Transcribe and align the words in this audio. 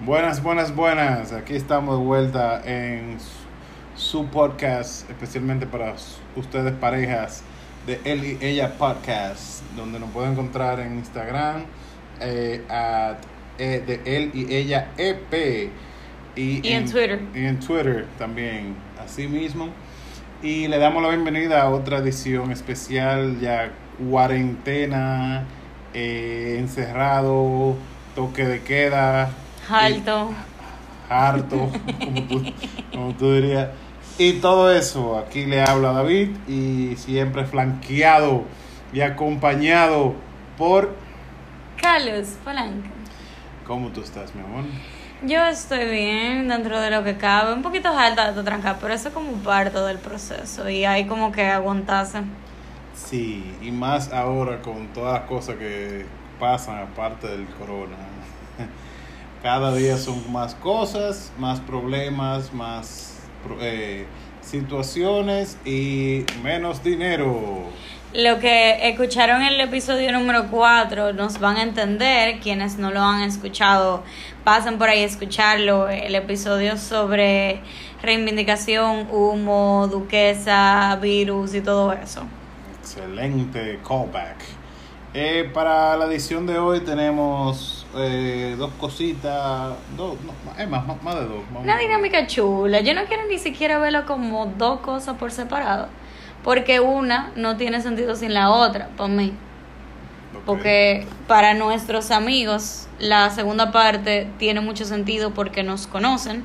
Buenas, 0.00 0.42
buenas, 0.42 0.74
buenas. 0.74 1.32
Aquí 1.32 1.54
estamos 1.54 1.96
de 2.00 2.04
vuelta 2.04 2.60
en 2.64 3.16
su 3.94 4.26
podcast, 4.26 5.08
especialmente 5.08 5.66
para 5.66 5.94
ustedes 6.34 6.72
parejas 6.72 7.44
de 7.86 8.00
él 8.04 8.24
y 8.24 8.44
ella 8.44 8.76
podcast, 8.76 9.62
donde 9.76 10.00
nos 10.00 10.10
pueden 10.10 10.32
encontrar 10.32 10.80
en 10.80 10.94
Instagram 10.98 11.62
eh, 12.20 12.64
at, 12.68 13.18
eh, 13.58 13.84
de 13.86 14.00
él 14.04 14.32
y 14.34 14.52
ella 14.52 14.88
EP 14.98 15.70
y, 16.34 16.68
en, 16.68 16.90
Twitter 16.90 17.20
y 17.32 17.44
en 17.44 17.60
Twitter 17.60 18.06
también, 18.18 18.74
así 19.02 19.28
mismo. 19.28 19.68
Y 20.42 20.66
le 20.66 20.78
damos 20.78 21.04
la 21.04 21.10
bienvenida 21.10 21.62
a 21.62 21.70
otra 21.70 21.98
edición 21.98 22.50
especial 22.50 23.38
ya 23.38 23.70
cuarentena, 24.10 25.44
eh, 25.94 26.56
encerrado, 26.58 27.76
toque 28.16 28.44
de 28.44 28.60
queda 28.60 29.30
Harto. 29.68 30.30
Harto, 31.08 31.70
como 32.92 33.14
tú, 33.14 33.32
dirías. 33.32 33.70
Y 34.18 34.34
todo 34.34 34.70
eso, 34.72 35.18
aquí 35.18 35.44
le 35.44 35.60
habla 35.62 35.92
David 35.92 36.30
y 36.46 36.94
siempre 36.96 37.44
flanqueado 37.44 38.44
y 38.92 39.00
acompañado 39.00 40.14
por 40.56 40.94
Carlos 41.80 42.36
Palanca. 42.44 42.88
¿Cómo 43.66 43.88
tú 43.88 44.02
estás, 44.02 44.34
mi 44.34 44.42
amor? 44.42 44.64
Yo 45.22 45.44
estoy 45.46 45.86
bien 45.90 46.48
dentro 46.48 46.80
de 46.80 46.90
lo 46.90 47.02
que 47.02 47.16
cabe, 47.16 47.54
un 47.54 47.62
poquito 47.62 47.88
alta 47.88 48.28
de 48.30 48.34
tu 48.34 48.44
tranca, 48.44 48.76
pero 48.80 48.92
eso 48.92 49.08
es 49.08 49.14
como 49.14 49.32
parte 49.38 49.78
del 49.80 49.98
proceso 49.98 50.68
y 50.68 50.84
hay 50.84 51.06
como 51.06 51.32
que 51.32 51.46
aguantarse. 51.46 52.20
Sí, 52.94 53.54
y 53.62 53.70
más 53.70 54.12
ahora 54.12 54.60
con 54.60 54.88
todas 54.88 55.20
las 55.20 55.28
cosas 55.28 55.56
que 55.56 56.04
pasan 56.38 56.78
aparte 56.78 57.26
del 57.26 57.46
corona. 57.46 57.96
Cada 59.44 59.74
día 59.74 59.98
son 59.98 60.32
más 60.32 60.54
cosas, 60.54 61.30
más 61.38 61.60
problemas, 61.60 62.54
más 62.54 63.18
eh, 63.60 64.06
situaciones 64.40 65.58
y 65.66 66.24
menos 66.42 66.82
dinero. 66.82 67.64
Lo 68.14 68.38
que 68.38 68.88
escucharon 68.88 69.42
en 69.42 69.52
el 69.52 69.60
episodio 69.60 70.12
número 70.12 70.46
4 70.50 71.12
nos 71.12 71.38
van 71.40 71.58
a 71.58 71.62
entender, 71.62 72.40
quienes 72.40 72.78
no 72.78 72.90
lo 72.90 73.02
han 73.02 73.20
escuchado, 73.20 74.02
pasen 74.44 74.78
por 74.78 74.88
ahí 74.88 75.02
a 75.02 75.04
escucharlo, 75.04 75.90
el 75.90 76.14
episodio 76.14 76.78
sobre 76.78 77.60
reivindicación, 78.00 79.08
humo, 79.10 79.90
duquesa, 79.92 80.98
virus 81.02 81.54
y 81.54 81.60
todo 81.60 81.92
eso. 81.92 82.22
Excelente 82.80 83.78
callback. 83.86 84.38
Eh, 85.12 85.50
para 85.52 85.98
la 85.98 86.06
edición 86.06 86.46
de 86.46 86.58
hoy 86.58 86.80
tenemos 86.80 87.83
eh, 87.96 88.56
dos 88.58 88.70
cositas, 88.80 89.74
dos, 89.96 90.16
no, 90.24 90.66
más, 90.68 91.02
más, 91.02 91.14
de 91.14 91.20
dos. 91.22 91.42
Una 91.62 91.78
dinámica 91.78 92.26
chula. 92.26 92.80
Yo 92.80 92.94
no 92.94 93.04
quiero 93.04 93.24
ni 93.26 93.38
siquiera 93.38 93.78
verlo 93.78 94.06
como 94.06 94.46
dos 94.46 94.80
cosas 94.80 95.16
por 95.16 95.30
separado, 95.30 95.88
porque 96.42 96.80
una 96.80 97.32
no 97.36 97.56
tiene 97.56 97.80
sentido 97.80 98.16
sin 98.16 98.34
la 98.34 98.50
otra, 98.50 98.88
para 98.96 99.08
mí. 99.08 99.32
Porque 100.46 101.06
para 101.28 101.54
nuestros 101.54 102.10
amigos 102.10 102.88
la 102.98 103.30
segunda 103.30 103.72
parte 103.72 104.28
tiene 104.38 104.60
mucho 104.60 104.84
sentido 104.84 105.32
porque 105.32 105.62
nos 105.62 105.86
conocen. 105.86 106.44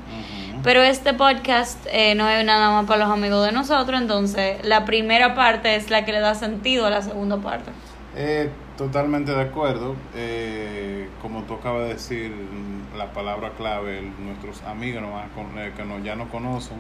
Pero 0.64 0.82
este 0.82 1.14
podcast 1.14 1.86
eh, 1.90 2.16
no 2.16 2.28
es 2.30 2.44
nada 2.44 2.70
más 2.72 2.86
para 2.86 3.06
los 3.06 3.14
amigos 3.14 3.46
de 3.46 3.54
nosotros, 3.54 4.00
entonces 4.00 4.58
la 4.66 4.84
primera 4.84 5.34
parte 5.34 5.76
es 5.76 5.90
la 5.90 6.04
que 6.04 6.12
le 6.12 6.20
da 6.20 6.36
sentido 6.36 6.86
a 6.86 6.90
la 6.90 7.02
segunda 7.02 7.38
parte. 7.38 7.72
Eh, 8.16 8.50
Totalmente 8.80 9.34
de 9.34 9.42
acuerdo. 9.42 9.94
Eh, 10.16 11.10
como 11.22 11.44
tú 11.44 11.56
acabas 11.56 11.82
de 11.82 11.94
decir, 11.96 12.34
la 12.98 13.12
palabra 13.12 13.52
clave, 13.58 14.02
nuestros 14.24 14.64
amigos 14.64 15.04
eh, 15.58 15.74
que 15.76 15.84
nos, 15.84 16.02
ya 16.02 16.16
no 16.16 16.30
conocen, 16.30 16.78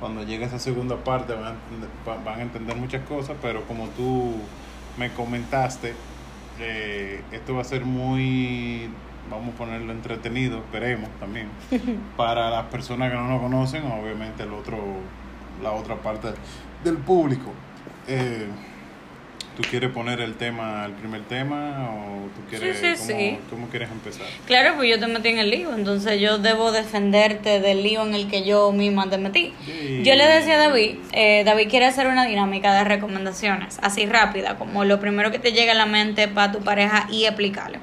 cuando 0.00 0.24
llegue 0.24 0.46
esa 0.46 0.58
segunda 0.58 0.96
parte 0.96 1.34
van 1.34 1.54
a, 1.54 2.24
van 2.24 2.40
a 2.40 2.42
entender 2.42 2.74
muchas 2.74 3.02
cosas, 3.06 3.36
pero 3.40 3.62
como 3.68 3.86
tú 3.90 4.34
me 4.96 5.12
comentaste, 5.12 5.94
eh, 6.58 7.22
esto 7.30 7.54
va 7.54 7.60
a 7.60 7.64
ser 7.64 7.84
muy, 7.84 8.90
vamos 9.30 9.54
a 9.54 9.58
ponerlo 9.58 9.92
entretenido, 9.92 10.58
esperemos 10.58 11.08
también, 11.20 11.50
para 12.16 12.50
las 12.50 12.64
personas 12.64 13.12
que 13.12 13.16
no 13.16 13.28
nos 13.28 13.40
conocen, 13.40 13.84
obviamente 13.86 14.42
el 14.42 14.52
otro, 14.52 14.76
la 15.62 15.70
otra 15.70 15.94
parte 15.94 16.30
del 16.82 16.96
público. 16.96 17.52
Eh, 18.08 18.48
¿Tú 19.58 19.64
quieres 19.68 19.90
poner 19.90 20.20
el 20.20 20.36
tema, 20.36 20.84
el 20.86 20.92
primer 20.92 21.22
tema, 21.22 21.90
o 21.90 22.28
tú 22.28 22.48
quieres, 22.48 22.78
sí, 22.78 22.94
sí, 22.94 23.08
cómo, 23.08 23.18
sí. 23.18 23.38
cómo, 23.50 23.68
quieres 23.68 23.90
empezar? 23.90 24.24
Claro, 24.46 24.76
pues 24.76 24.88
yo 24.88 25.00
te 25.00 25.08
metí 25.08 25.30
en 25.30 25.38
el 25.38 25.50
lío, 25.50 25.74
entonces 25.74 26.20
yo 26.20 26.38
debo 26.38 26.70
defenderte 26.70 27.58
del 27.58 27.82
lío 27.82 28.06
en 28.06 28.14
el 28.14 28.28
que 28.28 28.44
yo 28.44 28.70
misma 28.70 29.10
te 29.10 29.18
metí. 29.18 29.52
Yo 30.04 30.14
le 30.14 30.28
decía 30.28 30.54
a 30.54 30.68
David, 30.68 30.98
eh, 31.10 31.42
David 31.44 31.68
quiere 31.68 31.86
hacer 31.86 32.06
una 32.06 32.24
dinámica 32.24 32.72
de 32.72 32.84
recomendaciones, 32.84 33.80
así 33.82 34.06
rápida, 34.06 34.54
como 34.54 34.84
lo 34.84 35.00
primero 35.00 35.32
que 35.32 35.40
te 35.40 35.50
llega 35.50 35.72
a 35.72 35.74
la 35.74 35.86
mente 35.86 36.28
para 36.28 36.52
tu 36.52 36.60
pareja 36.60 37.08
y 37.10 37.24
explicarle. 37.24 37.80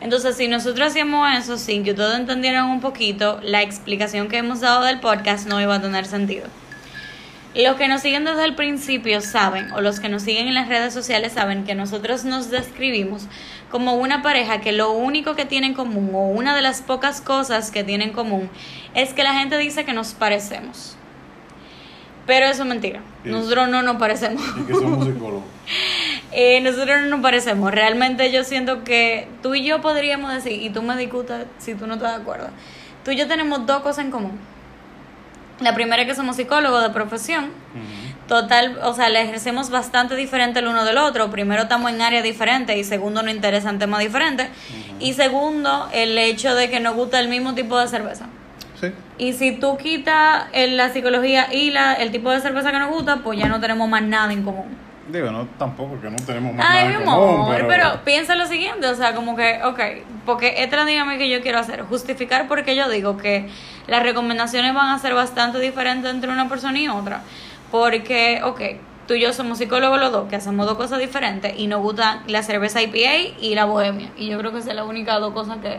Entonces, 0.00 0.36
si 0.36 0.46
nosotros 0.46 0.86
hacíamos 0.86 1.36
eso 1.36 1.58
sin 1.58 1.82
que 1.82 1.90
ustedes 1.90 2.14
entendieran 2.16 2.66
un 2.66 2.80
poquito, 2.80 3.40
la 3.42 3.60
explicación 3.62 4.28
que 4.28 4.36
hemos 4.36 4.60
dado 4.60 4.84
del 4.84 5.00
podcast 5.00 5.48
no 5.48 5.60
iba 5.60 5.74
a 5.74 5.82
tener 5.82 6.06
sentido. 6.06 6.46
Los 7.54 7.76
que 7.76 7.86
nos 7.86 8.00
siguen 8.00 8.24
desde 8.24 8.44
el 8.44 8.54
principio 8.54 9.20
saben, 9.20 9.72
o 9.72 9.82
los 9.82 10.00
que 10.00 10.08
nos 10.08 10.22
siguen 10.22 10.48
en 10.48 10.54
las 10.54 10.68
redes 10.68 10.94
sociales 10.94 11.32
saben 11.34 11.64
que 11.64 11.74
nosotros 11.74 12.24
nos 12.24 12.50
describimos 12.50 13.26
como 13.70 13.94
una 13.94 14.22
pareja 14.22 14.62
que 14.62 14.72
lo 14.72 14.92
único 14.92 15.34
que 15.34 15.44
tiene 15.44 15.66
en 15.66 15.74
común, 15.74 16.10
o 16.14 16.28
una 16.28 16.56
de 16.56 16.62
las 16.62 16.80
pocas 16.80 17.20
cosas 17.20 17.70
que 17.70 17.84
tiene 17.84 18.04
en 18.04 18.12
común, 18.12 18.48
es 18.94 19.12
que 19.12 19.22
la 19.22 19.34
gente 19.34 19.58
dice 19.58 19.84
que 19.84 19.92
nos 19.92 20.14
parecemos. 20.14 20.96
Pero 22.26 22.46
eso 22.46 22.62
es 22.62 22.68
mentira. 22.68 23.02
Nosotros 23.24 23.68
no 23.68 23.82
nos 23.82 23.96
parecemos. 23.96 24.42
Y 24.58 24.62
que 24.62 24.74
somos 24.74 25.04
psicólogos. 25.04 25.44
eh, 26.32 26.60
nosotros 26.62 27.02
no 27.02 27.08
nos 27.08 27.20
parecemos. 27.20 27.70
Realmente 27.70 28.32
yo 28.32 28.44
siento 28.44 28.82
que 28.82 29.28
tú 29.42 29.54
y 29.54 29.62
yo 29.62 29.82
podríamos 29.82 30.32
decir, 30.32 30.62
y 30.62 30.70
tú 30.70 30.82
me 30.82 30.96
discutas 30.96 31.44
si 31.58 31.74
tú 31.74 31.86
no 31.86 31.94
estás 31.94 32.16
de 32.16 32.22
acuerdo, 32.22 32.48
tú 33.04 33.10
y 33.10 33.16
yo 33.16 33.26
tenemos 33.28 33.66
dos 33.66 33.82
cosas 33.82 34.06
en 34.06 34.10
común 34.10 34.51
la 35.60 35.74
primera 35.74 36.02
es 36.02 36.08
que 36.08 36.14
somos 36.14 36.36
psicólogos 36.36 36.82
de 36.82 36.90
profesión. 36.90 37.50
Total, 38.28 38.78
o 38.84 38.94
sea, 38.94 39.08
le 39.08 39.20
ejercemos 39.20 39.68
bastante 39.70 40.16
diferente 40.16 40.60
el 40.60 40.68
uno 40.68 40.84
del 40.84 40.98
otro. 40.98 41.30
Primero 41.30 41.62
estamos 41.62 41.90
en 41.90 42.00
áreas 42.00 42.22
diferentes 42.22 42.76
y 42.76 42.84
segundo 42.84 43.22
nos 43.22 43.34
interesan 43.34 43.78
temas 43.78 44.00
diferentes. 44.00 44.48
Y 45.00 45.12
segundo, 45.14 45.88
el 45.92 46.16
hecho 46.16 46.54
de 46.54 46.70
que 46.70 46.80
nos 46.80 46.94
gusta 46.94 47.20
el 47.20 47.28
mismo 47.28 47.54
tipo 47.54 47.78
de 47.78 47.88
cerveza. 47.88 48.26
Sí. 48.80 48.92
Y 49.18 49.34
si 49.34 49.52
tú 49.52 49.76
quitas 49.76 50.44
la 50.54 50.92
psicología 50.92 51.52
y 51.52 51.70
la, 51.70 51.94
el 51.94 52.10
tipo 52.10 52.30
de 52.30 52.40
cerveza 52.40 52.72
que 52.72 52.78
nos 52.78 52.90
gusta, 52.90 53.18
pues 53.18 53.38
ya 53.38 53.48
no 53.48 53.60
tenemos 53.60 53.88
más 53.88 54.02
nada 54.02 54.32
en 54.32 54.42
común. 54.42 54.91
Digo, 55.08 55.30
no 55.30 55.46
tampoco, 55.58 56.00
que 56.00 56.08
no 56.08 56.16
tenemos 56.24 56.54
más 56.54 56.64
nada 56.64 56.84
en 56.84 57.04
común. 57.04 57.46
Pero... 57.50 57.68
pero 57.68 58.04
piensa 58.04 58.34
lo 58.34 58.46
siguiente, 58.46 58.86
o 58.86 58.94
sea, 58.94 59.14
como 59.14 59.34
que, 59.34 59.60
ok, 59.64 59.80
porque 60.24 60.62
esta 60.62 60.76
es 60.76 60.82
la 60.82 60.84
dinámica 60.84 61.18
que 61.18 61.28
yo 61.28 61.40
quiero 61.42 61.58
hacer, 61.58 61.82
justificar 61.82 62.46
porque 62.46 62.76
yo 62.76 62.88
digo 62.88 63.16
que 63.16 63.48
las 63.88 64.02
recomendaciones 64.02 64.74
van 64.74 64.90
a 64.90 64.98
ser 64.98 65.14
bastante 65.14 65.58
diferentes 65.58 66.10
entre 66.10 66.30
una 66.30 66.48
persona 66.48 66.78
y 66.78 66.88
otra. 66.88 67.22
Porque, 67.70 68.40
ok, 68.44 68.60
tú 69.08 69.14
y 69.14 69.20
yo 69.20 69.32
somos 69.32 69.58
psicólogos 69.58 69.98
los 69.98 70.12
dos, 70.12 70.28
que 70.28 70.36
hacemos 70.36 70.66
dos 70.66 70.76
cosas 70.76 70.98
diferentes 70.98 71.54
y 71.56 71.66
nos 71.66 71.80
gusta 71.80 72.22
la 72.26 72.42
cerveza 72.42 72.80
IPA 72.82 73.38
y 73.40 73.54
la 73.54 73.64
bohemia. 73.64 74.10
Y 74.16 74.28
yo 74.28 74.38
creo 74.38 74.52
que 74.52 74.58
es 74.58 74.66
la 74.66 74.84
única 74.84 75.18
dos 75.18 75.32
cosas 75.32 75.58
que 75.58 75.78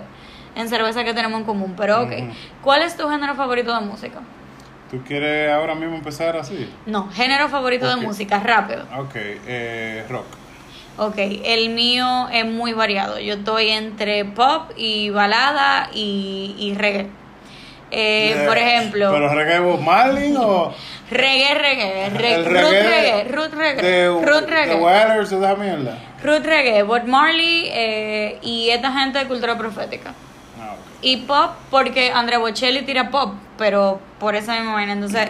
en 0.56 0.70
cerveza 0.70 1.04
que 1.04 1.14
tenemos 1.14 1.40
en 1.40 1.46
común. 1.46 1.76
Pero, 1.78 2.02
ok, 2.02 2.12
¿cuál 2.62 2.82
es 2.82 2.98
tu 2.98 3.08
género 3.10 3.36
favorito 3.36 3.74
de 3.74 3.86
música? 3.86 4.20
¿Tú 4.94 5.02
quieres 5.04 5.52
ahora 5.52 5.74
mismo 5.74 5.96
empezar 5.96 6.38
así? 6.38 6.70
No, 6.86 7.10
género 7.10 7.50
favorito 7.50 7.90
de 7.90 7.96
música, 7.96 8.40
rápido. 8.40 8.84
Ok, 8.96 9.16
eh, 9.16 10.06
rock. 10.08 10.26
Ok, 11.00 11.16
el 11.18 11.72
mío 11.72 12.30
es 12.32 12.46
muy 12.46 12.74
variado. 12.74 13.18
Yo 13.18 13.34
estoy 13.34 13.70
entre 13.70 14.24
pop 14.24 14.70
y 14.78 15.10
balada 15.10 15.90
y, 15.96 16.54
y 16.60 16.76
reggae. 16.76 17.10
Eh, 17.90 18.44
por 18.48 18.56
ejemplo. 18.56 19.12
¿Pero 19.12 19.34
reggae 19.34 19.60
Bob 19.62 19.82
Marley 19.82 20.36
o.? 20.38 20.72
Reggae, 21.10 21.56
reggae. 21.56 22.10
reggae 22.12 22.44
root 22.44 22.72
reggae. 22.72 23.24
Root 23.32 23.54
reggae. 23.54 23.82
De, 23.82 24.08
root 24.10 24.48
reggae. 24.48 24.78
De 24.78 25.22
esa 25.24 25.56
mierda. 25.56 25.98
Root 26.24 26.46
reggae. 26.46 26.84
Bob 26.84 27.06
Marley 27.06 27.68
eh, 27.72 28.38
y 28.44 28.70
esta 28.70 28.92
gente 28.92 29.18
de 29.18 29.26
cultura 29.26 29.58
profética. 29.58 30.14
Ah, 30.60 30.76
okay. 31.00 31.14
Y 31.14 31.18
pop, 31.18 31.50
porque 31.72 32.12
Andrea 32.12 32.38
Bocelli 32.38 32.84
tira 32.84 33.10
pop, 33.10 33.34
pero 33.58 34.00
por 34.20 34.36
esa 34.36 34.56
misma 34.56 34.74
manera. 34.74 34.94
Entonces. 34.94 35.30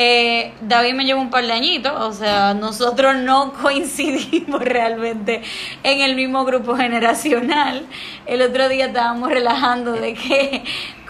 Eh, 0.00 0.52
David 0.60 0.94
me 0.94 1.04
lleva 1.04 1.20
un 1.20 1.30
par 1.30 1.44
de 1.44 1.52
añitos, 1.52 1.92
o 1.92 2.12
sea, 2.12 2.54
nosotros 2.54 3.16
no 3.16 3.52
coincidimos 3.62 4.62
realmente 4.62 5.42
en 5.82 6.00
el 6.02 6.14
mismo 6.14 6.44
grupo 6.44 6.76
generacional. 6.76 7.84
El 8.24 8.42
otro 8.42 8.68
día 8.68 8.86
estábamos 8.86 9.28
relajando 9.30 9.94
de 9.94 10.14
que 10.14 10.62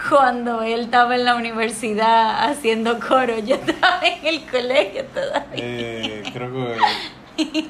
cuando 0.09 0.63
él 0.63 0.81
estaba 0.81 1.13
en 1.13 1.25
la 1.25 1.35
universidad 1.35 2.49
haciendo 2.49 2.99
coro, 2.99 3.37
yo 3.37 3.55
estaba 3.57 4.01
en 4.01 4.25
el 4.25 4.45
colegio 4.45 5.05
todavía. 5.05 5.53
Eh, 5.53 6.23
creo 6.33 6.51
que 6.51 6.77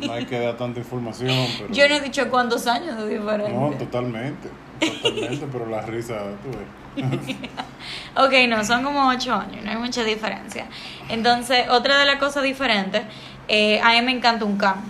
no 0.05 0.13
hay 0.13 0.25
que 0.25 0.39
dar 0.39 0.57
tanta 0.57 0.79
información. 0.79 1.29
Yo 1.71 1.87
no 1.87 1.95
he 1.95 2.01
dicho 2.01 2.29
cuántos 2.29 2.67
años 2.67 2.97
de 2.97 3.07
diferencia. 3.19 3.53
No, 3.53 3.71
totalmente. 3.71 4.49
Totalmente, 4.79 5.45
pero 5.51 5.65
la 5.67 5.81
risa, 5.81 6.15
tú 6.43 6.49
ves. 6.57 6.67
ok, 8.15 8.33
no, 8.49 8.63
son 8.63 8.83
como 8.83 9.07
ocho 9.09 9.33
años, 9.35 9.63
no 9.63 9.71
hay 9.71 9.77
mucha 9.77 10.03
diferencia. 10.03 10.65
Entonces, 11.09 11.67
otra 11.69 11.99
de 11.99 12.05
las 12.05 12.15
cosas 12.17 12.43
diferentes, 12.43 13.03
eh, 13.47 13.79
a 13.81 13.91
mí 13.91 14.01
me 14.01 14.11
encanta 14.11 14.45
un 14.45 14.57
can. 14.57 14.81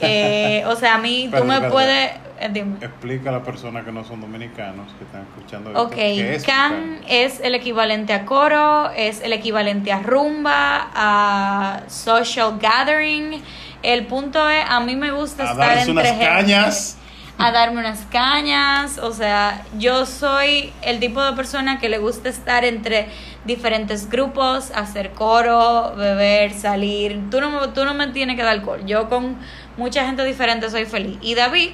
Eh, 0.00 0.62
o 0.66 0.76
sea, 0.76 0.96
a 0.96 0.98
mí 0.98 1.28
tú 1.30 1.36
Espérate, 1.36 1.46
me 1.46 1.54
espérate. 1.54 1.72
puedes... 1.72 2.10
eh, 2.40 2.50
dime. 2.52 2.76
Explica 2.80 3.30
a 3.30 3.32
las 3.32 3.42
personas 3.42 3.84
que 3.84 3.92
no 3.92 4.04
son 4.04 4.20
dominicanos, 4.20 4.92
que 4.98 5.04
están 5.04 5.22
escuchando 5.22 5.70
Ok, 5.70 5.92
esto, 5.92 5.96
¿qué 5.96 6.34
es 6.34 6.42
un 6.42 6.46
can 6.46 7.00
es 7.08 7.40
el 7.40 7.54
equivalente 7.54 8.12
a 8.12 8.26
coro, 8.26 8.90
es 8.90 9.22
el 9.22 9.32
equivalente 9.32 9.92
a 9.92 10.00
rumba, 10.00 10.90
a 10.94 11.80
social 11.88 12.58
gathering. 12.60 13.42
El 13.82 14.06
punto 14.06 14.48
es, 14.48 14.64
a 14.68 14.80
mí 14.80 14.96
me 14.96 15.10
gusta 15.10 15.44
A 15.48 15.52
estar 15.52 15.78
entre 15.78 15.92
unas 15.92 16.06
gente, 16.08 16.24
cañas. 16.26 16.96
a 17.38 17.50
darme 17.50 17.80
unas 17.80 18.00
cañas, 18.10 18.98
o 18.98 19.12
sea, 19.12 19.64
yo 19.78 20.04
soy 20.04 20.72
el 20.82 21.00
tipo 21.00 21.22
de 21.22 21.32
persona 21.32 21.78
que 21.78 21.88
le 21.88 21.96
gusta 21.98 22.28
estar 22.28 22.64
entre 22.66 23.08
diferentes 23.46 24.10
grupos, 24.10 24.70
hacer 24.74 25.12
coro, 25.12 25.94
beber, 25.96 26.52
salir. 26.52 27.18
Tú 27.30 27.40
no, 27.40 27.48
me- 27.50 27.68
tú 27.68 27.84
no 27.86 27.94
me 27.94 28.08
tienes 28.08 28.36
que 28.36 28.42
dar 28.42 28.52
alcohol. 28.52 28.84
Yo 28.84 29.08
con 29.08 29.36
mucha 29.78 30.04
gente 30.04 30.22
diferente 30.24 30.68
soy 30.68 30.84
feliz. 30.84 31.16
Y 31.22 31.34
David 31.34 31.70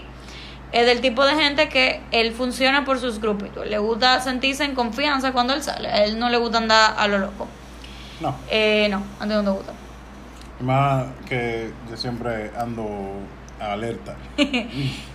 es 0.70 0.87
del 0.87 1.00
tipo 1.00 1.25
de 1.25 1.35
gente 1.35 1.69
que 1.69 2.00
él 2.12 2.32
funciona 2.32 2.85
por 2.85 3.00
sus 3.00 3.20
grupitos. 3.20 3.67
Le 3.67 3.79
gusta 3.79 4.20
sentirse 4.20 4.62
en 4.62 4.76
confianza 4.76 5.32
cuando 5.32 5.55
él 5.55 5.62
sale. 5.64 5.88
A 5.88 6.05
él 6.05 6.20
no 6.20 6.29
le 6.31 6.37
gusta 6.38 6.59
andar 6.59 6.94
a 6.97 7.09
lo 7.09 7.19
loco. 7.19 7.49
No, 8.20 8.37
Eh, 8.49 8.87
no, 8.91 9.02
a 9.19 9.25
ti 9.25 9.31
no 9.31 9.43
te 9.43 9.50
gusta. 9.50 9.73
Más 10.61 11.06
que 11.29 11.70
yo 11.91 11.97
siempre 11.97 12.50
ando 12.56 12.87
alerta. 13.61 14.17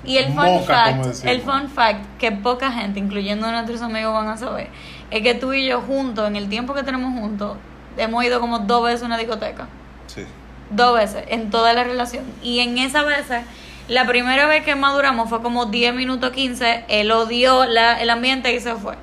Y 0.04 0.18
el 0.18 0.26
fun 0.28 0.46
Moca, 0.46 0.96
fact, 0.96 1.26
el 1.26 1.42
fun 1.42 1.70
fact 1.70 2.06
que 2.18 2.32
poca 2.32 2.72
gente, 2.72 3.00
incluyendo 3.00 3.52
nuestros 3.52 3.82
amigos, 3.82 4.14
van 4.14 4.30
a 4.30 4.38
saber, 4.38 4.68
es 5.12 5.22
que 5.22 5.34
tú 5.36 5.54
y 5.54 5.68
yo 5.68 5.82
juntos, 5.82 6.28
en 6.28 6.36
el 6.36 6.50
tiempo 6.50 6.74
que 6.74 6.84
tenemos 6.84 7.14
juntos, 7.20 7.58
hemos 7.98 8.24
ido 8.24 8.40
como 8.40 8.60
dos 8.60 8.84
veces 8.84 9.04
a 9.04 9.06
una 9.06 9.18
discoteca. 9.18 9.68
Sí. 10.08 10.26
Dos 10.72 10.96
veces, 10.96 11.26
en 11.28 11.50
toda 11.50 11.74
la 11.74 11.84
relación. 11.84 12.24
Y 12.42 12.60
en 12.60 12.78
esa 12.78 13.04
veces, 13.04 13.44
la 13.88 14.08
primera 14.08 14.48
vez 14.48 14.64
que 14.64 14.76
maduramos 14.76 15.30
fue 15.30 15.42
como 15.42 15.66
10 15.66 15.94
minutos 15.94 16.32
15, 16.32 16.86
él 16.88 17.12
odió 17.12 17.66
la, 17.66 18.02
el 18.02 18.10
ambiente 18.10 18.54
y 18.54 18.60
se 18.60 18.76
fue. 18.76 18.96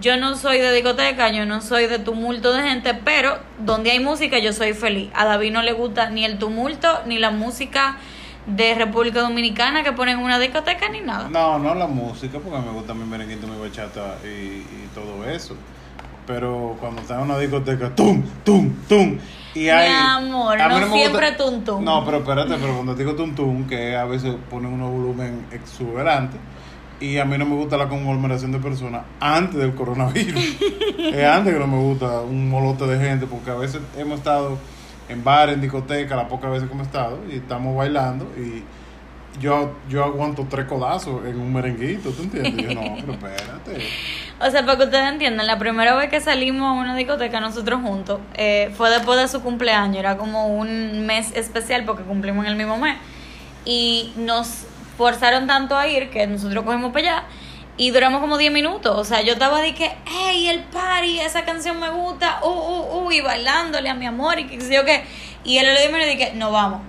Yo 0.00 0.16
no 0.16 0.36
soy 0.36 0.58
de 0.58 0.72
discoteca, 0.72 1.30
yo 1.30 1.46
no 1.46 1.60
soy 1.60 1.86
de 1.86 1.98
tumulto 2.00 2.52
de 2.52 2.62
gente, 2.62 2.94
pero 2.94 3.38
donde 3.58 3.92
hay 3.92 4.00
música 4.00 4.38
yo 4.38 4.52
soy 4.52 4.72
feliz. 4.72 5.10
A 5.14 5.24
David 5.24 5.52
no 5.52 5.62
le 5.62 5.72
gusta 5.72 6.10
ni 6.10 6.24
el 6.24 6.38
tumulto, 6.38 6.88
ni 7.06 7.18
la 7.18 7.30
música 7.30 7.96
de 8.46 8.74
República 8.74 9.20
Dominicana 9.20 9.84
que 9.84 9.92
ponen 9.92 10.18
en 10.18 10.24
una 10.24 10.38
discoteca, 10.38 10.88
ni 10.88 11.00
nada. 11.00 11.28
No, 11.30 11.58
no 11.60 11.74
la 11.76 11.86
música, 11.86 12.38
porque 12.40 12.58
me 12.66 12.72
gusta 12.72 12.92
mi 12.92 13.04
merenguito, 13.04 13.46
mi 13.46 13.58
bachata 13.58 14.16
y, 14.24 14.28
y 14.28 14.88
todo 14.94 15.28
eso. 15.30 15.56
Pero 16.26 16.76
cuando 16.80 17.00
está 17.02 17.14
en 17.14 17.20
una 17.20 17.38
discoteca, 17.38 17.94
tum, 17.94 18.22
tum, 18.44 18.74
tum. 18.88 19.18
Y 19.54 19.68
hay, 19.68 19.88
Mi 19.90 19.94
amor, 19.94 20.60
a 20.60 20.68
mí 20.70 20.80
no 20.80 20.92
siempre 20.92 21.28
gusta- 21.30 21.44
tum, 21.44 21.62
tum. 21.64 21.84
No, 21.84 22.04
pero 22.04 22.18
espérate, 22.18 22.54
pero 22.60 22.74
cuando 22.74 22.94
digo 22.96 23.14
tum 23.14 23.34
tum, 23.34 23.66
que 23.68 23.94
a 23.96 24.04
veces 24.06 24.34
ponen 24.50 24.72
unos 24.72 24.90
volumen 24.90 25.46
exuberante. 25.52 26.36
Y 27.04 27.18
a 27.18 27.26
mí 27.26 27.36
no 27.36 27.44
me 27.44 27.54
gusta 27.54 27.76
la 27.76 27.86
conglomeración 27.86 28.50
de 28.50 28.58
personas 28.58 29.02
antes 29.20 29.60
del 29.60 29.74
coronavirus. 29.74 30.56
es 30.98 31.24
antes 31.24 31.52
que 31.52 31.58
no 31.58 31.66
me 31.66 31.76
gusta 31.76 32.22
un 32.22 32.48
molote 32.48 32.86
de 32.86 32.98
gente, 32.98 33.26
porque 33.26 33.50
a 33.50 33.54
veces 33.54 33.82
hemos 33.98 34.20
estado 34.20 34.56
en 35.10 35.22
bares, 35.22 35.56
en 35.56 35.60
discotecas, 35.60 36.16
las 36.16 36.28
pocas 36.28 36.50
veces 36.50 36.66
que 36.66 36.74
hemos 36.74 36.86
estado, 36.86 37.18
y 37.30 37.36
estamos 37.36 37.76
bailando, 37.76 38.24
y 38.38 38.62
yo, 39.38 39.74
yo 39.90 40.02
aguanto 40.02 40.46
tres 40.48 40.64
codazos 40.64 41.26
en 41.26 41.38
un 41.38 41.52
merenguito, 41.52 42.08
¿tú 42.08 42.22
entiendes? 42.22 42.68
Yo, 42.68 42.74
no, 42.74 42.96
pero 43.00 43.12
espérate. 43.12 43.86
O 44.40 44.50
sea, 44.50 44.64
para 44.64 44.78
que 44.78 44.84
ustedes 44.84 45.12
entiendan, 45.12 45.46
la 45.46 45.58
primera 45.58 45.94
vez 45.96 46.08
que 46.08 46.22
salimos 46.22 46.62
a 46.62 46.72
una 46.72 46.96
discoteca 46.96 47.38
nosotros 47.38 47.82
juntos 47.82 48.20
eh, 48.32 48.72
fue 48.78 48.88
después 48.88 49.20
de 49.20 49.28
su 49.28 49.42
cumpleaños, 49.42 49.98
era 49.98 50.16
como 50.16 50.46
un 50.46 51.04
mes 51.04 51.36
especial 51.36 51.84
porque 51.84 52.02
cumplimos 52.02 52.46
en 52.46 52.52
el 52.52 52.56
mismo 52.56 52.78
mes. 52.78 52.96
Y 53.66 54.12
nos 54.16 54.66
forzaron 54.96 55.46
tanto 55.46 55.76
a 55.76 55.86
ir 55.88 56.10
que 56.10 56.26
nosotros 56.26 56.64
cogimos 56.64 56.92
para 56.92 57.00
allá 57.18 57.24
y 57.76 57.90
duramos 57.90 58.20
como 58.20 58.38
10 58.38 58.52
minutos. 58.52 58.96
O 58.96 59.04
sea, 59.04 59.22
yo 59.22 59.32
estaba 59.32 59.60
de 59.60 59.74
que, 59.74 59.90
hey, 60.06 60.48
el 60.48 60.60
party, 60.64 61.20
esa 61.20 61.44
canción 61.44 61.80
me 61.80 61.90
gusta, 61.90 62.38
uh, 62.42 62.48
uh, 62.48 63.06
uh, 63.06 63.10
y 63.12 63.20
bailándole 63.20 63.88
a 63.88 63.94
mi 63.94 64.06
amor 64.06 64.38
y 64.38 64.46
que 64.46 64.60
sé 64.60 64.74
yo 64.74 64.84
qué. 64.84 65.04
Y 65.44 65.58
él 65.58 65.66
le 65.66 66.06
dije, 66.06 66.32
no 66.34 66.50
vamos. 66.52 66.80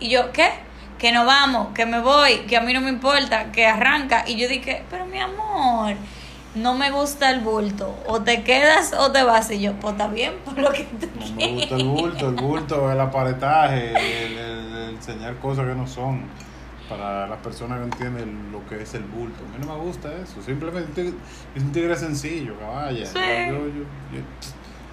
Y 0.00 0.08
yo, 0.10 0.30
¿qué? 0.32 0.48
Que 0.98 1.12
no 1.12 1.24
vamos, 1.24 1.68
que 1.74 1.86
me 1.86 2.00
voy, 2.00 2.38
que 2.48 2.56
a 2.56 2.60
mí 2.60 2.72
no 2.72 2.80
me 2.80 2.88
importa, 2.90 3.50
que 3.52 3.66
arranca. 3.66 4.24
Y 4.26 4.36
yo 4.36 4.48
dije, 4.48 4.84
pero 4.90 5.06
mi 5.06 5.18
amor, 5.18 5.94
no 6.54 6.74
me 6.74 6.90
gusta 6.92 7.30
el 7.30 7.40
bulto. 7.40 7.96
O 8.06 8.20
te 8.22 8.42
quedas 8.44 8.92
o 8.96 9.10
te 9.12 9.22
vas. 9.24 9.50
Y 9.50 9.60
yo, 9.60 9.72
pues 9.74 9.92
está 9.92 10.06
bien, 10.06 10.34
por 10.44 10.56
lo 10.58 10.70
que 10.72 10.84
tú 10.84 11.08
No 11.16 11.34
me 11.36 11.48
gusta 11.54 11.74
el 11.76 11.84
bulto, 11.84 12.28
el 12.28 12.34
bulto, 12.36 12.92
el 12.92 13.00
aparetaje, 13.00 13.90
el, 13.90 14.38
el- 14.38 14.72
el 14.74 14.88
enseñar 14.94 15.36
cosas 15.38 15.66
que 15.66 15.74
no 15.74 15.86
son. 15.86 16.22
Para 16.88 17.26
las 17.26 17.38
personas 17.40 17.78
que 17.78 17.84
entienden 17.84 18.50
lo 18.50 18.66
que 18.66 18.82
es 18.82 18.94
el 18.94 19.02
bulto. 19.02 19.36
A 19.44 19.58
mí 19.58 19.64
no 19.66 19.74
me 19.76 19.80
gusta 19.84 20.08
eso. 20.22 20.40
Simplemente 20.42 21.12
es 21.54 21.62
un 21.62 21.70
tigre 21.72 21.94
sencillo, 21.96 22.54
caballa. 22.58 23.04
Sí. 23.04 23.18
Yo, 23.48 23.58
yo- 23.58 24.16
yo- 24.16 24.24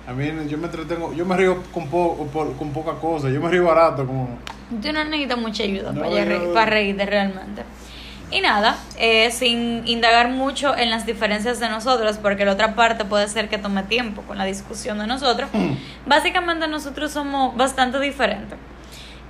a 0.08 0.14
mí 0.14 0.30
yo 0.50 0.58
me 0.58 0.66
entretengo, 0.66 1.14
yo 1.14 1.26
me 1.26 1.36
río 1.38 1.64
con, 1.74 1.88
po- 1.88 2.28
con 2.60 2.72
poca 2.74 2.94
cosa. 2.96 3.30
Yo 3.30 3.40
me 3.42 3.50
río 3.50 3.64
barato 3.66 4.06
como... 4.06 4.38
Tú 4.82 4.92
no 4.92 5.04
necesitas 5.06 5.38
mucha 5.38 5.64
ayuda 5.64 5.92
No, 5.94 6.02
para, 6.02 6.14
ya 6.16 6.26
re- 6.26 6.40
yo- 6.40 6.54
para 6.54 6.66
reírte 6.72 7.06
realmente. 7.06 7.64
Y 8.32 8.42
nada, 8.42 8.78
eh, 8.98 9.32
sin 9.32 9.88
indagar 9.88 10.30
mucho 10.30 10.76
en 10.76 10.90
las 10.90 11.06
diferencias 11.06 11.60
de 11.60 11.70
nosotros, 11.70 12.18
porque 12.18 12.44
la 12.44 12.52
otra 12.54 12.76
parte 12.76 13.06
puede 13.06 13.28
ser 13.30 13.50
que 13.50 13.58
tome 13.58 13.84
tiempo 13.84 14.24
con 14.24 14.38
la 14.38 14.46
discusión 14.46 14.98
de 15.00 15.08
nosotros, 15.08 15.50
básicamente 16.06 16.68
nosotros 16.68 17.12
somos 17.12 17.56
bastante 17.56 18.00
diferentes. 18.00 18.58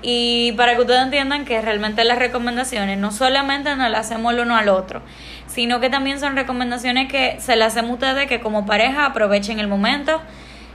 Y 0.07 0.51
para 0.51 0.75
que 0.75 0.81
ustedes 0.81 1.01
entiendan 1.01 1.45
que 1.45 1.59
realmente 1.63 2.03
las 2.03 2.19
recomendaciones 2.19 2.99
no 2.99 3.11
solamente 3.11 3.75
nos 3.75 3.89
las 3.89 4.01
hacemos 4.01 4.33
el 4.33 4.41
uno 4.41 4.55
al 4.55 4.69
otro, 4.69 5.01
sino 5.47 5.79
que 5.79 5.89
también 5.89 6.19
son 6.19 6.35
recomendaciones 6.35 7.11
que 7.11 7.37
se 7.39 7.55
las 7.55 7.73
hacemos 7.73 7.93
ustedes 7.93 8.27
que 8.27 8.39
como 8.39 8.67
pareja 8.67 9.07
aprovechen 9.07 9.59
el 9.59 9.67
momento 9.67 10.21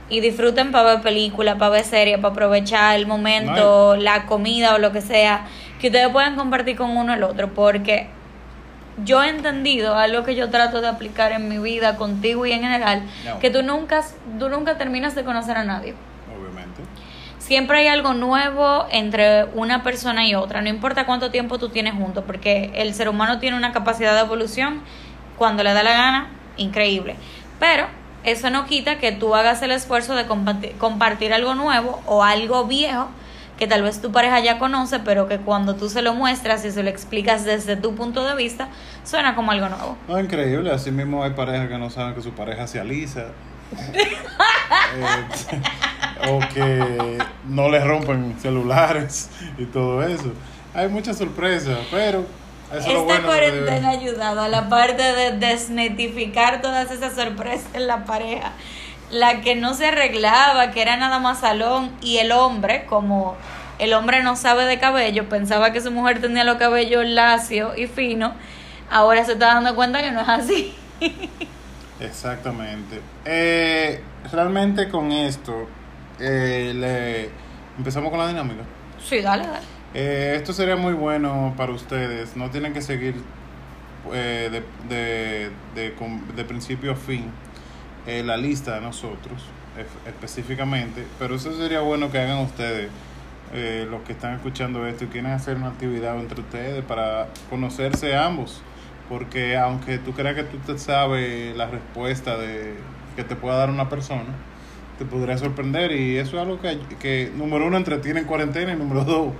y 0.08 0.18
disfruten 0.18 0.72
para 0.72 0.94
ver 0.94 1.02
películas, 1.02 1.54
para 1.58 1.70
ver 1.70 1.84
series, 1.84 2.18
para 2.18 2.32
aprovechar 2.32 2.96
el 2.96 3.06
momento, 3.06 3.94
la 3.94 4.26
comida 4.26 4.74
o 4.74 4.78
lo 4.78 4.90
que 4.90 5.00
sea, 5.00 5.46
que 5.80 5.86
ustedes 5.86 6.08
puedan 6.08 6.34
compartir 6.34 6.74
con 6.74 6.96
uno 6.96 7.12
al 7.12 7.22
otro, 7.22 7.54
porque 7.54 8.08
yo 9.04 9.22
he 9.22 9.28
entendido 9.28 9.96
algo 9.96 10.24
que 10.24 10.34
yo 10.34 10.50
trato 10.50 10.80
de 10.80 10.88
aplicar 10.88 11.30
en 11.30 11.48
mi 11.48 11.58
vida 11.58 11.94
contigo 11.94 12.46
y 12.46 12.52
en 12.52 12.62
general, 12.62 13.04
No. 13.24 13.38
que 13.38 13.48
tú 13.50 13.62
nunca, 13.62 14.02
tú 14.40 14.48
nunca 14.48 14.76
terminas 14.76 15.14
de 15.14 15.22
conocer 15.22 15.56
a 15.56 15.62
nadie. 15.62 15.94
Siempre 17.50 17.78
hay 17.78 17.88
algo 17.88 18.14
nuevo 18.14 18.86
entre 18.92 19.46
una 19.54 19.82
persona 19.82 20.24
y 20.24 20.36
otra, 20.36 20.62
no 20.62 20.68
importa 20.68 21.04
cuánto 21.04 21.32
tiempo 21.32 21.58
tú 21.58 21.68
tienes 21.68 21.94
juntos, 21.94 22.22
porque 22.24 22.70
el 22.76 22.94
ser 22.94 23.08
humano 23.08 23.40
tiene 23.40 23.56
una 23.56 23.72
capacidad 23.72 24.14
de 24.14 24.20
evolución 24.20 24.82
cuando 25.36 25.64
le 25.64 25.72
da 25.72 25.82
la 25.82 25.90
gana, 25.90 26.28
increíble. 26.58 27.16
Pero 27.58 27.86
eso 28.22 28.50
no 28.50 28.66
quita 28.66 28.98
que 29.00 29.10
tú 29.10 29.34
hagas 29.34 29.62
el 29.62 29.72
esfuerzo 29.72 30.14
de 30.14 30.26
compartir, 30.26 30.76
compartir 30.78 31.32
algo 31.32 31.56
nuevo 31.56 32.00
o 32.06 32.22
algo 32.22 32.66
viejo 32.66 33.08
que 33.58 33.66
tal 33.66 33.82
vez 33.82 34.00
tu 34.00 34.12
pareja 34.12 34.38
ya 34.38 34.60
conoce, 34.60 35.00
pero 35.00 35.26
que 35.26 35.38
cuando 35.38 35.74
tú 35.74 35.88
se 35.88 36.02
lo 36.02 36.14
muestras 36.14 36.64
y 36.64 36.70
se 36.70 36.84
lo 36.84 36.88
explicas 36.88 37.44
desde 37.44 37.74
tu 37.74 37.96
punto 37.96 38.24
de 38.24 38.36
vista, 38.36 38.68
suena 39.02 39.34
como 39.34 39.50
algo 39.50 39.68
nuevo. 39.68 39.96
No, 40.06 40.20
increíble. 40.20 40.70
Así 40.70 40.92
mismo 40.92 41.24
hay 41.24 41.32
parejas 41.32 41.68
que 41.68 41.78
no 41.78 41.90
saben 41.90 42.14
que 42.14 42.22
su 42.22 42.30
pareja 42.30 42.68
se 42.68 42.78
alisa. 42.78 43.24
Eh, 43.94 45.24
o 46.28 46.40
que 46.52 47.18
no 47.46 47.68
le 47.68 47.80
rompen 47.80 48.36
celulares 48.40 49.30
y 49.58 49.64
todo 49.66 50.02
eso. 50.02 50.32
Hay 50.74 50.88
muchas 50.88 51.18
sorpresas, 51.18 51.78
pero 51.90 52.26
eso 52.72 52.88
Esta 52.88 53.02
bueno. 53.02 53.26
cuarentena 53.26 53.88
ha 53.88 53.92
ayudado 53.92 54.42
a 54.42 54.48
la 54.48 54.68
parte 54.68 55.02
de 55.02 55.32
desnetificar 55.32 56.60
todas 56.62 56.90
esas 56.90 57.14
sorpresas 57.14 57.66
en 57.74 57.86
la 57.86 58.04
pareja. 58.04 58.52
La 59.10 59.40
que 59.40 59.56
no 59.56 59.74
se 59.74 59.86
arreglaba, 59.86 60.70
que 60.70 60.82
era 60.82 60.96
nada 60.96 61.18
más 61.18 61.40
salón, 61.40 61.90
y 62.00 62.18
el 62.18 62.30
hombre, 62.30 62.86
como 62.86 63.36
el 63.80 63.92
hombre 63.92 64.22
no 64.22 64.36
sabe 64.36 64.66
de 64.66 64.78
cabello, 64.78 65.28
pensaba 65.28 65.72
que 65.72 65.80
su 65.80 65.90
mujer 65.90 66.20
tenía 66.20 66.44
los 66.44 66.58
cabellos 66.58 67.04
lacios 67.04 67.76
y 67.76 67.88
finos, 67.88 68.32
ahora 68.88 69.24
se 69.24 69.32
está 69.32 69.46
dando 69.54 69.74
cuenta 69.74 70.00
que 70.00 70.12
no 70.12 70.20
es 70.20 70.28
así. 70.28 70.74
Exactamente. 72.00 73.00
Eh, 73.24 74.00
realmente 74.32 74.88
con 74.88 75.12
esto, 75.12 75.68
eh, 76.18 76.72
le 76.74 77.30
empezamos 77.78 78.10
con 78.10 78.18
la 78.18 78.28
dinámica. 78.28 78.62
Sí, 79.04 79.20
dale, 79.20 79.46
dale. 79.46 79.66
Eh, 79.94 80.34
esto 80.36 80.52
sería 80.52 80.76
muy 80.76 80.92
bueno 80.94 81.54
para 81.56 81.72
ustedes. 81.72 82.36
No 82.36 82.50
tienen 82.50 82.72
que 82.72 82.80
seguir 82.82 83.14
eh, 84.12 84.48
de, 84.50 84.94
de, 84.94 85.50
de, 85.74 85.94
con- 85.94 86.34
de 86.36 86.44
principio 86.44 86.92
a 86.92 86.96
fin 86.96 87.24
eh, 88.06 88.22
la 88.24 88.36
lista 88.36 88.74
de 88.76 88.80
nosotros 88.80 89.44
específicamente, 90.06 91.06
pero 91.18 91.36
eso 91.36 91.56
sería 91.56 91.80
bueno 91.80 92.10
que 92.10 92.18
hagan 92.18 92.38
ustedes, 92.38 92.88
eh, 93.54 93.86
los 93.90 94.02
que 94.02 94.12
están 94.12 94.34
escuchando 94.34 94.86
esto 94.86 95.04
y 95.04 95.06
quieren 95.06 95.30
hacer 95.30 95.56
una 95.56 95.68
actividad 95.68 96.18
entre 96.18 96.40
ustedes 96.40 96.84
para 96.84 97.28
conocerse 97.48 98.14
ambos, 98.14 98.60
porque 99.10 99.58
aunque 99.58 99.98
tú 99.98 100.12
creas 100.12 100.36
que 100.36 100.44
tú 100.44 100.56
te 100.58 100.78
sabes 100.78 101.54
la 101.56 101.66
respuesta 101.66 102.38
de 102.38 102.74
que 103.16 103.24
te 103.24 103.34
pueda 103.34 103.56
dar 103.56 103.68
una 103.68 103.88
persona, 103.88 104.36
te 104.98 105.04
podría 105.04 105.36
sorprender 105.36 105.90
y 105.90 106.16
eso 106.16 106.36
es 106.36 106.42
algo 106.42 106.60
que, 106.60 106.78
que 107.00 107.32
número 107.34 107.66
uno, 107.66 107.76
entretiene 107.76 108.20
en 108.20 108.26
cuarentena 108.26 108.72
y 108.72 108.76
número 108.76 109.04
dos, 109.04 109.32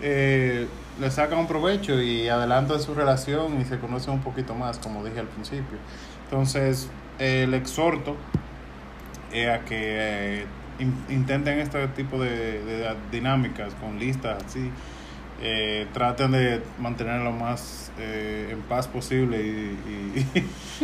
eh, 0.00 0.68
le 1.00 1.10
saca 1.10 1.36
un 1.36 1.48
provecho 1.48 2.00
y 2.00 2.28
adelanta 2.28 2.78
su 2.78 2.94
relación 2.94 3.60
y 3.60 3.64
se 3.64 3.80
conoce 3.80 4.12
un 4.12 4.20
poquito 4.20 4.54
más, 4.54 4.78
como 4.78 5.04
dije 5.04 5.18
al 5.18 5.26
principio. 5.26 5.78
Entonces, 6.24 6.88
el 7.18 7.52
exhorto 7.54 8.14
es 9.32 9.48
a 9.48 9.64
que 9.64 10.42
eh, 10.42 10.46
intenten 11.08 11.58
este 11.58 11.84
tipo 11.88 12.22
de, 12.22 12.62
de, 12.62 12.94
dinámicas 13.10 13.74
con 13.74 13.98
listas 13.98 14.40
así. 14.46 14.70
Eh, 15.42 15.86
traten 15.94 16.32
de 16.32 16.62
mantener 16.78 17.20
lo 17.22 17.32
más 17.32 17.90
eh, 17.98 18.48
en 18.50 18.60
paz 18.62 18.86
posible 18.86 19.40
y, 19.40 20.24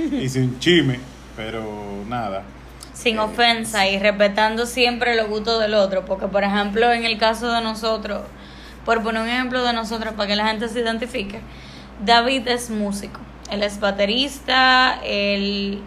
y, 0.01 0.17
y 0.23 0.29
sin 0.29 0.59
chime, 0.59 0.99
pero 1.37 1.63
nada. 2.09 2.43
Sin 2.95 3.19
ofensa 3.19 3.87
y 3.87 3.99
respetando 3.99 4.65
siempre 4.65 5.15
los 5.15 5.29
gustos 5.29 5.61
del 5.61 5.75
otro, 5.75 6.07
porque 6.07 6.27
por 6.29 6.43
ejemplo 6.43 6.91
en 6.91 7.05
el 7.05 7.19
caso 7.19 7.53
de 7.53 7.61
nosotros, 7.61 8.23
por 8.87 9.03
poner 9.03 9.23
un 9.23 9.29
ejemplo 9.29 9.63
de 9.63 9.75
nosotros 9.75 10.15
para 10.15 10.27
que 10.29 10.37
la 10.37 10.49
gente 10.49 10.69
se 10.71 10.81
identifique, 10.81 11.41
David 12.03 12.49
es 12.49 12.71
músico, 12.71 13.21
él 13.51 13.63
es 13.63 13.79
baterista, 13.79 15.01
él 15.05 15.83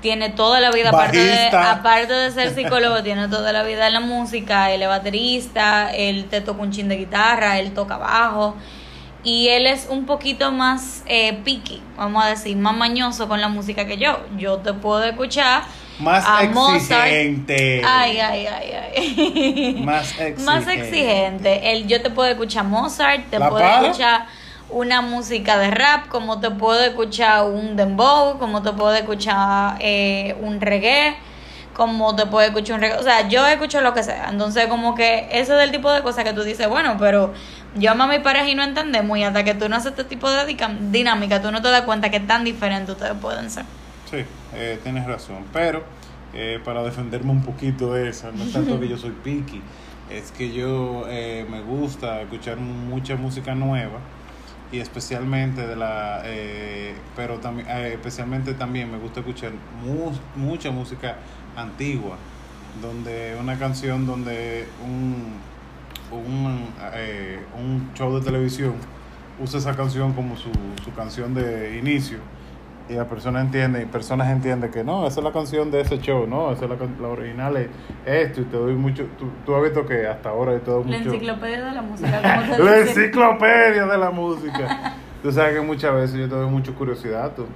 tiene 0.00 0.30
toda 0.30 0.60
la 0.60 0.70
vida, 0.70 0.90
aparte 0.90 1.18
de, 1.18 1.48
aparte 1.48 2.12
de 2.12 2.30
ser 2.30 2.54
psicólogo, 2.54 3.02
tiene 3.02 3.28
toda 3.28 3.52
la 3.52 3.62
vida 3.62 3.86
en 3.86 3.94
la 3.94 4.00
música, 4.00 4.70
él 4.72 4.82
es 4.82 4.88
baterista, 4.88 5.90
él 5.94 6.26
te 6.26 6.40
toca 6.40 6.62
un 6.62 6.70
chin 6.70 6.88
de 6.88 6.96
guitarra, 6.96 7.58
él 7.58 7.72
toca 7.72 7.96
bajo 7.96 8.56
y 9.24 9.48
él 9.48 9.66
es 9.66 9.88
un 9.90 10.06
poquito 10.06 10.52
más 10.52 11.02
eh, 11.06 11.38
picky, 11.44 11.82
vamos 11.96 12.24
a 12.24 12.28
decir, 12.28 12.56
más 12.56 12.76
mañoso 12.76 13.28
con 13.28 13.40
la 13.40 13.48
música 13.48 13.86
que 13.86 13.98
yo. 13.98 14.20
Yo 14.36 14.58
te 14.58 14.72
puedo 14.72 15.02
escuchar 15.04 15.62
más 15.98 16.24
exigente. 16.42 17.82
Ay, 17.84 18.18
ay, 18.18 18.46
ay, 18.46 18.72
ay. 18.72 19.82
Más 19.82 20.12
exigente. 20.12 20.42
Más 20.44 20.68
exigente. 20.68 21.72
El, 21.72 21.88
yo 21.88 22.00
te 22.00 22.10
puedo 22.10 22.30
escuchar 22.30 22.64
Mozart, 22.64 23.28
te 23.30 23.38
puedo 23.38 23.58
escuchar 23.58 24.26
una 24.70 25.00
música 25.00 25.58
de 25.58 25.70
rap, 25.70 26.08
como 26.08 26.40
te 26.40 26.50
puedo 26.50 26.82
escuchar 26.82 27.44
un 27.44 27.76
dembow, 27.76 28.38
como 28.38 28.62
te 28.62 28.72
puedo 28.72 28.94
escuchar 28.94 29.76
eh, 29.80 30.36
un 30.40 30.60
reggae, 30.60 31.16
como 31.74 32.14
te 32.14 32.26
puedo 32.26 32.46
escuchar 32.46 32.76
un 32.76 32.82
reggae. 32.82 32.98
O 32.98 33.02
sea, 33.02 33.28
yo 33.28 33.46
escucho 33.46 33.80
lo 33.80 33.94
que 33.94 34.02
sea. 34.02 34.28
Entonces, 34.30 34.66
como 34.66 34.94
que 34.94 35.28
ese 35.30 35.56
es 35.56 35.62
el 35.62 35.70
tipo 35.70 35.90
de 35.90 36.02
cosas 36.02 36.24
que 36.24 36.32
tú 36.32 36.42
dices, 36.42 36.68
bueno, 36.68 36.96
pero 36.98 37.32
yo 37.76 37.90
amo 37.92 38.04
a 38.04 38.06
mi 38.08 38.18
pareja 38.18 38.48
y 38.48 38.54
no 38.54 38.62
entendemos. 38.62 39.16
Y 39.16 39.24
hasta 39.24 39.44
que 39.44 39.54
tú 39.54 39.68
no 39.68 39.76
haces 39.76 39.92
este 39.92 40.04
tipo 40.04 40.30
de 40.30 40.56
dinámica, 40.90 41.40
tú 41.40 41.50
no 41.50 41.62
te 41.62 41.70
das 41.70 41.82
cuenta 41.82 42.10
que 42.10 42.20
tan 42.20 42.44
diferentes 42.44 42.90
ustedes 42.90 43.14
pueden 43.14 43.50
ser. 43.50 43.64
Sí, 44.10 44.24
eh, 44.54 44.78
tienes 44.82 45.06
razón. 45.06 45.44
Pero 45.52 45.82
eh, 46.34 46.60
para 46.62 46.82
defenderme 46.82 47.30
un 47.30 47.42
poquito 47.42 47.94
de 47.94 48.10
eso, 48.10 48.30
no 48.32 48.44
es 48.44 48.52
tanto 48.52 48.78
que 48.78 48.88
yo 48.88 48.98
soy 48.98 49.10
picky, 49.10 49.62
es 50.10 50.30
que 50.30 50.52
yo 50.52 51.04
eh, 51.08 51.46
me 51.50 51.60
gusta 51.62 52.20
escuchar 52.20 52.56
mucha 52.56 53.16
música 53.16 53.54
nueva 53.54 53.98
y 54.70 54.80
especialmente 54.80 55.66
de 55.66 55.76
la 55.76 56.22
eh, 56.24 56.94
pero 57.16 57.38
también 57.38 57.68
especialmente 57.68 58.54
también 58.54 58.90
me 58.90 58.98
gusta 58.98 59.20
escuchar 59.20 59.52
mucha 60.36 60.70
música 60.70 61.16
antigua 61.56 62.16
donde 62.82 63.36
una 63.40 63.58
canción 63.58 64.06
donde 64.06 64.66
un 64.84 65.38
un, 66.10 66.64
un 67.58 67.90
show 67.94 68.18
de 68.18 68.24
televisión 68.24 68.74
usa 69.38 69.58
esa 69.58 69.76
canción 69.76 70.12
como 70.14 70.36
su, 70.36 70.50
su 70.82 70.92
canción 70.94 71.34
de 71.34 71.78
inicio 71.78 72.18
y 72.88 72.94
la 72.94 73.04
persona 73.04 73.40
entiende 73.40 73.82
y 73.82 73.86
personas 73.86 74.28
entienden 74.30 74.70
que 74.70 74.82
no, 74.82 75.06
esa 75.06 75.20
es 75.20 75.24
la 75.24 75.32
canción 75.32 75.70
de 75.70 75.80
ese 75.80 75.98
show, 75.98 76.26
no, 76.26 76.52
esa 76.52 76.64
es 76.64 76.70
la, 77.00 77.08
original 77.08 77.56
es 77.56 77.68
esto 78.06 78.40
y 78.40 78.44
te 78.44 78.56
doy 78.56 78.74
mucho, 78.74 79.06
tú, 79.18 79.26
tú 79.44 79.54
has 79.54 79.62
visto 79.62 79.86
que 79.86 80.06
hasta 80.06 80.30
ahora 80.30 80.52
hay 80.52 80.60
todo 80.60 80.82
mucho... 80.82 80.90
La 80.90 81.04
enciclopedia 81.04 81.64
de 81.66 81.72
la 81.72 81.82
música. 81.82 82.56
la 82.58 82.78
enciclopedia 82.78 83.86
de 83.86 83.98
la 83.98 84.10
música. 84.10 84.94
tú 85.22 85.32
sabes 85.32 85.54
que 85.54 85.60
muchas 85.60 85.94
veces 85.94 86.16
yo 86.16 86.28
te 86.28 86.34
doy 86.34 86.48
mucha 86.48 86.72
curiosidad, 86.72 87.32
tú. 87.34 87.46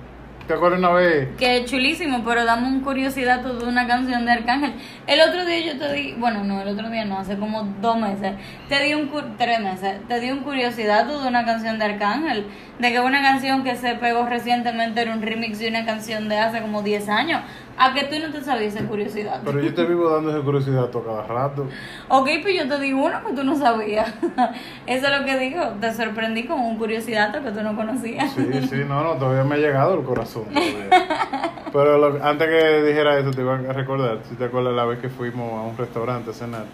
¿Te 0.52 0.56
acuerdas 0.56 0.80
una 0.80 0.90
vez? 0.90 1.28
Que 1.38 1.64
chulísimo, 1.64 2.22
pero 2.26 2.44
dame 2.44 2.68
un 2.68 2.80
curiosidad 2.80 3.40
de 3.40 3.64
una 3.64 3.86
canción 3.86 4.26
de 4.26 4.32
Arcángel. 4.32 4.74
El 5.06 5.22
otro 5.22 5.46
día 5.46 5.60
yo 5.60 5.78
te 5.78 5.90
di, 5.94 6.12
bueno, 6.18 6.44
no, 6.44 6.60
el 6.60 6.68
otro 6.68 6.90
día 6.90 7.06
no, 7.06 7.18
hace 7.18 7.38
como 7.38 7.62
dos 7.80 7.96
meses, 7.96 8.34
te 8.68 8.82
di 8.82 8.92
un, 8.92 9.10
tres 9.38 9.60
meses, 9.60 10.06
te 10.08 10.20
di 10.20 10.30
un 10.30 10.40
curiosidad 10.40 11.06
de 11.06 11.26
una 11.26 11.46
canción 11.46 11.78
de 11.78 11.86
Arcángel 11.86 12.44
de 12.78 12.90
que 12.90 13.00
una 13.00 13.22
canción 13.22 13.62
que 13.62 13.76
se 13.76 13.94
pegó 13.94 14.26
recientemente 14.26 15.02
era 15.02 15.14
un 15.14 15.22
remix 15.22 15.58
de 15.60 15.68
una 15.68 15.86
canción 15.86 16.28
de 16.28 16.38
hace 16.38 16.60
como 16.60 16.82
10 16.82 17.08
años. 17.08 17.40
A 17.78 17.94
que 17.94 18.04
tú 18.04 18.16
no 18.20 18.32
te 18.32 18.42
sabías 18.42 18.74
esa 18.74 18.86
curiosidad. 18.86 19.40
Pero 19.44 19.60
yo 19.60 19.74
te 19.74 19.84
vivo 19.84 20.10
dando 20.10 20.30
esa 20.30 20.40
curiosidad 20.40 20.86
todo 20.86 21.04
cada 21.04 21.26
rato. 21.26 21.66
Ok, 22.08 22.28
pues 22.42 22.54
yo 22.56 22.68
te 22.68 22.78
digo 22.80 23.04
uno 23.04 23.24
que 23.24 23.32
tú 23.32 23.44
no 23.44 23.56
sabías. 23.56 24.12
Eso 24.86 25.06
es 25.06 25.18
lo 25.18 25.24
que 25.24 25.38
digo. 25.38 25.62
Te 25.80 25.92
sorprendí 25.92 26.44
con 26.44 26.60
un 26.60 26.76
curiosidad 26.78 27.32
que 27.42 27.50
tú 27.50 27.62
no 27.62 27.74
conocías. 27.74 28.32
Sí, 28.32 28.46
sí, 28.68 28.82
no, 28.86 29.02
no, 29.02 29.14
todavía 29.14 29.44
me 29.44 29.56
ha 29.56 29.58
llegado 29.58 29.98
el 29.98 30.04
corazón. 30.04 30.44
Pero 31.72 32.22
antes 32.22 32.48
que 32.48 32.82
dijera 32.82 33.18
eso, 33.18 33.30
te 33.30 33.40
iba 33.40 33.54
a 33.54 33.72
recordar. 33.72 34.18
Si 34.28 34.34
te 34.34 34.44
acuerdas 34.44 34.74
la 34.74 34.84
vez 34.84 34.98
que 34.98 35.08
fuimos 35.08 35.52
a 35.52 35.62
un 35.62 35.76
restaurante 35.76 36.30
a 36.30 36.34
cenar 36.34 36.64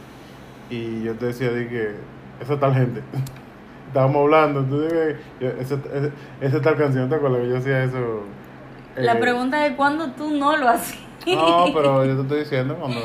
y 0.70 1.02
yo 1.02 1.14
te 1.14 1.26
decía 1.26 1.50
de 1.50 1.68
que 1.68 1.94
esa 2.40 2.58
tal 2.58 2.74
gente 2.74 3.02
estábamos 3.86 4.22
hablando, 4.22 4.60
entonces, 4.60 5.16
esa, 5.40 5.78
esa, 6.40 6.60
tal 6.60 6.76
canción, 6.76 7.08
¿te 7.08 7.14
acuerdas 7.14 7.40
que 7.42 7.48
yo 7.48 7.56
hacía 7.58 7.84
eso? 7.84 8.22
La 8.98 9.12
eh, 9.14 9.16
pregunta 9.16 9.66
es 9.66 9.74
cuándo 9.74 10.08
tú 10.12 10.30
no 10.30 10.56
lo 10.56 10.68
hacías. 10.68 11.02
No, 11.26 11.66
pero 11.74 12.04
yo 12.04 12.16
te 12.16 12.22
estoy 12.22 12.38
diciendo 12.40 12.76
cuando 12.76 13.00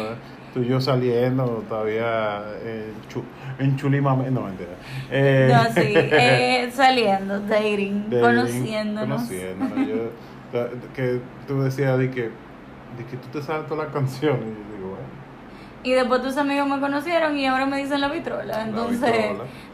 tú 0.53 0.61
y 0.61 0.67
yo 0.67 0.79
saliendo 0.79 1.63
todavía 1.67 2.43
en, 2.63 3.09
chu, 3.09 3.23
en 3.59 3.75
Chulimame, 3.75 4.31
no 4.31 4.41
mentira. 4.41 4.69
Eh, 5.11 5.51
no, 5.51 5.63
sí, 5.73 5.93
eh, 5.95 6.69
saliendo, 6.73 7.39
dating, 7.41 8.09
dating 8.09 8.21
conociéndonos. 8.21 9.21
Conociéndonos. 9.23 9.87
Yo, 9.87 10.11
que 10.95 11.19
tú 11.47 11.63
decías 11.63 11.97
de 11.97 12.11
que, 12.11 12.21
de 12.21 13.05
que 13.09 13.17
tú 13.17 13.27
te 13.31 13.41
sabes 13.41 13.67
todas 13.67 13.85
las 13.85 13.93
canciones. 13.93 14.47
Y 15.83 15.91
después 15.91 16.21
tus 16.21 16.37
amigos 16.37 16.67
me 16.67 16.79
conocieron 16.79 17.37
y 17.37 17.45
ahora 17.45 17.65
me 17.65 17.77
dicen 17.77 17.99
la 17.99 18.07
vitrola. 18.07 18.63
Entonces, 18.63 19.13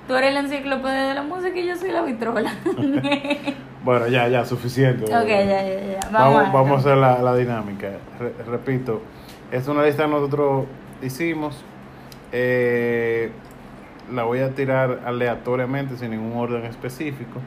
tú 0.08 0.16
eres 0.16 0.34
la 0.34 0.39
enciclopedia 0.39 1.10
de 1.10 1.13
la 1.13 1.22
música 1.22 1.56
y 1.56 1.68
yo 1.68 1.75
soy 1.75 1.92
la 1.92 2.01
vitrola. 2.01 2.51
bueno, 3.84 4.08
ya, 4.08 4.28
ya, 4.28 4.44
suficiente. 4.44 5.06
Ok, 5.06 5.28
ya, 5.28 5.44
ya, 5.46 5.63
ya. 5.63 6.10
Vamos, 6.12 6.51
vamos, 6.51 6.72
a, 6.72 6.75
hacer 6.80 6.98
la, 6.98 7.22
la 7.22 7.36
dinámica. 7.36 7.92
repito, 8.48 9.04
es 9.51 9.68
una 9.68 9.84
lista 9.84 10.06
que 10.06 10.10
nosotros 10.10 10.66
hicimos. 11.04 11.63
Eh, 12.32 13.32
la 14.12 14.24
voy 14.24 14.39
a 14.39 14.50
tirar 14.56 15.01
aleatoriamente 15.06 15.96
sin 15.98 16.12
ningún 16.12 16.38
orden 16.38 16.66
específico. 16.66 17.39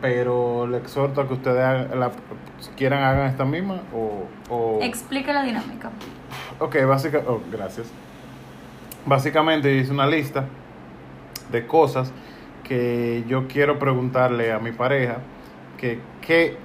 Pero 0.00 0.66
le 0.66 0.78
exhorto 0.78 1.20
a 1.20 1.26
que 1.26 1.34
ustedes 1.34 1.58
hagan, 1.58 1.98
la, 1.98 2.12
si 2.60 2.70
quieran 2.70 3.02
hagan 3.02 3.30
esta 3.30 3.44
misma 3.44 3.80
o, 3.94 4.26
o... 4.54 4.78
Explica 4.82 5.32
la 5.32 5.42
dinámica. 5.42 5.90
Ok, 6.58 6.76
básicamente, 6.86 7.32
oh, 7.32 7.40
gracias. 7.50 7.88
Básicamente 9.06 9.74
hice 9.74 9.92
una 9.92 10.06
lista 10.06 10.44
de 11.50 11.66
cosas 11.66 12.12
que 12.64 13.24
yo 13.28 13.46
quiero 13.46 13.78
preguntarle 13.78 14.52
a 14.52 14.58
mi 14.58 14.72
pareja 14.72 15.18
que, 15.78 16.00
que 16.20 16.56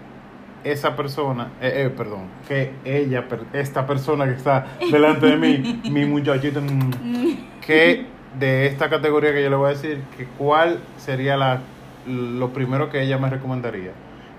esa 0.63 0.95
persona, 0.95 1.49
eh, 1.61 1.85
eh, 1.85 1.89
perdón, 1.89 2.27
que 2.47 2.71
ella, 2.85 3.25
esta 3.53 3.85
persona 3.85 4.25
que 4.25 4.33
está 4.33 4.67
delante 4.91 5.25
de 5.27 5.37
mí, 5.37 5.81
mi 5.89 6.05
muchachito, 6.05 6.61
que 7.65 8.05
de 8.39 8.67
esta 8.67 8.89
categoría 8.89 9.33
que 9.33 9.43
yo 9.43 9.49
le 9.49 9.55
voy 9.55 9.67
a 9.67 9.73
decir, 9.73 10.01
que 10.17 10.25
cuál 10.37 10.79
sería 10.97 11.37
la, 11.37 11.61
lo 12.07 12.53
primero 12.53 12.89
que 12.89 13.01
ella 13.01 13.17
me 13.17 13.29
recomendaría. 13.29 13.91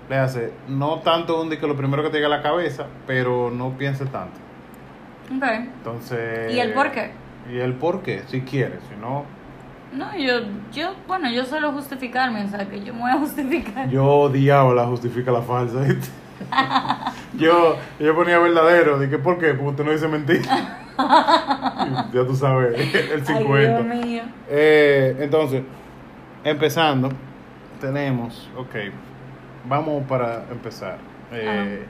Le 0.09 0.17
hace, 0.17 0.51
no 0.67 0.99
tanto 0.99 1.41
un 1.41 1.49
que 1.49 1.67
lo 1.67 1.75
primero 1.75 2.03
que 2.03 2.09
te 2.09 2.17
llega 2.17 2.27
a 2.27 2.37
la 2.37 2.41
cabeza, 2.41 2.87
pero 3.07 3.51
no 3.51 3.77
piense 3.77 4.05
tanto. 4.05 4.37
Ok. 5.35 5.43
Entonces... 5.43 6.53
¿Y 6.53 6.59
el 6.59 6.73
por 6.73 6.91
qué? 6.91 7.11
Y 7.51 7.59
el 7.59 7.73
por 7.73 8.01
qué, 8.01 8.23
si 8.27 8.41
quieres, 8.41 8.79
si 8.89 8.99
no... 8.99 9.25
No, 9.93 10.17
yo, 10.17 10.39
yo, 10.71 10.95
bueno, 11.07 11.29
yo 11.29 11.45
suelo 11.45 11.71
justificarme, 11.71 12.43
o 12.43 12.47
sea, 12.47 12.67
que 12.67 12.83
yo 12.83 12.93
me 12.93 13.01
voy 13.01 13.11
a 13.11 13.17
justificar. 13.17 13.87
Yo 13.89 14.05
odiaba 14.05 14.73
la 14.73 14.85
justifica 14.87 15.31
la 15.31 15.43
falsa, 15.43 15.85
yo, 17.37 17.77
yo 17.99 18.15
ponía 18.15 18.39
verdadero, 18.39 18.99
dije, 18.99 19.17
¿por 19.17 19.37
qué? 19.37 19.53
Porque 19.53 19.69
usted 19.69 19.85
no 19.85 19.91
dice 19.91 20.07
mentira. 20.07 20.79
ya 22.13 22.25
tú 22.25 22.35
sabes, 22.35 22.95
el 22.95 23.25
50. 23.25 23.53
Ay, 23.55 23.67
Dios 23.67 24.05
mío. 24.05 24.23
Eh, 24.49 25.15
entonces, 25.19 25.63
empezando, 26.43 27.09
tenemos, 27.83 28.49
ok, 28.55 28.75
vamos 29.67 30.05
para 30.07 30.45
empezar 30.49 30.99
eh, 31.33 31.83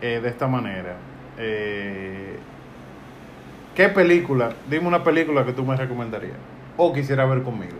eh, 0.00 0.20
de 0.22 0.28
esta 0.30 0.46
manera. 0.46 0.96
Eh, 1.36 2.38
¿Qué 3.74 3.90
película? 3.90 4.54
Dime 4.70 4.88
una 4.88 5.04
película 5.04 5.44
que 5.44 5.52
tú 5.52 5.62
me 5.62 5.76
recomendarías 5.76 6.38
o 6.78 6.90
quisiera 6.94 7.26
ver 7.26 7.42
conmigo. 7.42 7.76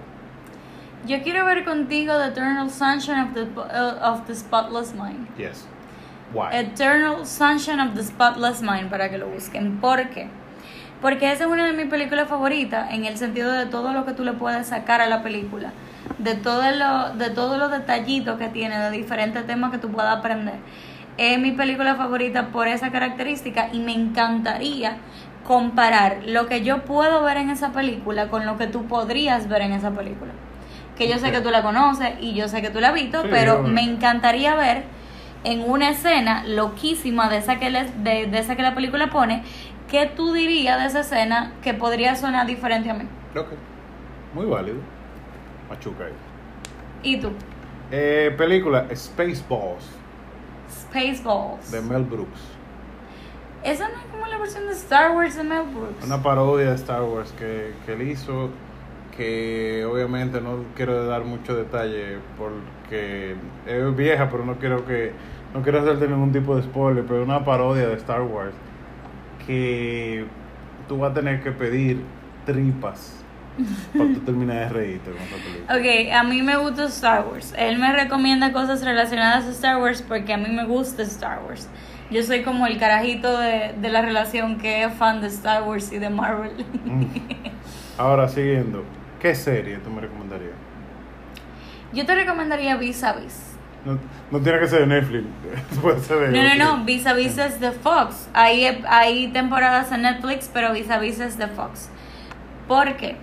Yo 1.07 1.23
quiero 1.23 1.47
ver 1.47 1.65
contigo 1.65 2.13
The 2.19 2.27
Eternal 2.27 2.69
Sunshine 2.69 3.21
of 3.21 3.33
the, 3.33 3.45
uh, 3.59 4.13
of 4.13 4.27
the 4.27 4.35
Spotless 4.35 4.93
Mind. 4.93 5.27
Yes. 5.39 5.67
Why? 6.35 6.59
Eternal 6.59 7.25
Sunshine 7.25 7.81
of 7.81 7.95
the 7.95 8.03
Spotless 8.03 8.61
Mind 8.61 8.91
para 8.91 9.09
que 9.09 9.17
lo 9.17 9.29
busquen. 9.29 9.79
¿Por 9.81 10.11
qué? 10.11 10.29
Porque 11.01 11.33
esa 11.33 11.45
es 11.45 11.51
una 11.51 11.65
de 11.65 11.73
mis 11.73 11.87
películas 11.87 12.29
favoritas 12.29 12.93
en 12.93 13.07
el 13.07 13.17
sentido 13.17 13.51
de 13.51 13.65
todo 13.65 13.95
lo 13.95 14.05
que 14.05 14.13
tú 14.13 14.25
le 14.25 14.35
puedes 14.35 14.67
sacar 14.67 15.01
a 15.01 15.07
la 15.07 15.23
película, 15.23 15.73
de 16.19 16.35
todo 16.35 16.63
lo, 16.73 17.11
de 17.15 17.31
todos 17.31 17.59
los 17.59 17.71
detallitos 17.71 18.39
que 18.39 18.49
tiene, 18.49 18.79
de 18.79 18.91
diferentes 18.91 19.47
temas 19.47 19.71
que 19.71 19.79
tú 19.79 19.91
puedas 19.91 20.17
aprender. 20.19 20.55
Es 21.19 21.39
mi 21.39 21.53
película 21.53 21.95
favorita 21.95 22.49
por 22.49 22.69
esa 22.69 22.91
característica 22.91 23.69
y 23.73 23.81
me 23.81 23.93
encantaría 23.93 24.99
comparar 25.45 26.19
lo 26.27 26.47
que 26.47 26.63
yo 26.63 26.85
puedo 26.85 27.23
ver 27.23 27.37
en 27.39 27.51
esa 27.51 27.73
película 27.73 28.29
con 28.29 28.45
lo 28.47 28.59
que 28.59 28.67
tú 28.67 28.87
podrías 28.87 29.49
ver 29.49 29.63
en 29.63 29.73
esa 29.73 29.91
película. 29.93 30.33
Que 30.97 31.09
yo 31.09 31.19
sé 31.19 31.31
que 31.31 31.41
tú 31.41 31.51
la 31.51 31.63
conoces 31.63 32.15
y 32.21 32.35
yo 32.35 32.49
sé 32.49 32.63
que 32.63 32.71
tú 32.71 32.81
la 32.81 32.89
has 32.89 32.95
visto, 32.95 33.23
Sí, 33.23 33.29
pero 33.31 33.63
me 33.63 33.83
encantaría 33.83 34.55
ver 34.55 34.85
en 35.45 35.63
una 35.71 35.91
escena 35.91 36.45
loquísima 36.45 37.29
de 37.29 37.39
esa 37.39 37.59
que, 37.59 37.71
les- 37.71 38.03
de, 38.03 38.27
de 38.27 38.39
esa 38.39 38.57
que 38.57 38.63
la 38.63 38.75
película 38.75 39.11
pone, 39.11 39.43
¿qué 39.89 40.07
tú 40.07 40.33
dirías 40.33 40.81
de 40.81 40.87
esa 40.87 41.01
escena 41.01 41.53
que 41.63 41.75
podría 41.75 42.17
sonar 42.17 42.47
diferente 42.47 42.91
a 42.91 42.95
mí? 42.95 43.05
Ok. 43.37 43.49
Muy 44.33 44.47
válido. 44.47 44.79
Machuca 45.69 46.05
ahí. 46.05 46.13
¿Y 47.03 47.21
tú? 47.21 47.31
Eh, 47.91 48.35
película 48.37 48.87
Spaceballs 48.95 49.85
Spaceballs. 50.71 51.71
de 51.71 51.81
Mel 51.83 52.03
Brooks. 52.05 52.41
Esa 53.63 53.89
no 53.89 53.95
es 53.97 54.05
como 54.11 54.27
la 54.27 54.39
versión 54.39 54.67
de 54.67 54.73
Star 54.73 55.13
Wars 55.13 55.37
de 55.37 55.45
Mel 55.45 55.63
Brooks. 55.73 56.05
Una 56.05 56.23
parodia 56.23 56.71
de 56.71 56.75
Star 56.77 57.03
Wars 57.03 57.33
que, 57.39 57.73
que 57.85 57.93
él 57.95 58.03
hizo, 58.03 58.51
que 59.17 59.85
obviamente 59.85 60.41
no 60.41 60.65
quiero 60.75 61.07
dar 61.07 61.25
mucho 61.25 61.55
detalle 61.57 62.19
porque 62.39 63.35
es 63.67 63.97
vieja, 63.97 64.29
pero 64.31 64.45
no 64.45 64.57
quiero 64.59 64.85
que 64.87 65.13
no 65.55 65.63
quiero 65.63 65.81
hacerte 65.81 66.07
ningún 66.09 66.33
tipo 66.33 66.55
de 66.57 66.63
spoiler, 66.63 67.05
pero 67.07 67.23
una 67.23 67.45
parodia 67.45 67.89
de 67.89 67.95
Star 67.95 68.23
Wars 68.23 68.55
que 69.47 70.27
tú 70.89 70.99
vas 70.99 71.13
a 71.13 71.15
tener 71.15 71.43
que 71.43 71.51
pedir 71.53 72.03
tripas 72.45 73.25
para 73.97 74.13
tú 74.13 74.21
terminar 74.21 74.57
de 74.57 74.69
reírte 74.69 75.11
con 75.11 75.21
esa 75.21 75.37
película. 75.37 75.77
Ok, 75.77 76.13
a 76.15 76.23
mí 76.23 76.43
me 76.43 76.57
gusta 76.57 76.85
Star 76.87 77.27
Wars. 77.27 77.55
Él 77.57 77.79
me 77.79 77.93
recomienda 77.93 78.53
cosas 78.53 78.83
relacionadas 78.85 79.45
a 79.47 79.51
Star 79.51 79.79
Wars 79.79 80.03
porque 80.03 80.33
a 80.33 80.37
mí 80.37 80.49
me 80.49 80.65
gusta 80.65 81.03
Star 81.03 81.41
Wars. 81.47 81.69
Yo 82.11 82.23
soy 82.23 82.43
como 82.43 82.67
el 82.67 82.79
carajito 82.79 83.37
de, 83.39 83.75
de 83.81 83.89
la 83.91 84.03
relación 84.03 84.59
que 84.59 84.85
es 84.85 84.95
fan 84.95 85.21
de 85.21 85.27
Star 85.29 85.65
Wars 85.65 85.93
y 85.93 85.99
de 85.99 86.11
Marvel. 86.11 86.65
Mm. 86.85 87.05
Ahora 87.99 88.29
siguiendo, 88.29 88.85
¿qué 89.21 89.35
serie 89.35 89.79
tú 89.79 89.91
me 89.91 90.03
recomendarías? 90.03 90.53
Yo 91.93 92.05
te 92.05 92.15
recomendaría 92.15 92.77
Vis 92.77 93.03
a 93.03 93.15
Vis. 93.15 93.57
No, 93.85 93.99
no 94.31 94.41
tiene 94.41 94.59
que 94.59 94.67
ser 94.67 94.81
de 94.81 94.87
Netflix, 94.87 95.25
puede 95.81 96.01
ser 96.01 96.19
de 96.19 96.29
No, 96.33 96.43
no, 96.43 96.77
no, 96.77 96.85
Vis 96.85 97.07
a 97.07 97.15
Vis 97.15 97.39
es 97.39 97.61
de 97.61 97.71
Fox. 97.71 98.29
Hay, 98.35 98.83
hay 98.89 99.29
temporadas 99.29 99.91
en 99.93 100.03
Netflix, 100.03 100.51
pero 100.53 100.73
Vis 100.73 100.91
a 100.91 100.99
Vis 100.99 101.21
es 101.21 101.39
de 101.39 101.47
Fox. 101.47 101.89
¿Por 102.69 102.97
qué? 102.97 103.17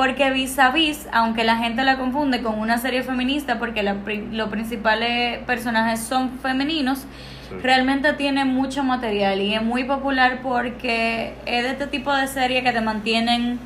Porque 0.00 0.30
Vis 0.30 0.58
a 0.58 0.70
Vis, 0.70 1.06
aunque 1.12 1.44
la 1.44 1.58
gente 1.58 1.84
la 1.84 1.98
confunde 1.98 2.40
con 2.40 2.58
una 2.58 2.78
serie 2.78 3.02
feminista, 3.02 3.58
porque 3.58 3.82
la 3.82 3.96
los 4.32 4.48
principales 4.48 5.40
personajes 5.44 6.00
son 6.00 6.38
femeninos, 6.38 7.00
Sí. 7.50 7.56
realmente 7.62 8.14
tiene 8.14 8.46
mucho 8.46 8.82
material 8.82 9.42
y 9.42 9.52
es 9.54 9.62
muy 9.62 9.84
popular 9.84 10.38
porque 10.42 11.34
es 11.44 11.64
de 11.64 11.70
este 11.72 11.86
tipo 11.86 12.14
de 12.14 12.28
serie 12.28 12.62
que 12.62 12.72
te 12.72 12.80
mantienen 12.80 13.58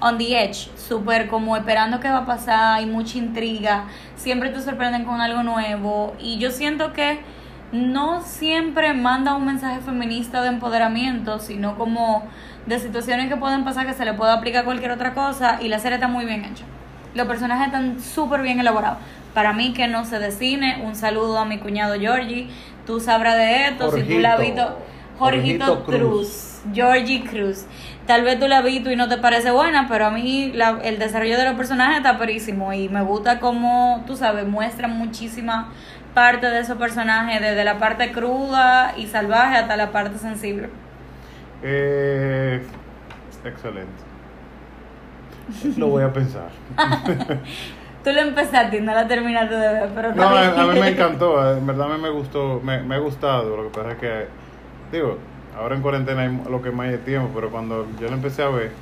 on 0.00 0.16
the 0.16 0.42
edge, 0.42 0.70
súper 0.78 1.28
como 1.28 1.58
esperando 1.58 2.00
qué 2.00 2.08
va 2.08 2.20
a 2.20 2.24
pasar, 2.24 2.78
hay 2.78 2.86
mucha 2.86 3.18
intriga, 3.18 3.84
siempre 4.16 4.48
te 4.48 4.62
sorprenden 4.62 5.04
con 5.04 5.20
algo 5.20 5.42
nuevo 5.42 6.16
y 6.18 6.38
yo 6.38 6.50
siento 6.50 6.94
que 6.94 7.20
no 7.72 8.22
siempre 8.22 8.92
manda 8.94 9.34
un 9.34 9.46
mensaje 9.46 9.80
feminista 9.80 10.42
de 10.42 10.48
empoderamiento, 10.48 11.38
sino 11.38 11.76
como 11.78 12.24
de 12.66 12.78
situaciones 12.78 13.28
que 13.28 13.36
pueden 13.36 13.64
pasar 13.64 13.86
que 13.86 13.94
se 13.94 14.04
le 14.04 14.12
puede 14.14 14.32
aplicar 14.32 14.64
cualquier 14.64 14.92
otra 14.92 15.14
cosa 15.14 15.58
y 15.60 15.68
la 15.68 15.78
serie 15.78 15.96
está 15.96 16.08
muy 16.08 16.24
bien 16.24 16.44
hecha. 16.44 16.64
Los 17.14 17.26
personajes 17.26 17.66
están 17.66 18.00
súper 18.00 18.42
bien 18.42 18.60
elaborados. 18.60 18.98
Para 19.34 19.52
mí 19.52 19.72
que 19.72 19.88
no 19.88 20.04
se 20.04 20.18
de 20.18 20.30
cine, 20.30 20.82
un 20.84 20.94
saludo 20.94 21.38
a 21.38 21.44
mi 21.44 21.58
cuñado 21.58 21.94
Georgie. 21.98 22.48
Tú 22.86 23.00
sabrás 23.00 23.36
de 23.36 23.68
esto, 23.68 23.90
si 23.90 24.02
tú 24.02 24.18
la 24.18 24.30
has 24.32 24.36
Jorgito. 24.36 24.54
visto. 24.62 24.78
Jorgito 25.18 25.64
Jorgito 25.66 25.84
Cruz. 25.84 25.98
Cruz. 26.00 26.48
Georgie 26.74 27.24
Cruz. 27.24 27.64
Tal 28.06 28.22
vez 28.24 28.38
tú 28.38 28.48
la 28.48 28.58
has 28.58 28.64
visto 28.64 28.90
y 28.90 28.96
no 28.96 29.08
te 29.08 29.16
parece 29.18 29.50
buena, 29.50 29.86
pero 29.88 30.06
a 30.06 30.10
mí 30.10 30.50
la- 30.54 30.78
el 30.82 30.98
desarrollo 30.98 31.38
de 31.38 31.44
los 31.44 31.54
personajes 31.54 31.98
está 31.98 32.18
perísimo 32.18 32.72
y 32.72 32.88
me 32.88 33.02
gusta 33.02 33.38
como, 33.40 34.02
tú 34.06 34.16
sabes, 34.16 34.46
muestran 34.46 34.96
muchísima 34.98 35.68
parte 36.14 36.46
de 36.46 36.60
esos 36.60 36.76
personajes, 36.76 37.40
desde 37.40 37.64
la 37.64 37.78
parte 37.78 38.12
cruda 38.12 38.94
y 38.96 39.06
salvaje 39.06 39.56
hasta 39.56 39.76
la 39.76 39.90
parte 39.90 40.18
sensible. 40.18 40.68
Eh, 41.62 42.62
excelente. 43.44 43.90
Lo 45.76 45.88
voy 45.88 46.02
a 46.02 46.12
pensar. 46.12 46.50
Tú 48.04 48.10
lo 48.10 48.20
empezaste 48.20 48.78
y 48.78 48.80
no 48.80 48.94
la 48.94 49.06
terminaste 49.06 49.54
de 49.54 49.72
ver, 49.72 49.90
pero 49.94 50.14
No, 50.14 50.28
a, 50.28 50.72
mí 50.72 50.80
me 50.80 50.88
encantó, 50.88 51.56
en 51.56 51.64
verdad 51.66 51.92
a 51.92 51.96
mí 51.96 52.02
me 52.02 52.10
gustó, 52.10 52.60
me, 52.62 52.82
me 52.82 52.96
ha 52.96 52.98
gustado, 52.98 53.56
lo 53.56 53.70
que 53.70 53.78
pasa 53.78 53.92
es 53.92 53.98
que, 53.98 54.26
digo, 54.90 55.18
ahora 55.56 55.76
en 55.76 55.82
cuarentena 55.82 56.22
hay 56.22 56.42
lo 56.50 56.60
que 56.60 56.72
más 56.72 56.88
hay 56.88 56.96
tiempo, 56.98 57.30
pero 57.32 57.50
cuando 57.50 57.86
yo 58.00 58.08
lo 58.08 58.14
empecé 58.14 58.42
a 58.42 58.48
ver, 58.48 58.72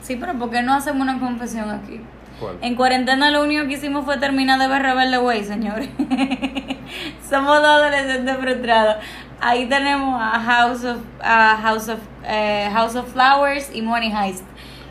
Sí, 0.00 0.16
pero 0.16 0.32
¿por 0.34 0.50
qué 0.50 0.62
no 0.62 0.74
hacemos 0.74 1.02
una 1.02 1.20
confesión 1.20 1.68
aquí? 1.70 2.00
¿Cuál? 2.40 2.56
En 2.62 2.74
cuarentena 2.74 3.30
lo 3.30 3.42
único 3.42 3.66
que 3.66 3.74
hicimos 3.74 4.04
fue 4.04 4.18
terminar 4.18 4.58
de 4.58 4.68
ver 4.68 4.82
Rebelde 4.82 5.18
Way, 5.18 5.44
señores. 5.44 5.88
Somos 7.28 7.58
dos 7.60 7.66
adolescentes 7.68 8.36
frustrados. 8.38 8.96
Ahí 9.40 9.66
tenemos 9.66 10.20
a 10.20 10.40
House 10.40 10.84
of, 10.84 10.98
a 11.22 11.56
House 11.62 11.88
of, 11.88 11.98
eh, 12.24 12.68
House 12.72 12.96
of 12.96 13.12
Flowers 13.12 13.70
y 13.74 13.82
Money 13.82 14.12
Heist. 14.12 14.44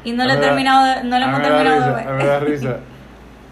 Y 0.04 0.14
no 0.14 0.24
le, 0.26 0.34
he 0.34 0.38
terminado 0.38 0.86
de- 0.86 1.04
no 1.04 1.20
le 1.20 1.26
hemos 1.26 1.42
terminado 1.42 1.82
de 1.82 1.98
risa, 1.98 2.10
A 2.10 2.14
me 2.14 2.26
da 2.26 2.40
ver. 2.40 2.44
risa 2.50 2.78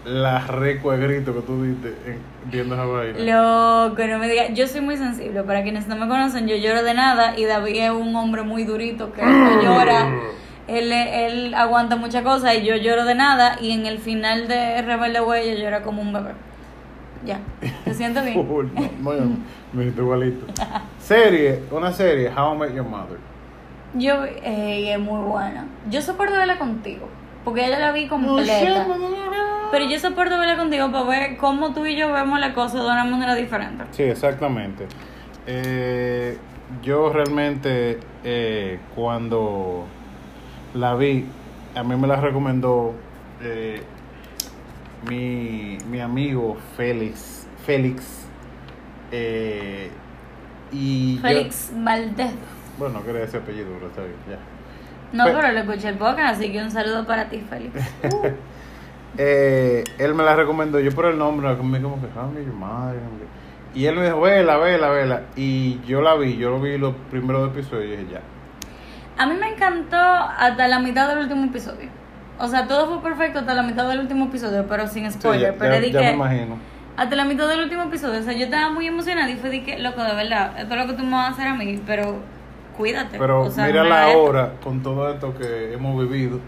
la 0.04 0.38
recua 0.38 0.96
de 0.96 1.06
grito 1.06 1.34
que 1.34 1.40
tú 1.40 1.64
diste 1.64 1.88
en- 2.06 2.20
viendo 2.50 2.76
esa 2.76 2.84
vaina. 2.84 3.18
Loco, 3.18 4.06
no 4.06 4.18
me 4.18 4.28
digas. 4.28 4.46
Yo 4.54 4.66
soy 4.68 4.80
muy 4.80 4.96
sensible. 4.96 5.42
Para 5.42 5.62
quienes 5.64 5.86
no 5.88 5.96
me 5.96 6.06
conocen, 6.08 6.46
yo 6.46 6.56
lloro 6.56 6.82
de 6.84 6.94
nada. 6.94 7.36
Y 7.36 7.44
David 7.44 7.76
es 7.76 7.90
un 7.90 8.14
hombre 8.16 8.42
muy 8.42 8.64
durito 8.64 9.12
que 9.12 9.22
no 9.22 9.62
llora. 9.62 10.06
Él, 10.68 10.92
él 10.92 11.54
aguanta 11.54 11.96
muchas 11.96 12.22
cosas 12.22 12.56
y 12.56 12.64
yo 12.64 12.76
lloro 12.76 13.04
de 13.04 13.14
nada. 13.14 13.56
Y 13.60 13.72
en 13.72 13.86
el 13.86 13.98
final 13.98 14.48
de 14.48 14.82
Rebelde 14.82 15.20
Way, 15.20 15.50
yo 15.56 15.62
lloro 15.62 15.82
como 15.82 16.02
un 16.02 16.12
bebé. 16.12 16.32
Ya. 17.24 17.40
¿Te 17.84 17.94
sientes 17.94 18.24
bien? 18.24 18.38
Uy, 18.38 18.70
no, 18.74 18.82
no, 19.00 19.14
yo 19.14 19.24
no, 19.24 19.36
me 19.72 19.82
siento 19.82 20.02
igualito. 20.02 20.46
Serie, 20.98 21.62
una 21.70 21.92
serie, 21.92 22.30
How 22.30 22.54
I 22.54 22.58
Met 22.58 22.74
Your 22.74 22.84
Mother. 22.84 23.18
Yo, 23.94 24.24
ey, 24.24 24.90
es 24.90 24.98
muy 24.98 25.20
buena. 25.20 25.66
Yo 25.90 26.02
soporto 26.02 26.34
verla 26.34 26.58
contigo. 26.58 27.08
Porque 27.44 27.64
ella 27.64 27.78
la 27.78 27.92
vi 27.92 28.08
completa. 28.08 28.86
Pero 29.70 29.84
yo 29.88 29.98
soporto 29.98 30.38
verla 30.38 30.56
contigo 30.56 30.90
para 30.90 31.04
ver 31.04 31.36
cómo 31.36 31.72
tú 31.72 31.86
y 31.86 31.96
yo 31.96 32.12
vemos 32.12 32.40
la 32.40 32.54
cosa 32.54 32.78
de 32.78 32.84
una 32.84 33.04
manera 33.04 33.34
diferente. 33.34 33.84
Sí, 33.92 34.02
exactamente. 34.02 34.86
Eh, 35.46 36.36
yo 36.82 37.10
realmente 37.10 38.00
eh, 38.24 38.80
cuando 38.94 39.86
la 40.74 40.94
vi, 40.94 41.26
a 41.74 41.82
mí 41.82 41.96
me 41.96 42.06
la 42.06 42.16
recomendó 42.16 42.94
eh, 43.42 43.82
mi, 45.08 45.78
mi 45.90 46.00
amigo 46.00 46.56
Félix. 46.76 47.46
Félix. 47.64 48.24
eh, 49.12 49.90
y 50.72 51.16
yo- 51.16 51.22
Félix 51.22 51.70
Valdez. 51.74 52.32
bueno, 52.78 52.98
no 53.00 53.04
quería 53.04 53.22
ese 53.24 53.36
apellido, 53.38 53.68
pero 53.74 53.86
está 53.88 54.02
bien, 54.02 54.14
ya. 54.28 54.38
No, 55.12 55.24
Fe- 55.26 55.32
pero 55.34 55.52
lo 55.52 55.58
escuché 55.60 55.88
el 55.88 55.96
podcast, 55.96 56.36
así 56.40 56.50
que 56.52 56.60
un 56.62 56.70
saludo 56.70 57.06
para 57.06 57.28
ti, 57.28 57.42
Félix. 57.48 57.74
Eh, 59.18 59.82
él 59.96 60.14
me 60.14 60.22
la 60.24 60.36
recomendó, 60.36 60.78
yo 60.78 60.92
por 60.92 61.06
el 61.06 61.16
nombre, 61.16 61.56
conmigo 61.56 61.88
como 61.88 62.02
que, 62.02 62.08
ah, 62.18 62.26
mi 62.26 62.44
madre. 62.54 62.98
hombre". 62.98 63.24
Y 63.74 63.86
él 63.86 63.96
me 63.96 64.04
dijo, 64.04 64.20
vela, 64.20 64.58
vela, 64.58 64.90
vela. 64.90 65.22
Y 65.36 65.80
yo 65.86 66.02
la 66.02 66.16
vi, 66.16 66.36
yo 66.36 66.50
lo 66.50 66.60
vi 66.60 66.76
los 66.76 66.94
primeros 67.10 67.48
episodios 67.50 67.86
y 67.86 67.90
dije, 67.96 68.12
ya. 68.12 68.20
A 69.18 69.26
mí 69.26 69.34
me 69.34 69.48
encantó 69.48 69.96
hasta 69.96 70.68
la 70.68 70.78
mitad 70.78 71.08
del 71.08 71.18
último 71.18 71.44
episodio. 71.46 71.88
O 72.38 72.48
sea, 72.48 72.66
todo 72.68 72.86
fue 72.88 73.02
perfecto 73.02 73.38
hasta 73.38 73.54
la 73.54 73.62
mitad 73.62 73.88
del 73.88 74.00
último 74.00 74.26
episodio, 74.26 74.66
pero 74.68 74.86
sin 74.88 75.10
Sí, 75.10 75.18
spoiler. 75.18 75.52
ya, 75.52 75.58
pero 75.58 75.86
ya- 75.86 76.00
que 76.00 76.06
me 76.06 76.12
imagino. 76.12 76.58
hasta 76.96 77.16
la 77.16 77.24
mitad 77.24 77.48
del 77.48 77.60
último 77.60 77.84
episodio, 77.84 78.20
o 78.20 78.22
sea, 78.22 78.34
yo 78.34 78.44
estaba 78.44 78.70
muy 78.70 78.86
emocionada 78.86 79.30
y 79.30 79.36
fue 79.36 79.48
de 79.50 79.62
que, 79.62 79.78
loco, 79.78 80.02
de 80.02 80.14
verdad, 80.14 80.58
esto 80.58 80.74
es 80.74 80.80
lo 80.80 80.86
que 80.86 80.92
tú 80.94 81.04
me 81.04 81.12
vas 81.12 81.28
a 81.30 81.32
hacer 81.32 81.46
a 81.46 81.54
mí, 81.54 81.80
pero 81.86 82.16
cuídate. 82.76 83.18
Pero 83.18 83.42
o 83.42 83.50
sea, 83.50 83.66
mira 83.66 83.84
la 83.84 84.08
hora 84.08 84.52
con 84.62 84.82
todo 84.82 85.10
esto 85.10 85.34
que 85.34 85.72
hemos 85.72 85.98
vivido 86.08 86.38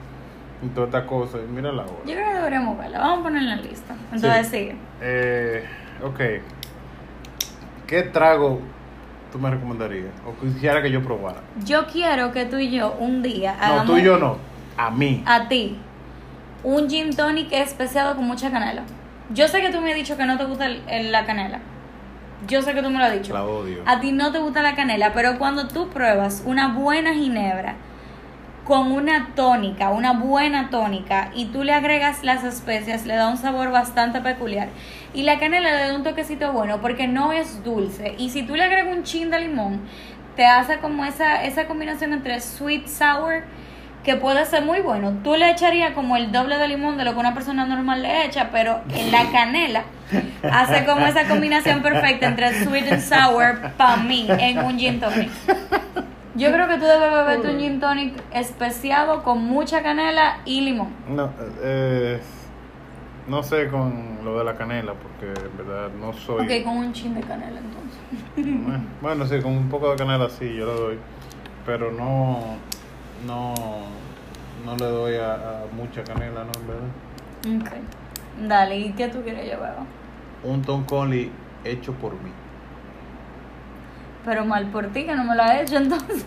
y 0.62 0.66
todas 0.68 0.88
estas 0.88 1.04
cosas. 1.04 1.40
Mira 1.48 1.72
la 1.72 1.82
hora. 1.84 1.92
Yo 2.04 2.12
creo 2.14 2.28
que 2.28 2.34
deberíamos 2.34 2.76
verla, 2.78 2.98
vamos 2.98 3.20
a 3.20 3.22
ponerla 3.22 3.52
en 3.54 3.56
la 3.62 3.62
lista. 3.64 3.94
Entonces 4.12 4.46
Sí. 4.48 4.56
sigue. 4.58 4.76
Eh, 5.00 5.64
ok. 6.04 6.20
¿Qué 7.86 8.02
trago 8.02 8.60
tú 9.32 9.38
me 9.38 9.50
recomendarías? 9.50 10.12
O 10.26 10.32
quisiera 10.44 10.82
que 10.82 10.90
yo 10.90 11.02
probara. 11.02 11.40
Yo 11.64 11.86
quiero 11.86 12.32
que 12.32 12.44
tú 12.46 12.56
y 12.58 12.70
yo 12.70 12.94
un 12.98 13.22
día 13.22 13.56
No, 13.60 13.84
tú 13.84 13.96
y 13.98 14.02
yo 14.02 14.18
no. 14.18 14.36
A 14.76 14.90
mí. 14.90 15.22
a 15.26 15.48
ti 15.48 15.76
un 16.64 16.88
gin 16.88 17.14
tonic 17.14 17.52
especiado 17.52 18.16
con 18.16 18.24
mucha 18.26 18.50
canela. 18.50 18.82
Yo 19.30 19.46
sé 19.48 19.60
que 19.60 19.70
tú 19.70 19.80
me 19.80 19.90
has 19.90 19.96
dicho 19.96 20.16
que 20.16 20.24
no 20.26 20.38
te 20.38 20.44
gusta 20.44 20.66
el- 20.66 20.82
el- 20.88 21.12
la 21.12 21.24
canela. 21.26 21.60
Yo 22.46 22.62
sé 22.62 22.72
que 22.72 22.82
tú 22.82 22.90
me 22.90 22.98
lo 22.98 23.04
has 23.04 23.12
dicho. 23.12 23.34
La 23.34 23.44
odio. 23.44 23.82
A 23.86 24.00
ti 24.00 24.12
no 24.12 24.30
te 24.32 24.38
gusta 24.38 24.62
la 24.62 24.74
canela, 24.74 25.12
pero 25.12 25.38
cuando 25.38 25.68
tú 25.68 25.88
pruebas 25.88 26.42
una 26.46 26.68
buena 26.68 27.12
ginebra 27.14 27.74
con 28.68 28.92
una 28.92 29.30
tónica, 29.34 29.88
una 29.88 30.12
buena 30.12 30.68
tónica, 30.68 31.30
y 31.34 31.46
tú 31.46 31.64
le 31.64 31.72
agregas 31.72 32.22
las 32.22 32.44
especias, 32.44 33.06
le 33.06 33.16
da 33.16 33.28
un 33.28 33.38
sabor 33.38 33.70
bastante 33.70 34.20
peculiar. 34.20 34.68
Y 35.14 35.22
la 35.22 35.38
canela 35.38 35.72
le 35.72 35.88
da 35.88 35.96
un 35.96 36.02
toquecito 36.02 36.52
bueno 36.52 36.82
porque 36.82 37.08
no 37.08 37.32
es 37.32 37.64
dulce. 37.64 38.14
Y 38.18 38.28
si 38.28 38.42
tú 38.42 38.56
le 38.56 38.64
agregas 38.64 38.94
un 38.94 39.04
chin 39.04 39.30
de 39.30 39.40
limón, 39.40 39.80
te 40.36 40.44
hace 40.44 40.80
como 40.80 41.06
esa, 41.06 41.44
esa 41.44 41.66
combinación 41.66 42.12
entre 42.12 42.42
sweet 42.42 42.86
sour 42.86 43.42
que 44.04 44.16
puede 44.16 44.44
ser 44.44 44.62
muy 44.62 44.80
bueno. 44.80 45.14
Tú 45.24 45.34
le 45.34 45.50
echarías 45.50 45.92
como 45.92 46.18
el 46.18 46.30
doble 46.30 46.58
de 46.58 46.68
limón 46.68 46.98
de 46.98 47.04
lo 47.04 47.14
que 47.14 47.20
una 47.20 47.32
persona 47.32 47.64
normal 47.64 48.02
le 48.02 48.26
echa, 48.26 48.50
pero 48.52 48.82
en 48.94 49.10
la 49.10 49.30
canela 49.32 49.84
hace 50.52 50.84
como 50.84 51.06
esa 51.06 51.26
combinación 51.26 51.80
perfecta 51.80 52.26
entre 52.26 52.64
sweet 52.64 52.92
and 52.92 53.02
sour 53.02 53.72
para 53.78 53.96
mí 53.96 54.26
en 54.28 54.58
un 54.58 54.78
gin 54.78 55.00
tonic. 55.00 55.30
Yo 56.38 56.52
creo 56.52 56.68
que 56.68 56.76
tú 56.78 56.84
debes 56.84 57.10
beberte 57.10 57.48
un 57.50 57.58
gin 57.58 57.80
tonic 57.80 58.14
especiado 58.32 59.22
con 59.24 59.42
mucha 59.44 59.82
canela 59.82 60.38
y 60.44 60.60
limón. 60.60 60.90
No, 61.08 61.30
eh, 61.62 62.20
no 63.26 63.42
sé 63.42 63.68
con 63.68 64.18
lo 64.24 64.38
de 64.38 64.44
la 64.44 64.56
canela, 64.56 64.94
porque 64.94 65.26
en 65.40 65.56
verdad 65.56 65.90
no 66.00 66.12
soy. 66.12 66.44
Ok, 66.46 66.64
con 66.64 66.76
un 66.76 66.92
chin 66.92 67.14
de 67.14 67.20
canela 67.22 67.58
entonces. 67.58 67.98
Eh, 68.36 68.78
Bueno, 69.00 69.26
sí, 69.26 69.40
con 69.40 69.52
un 69.52 69.68
poco 69.68 69.90
de 69.90 69.96
canela 69.96 70.30
sí, 70.30 70.54
yo 70.54 70.66
le 70.66 70.80
doy. 70.80 70.98
Pero 71.66 71.90
no. 71.92 72.56
No. 73.26 73.54
No 74.64 74.76
le 74.76 74.84
doy 74.86 75.16
a, 75.16 75.34
a 75.34 75.64
mucha 75.74 76.04
canela, 76.04 76.44
¿no? 76.44 76.52
En 77.44 77.58
verdad. 77.58 77.72
Ok. 77.72 78.48
Dale, 78.48 78.78
¿y 78.78 78.92
qué 78.92 79.08
tú 79.08 79.22
quieres 79.22 79.46
beba? 79.46 79.76
Un 80.44 80.62
Tom 80.62 80.84
Conley 80.84 81.32
hecho 81.64 81.92
por 81.94 82.12
mí. 82.12 82.30
Pero 84.28 84.44
mal 84.44 84.66
por 84.66 84.88
ti 84.88 85.04
que 85.04 85.14
no 85.16 85.24
me 85.24 85.34
lo 85.34 85.42
has 85.42 85.62
hecho 85.62 85.76
entonces. 85.84 86.26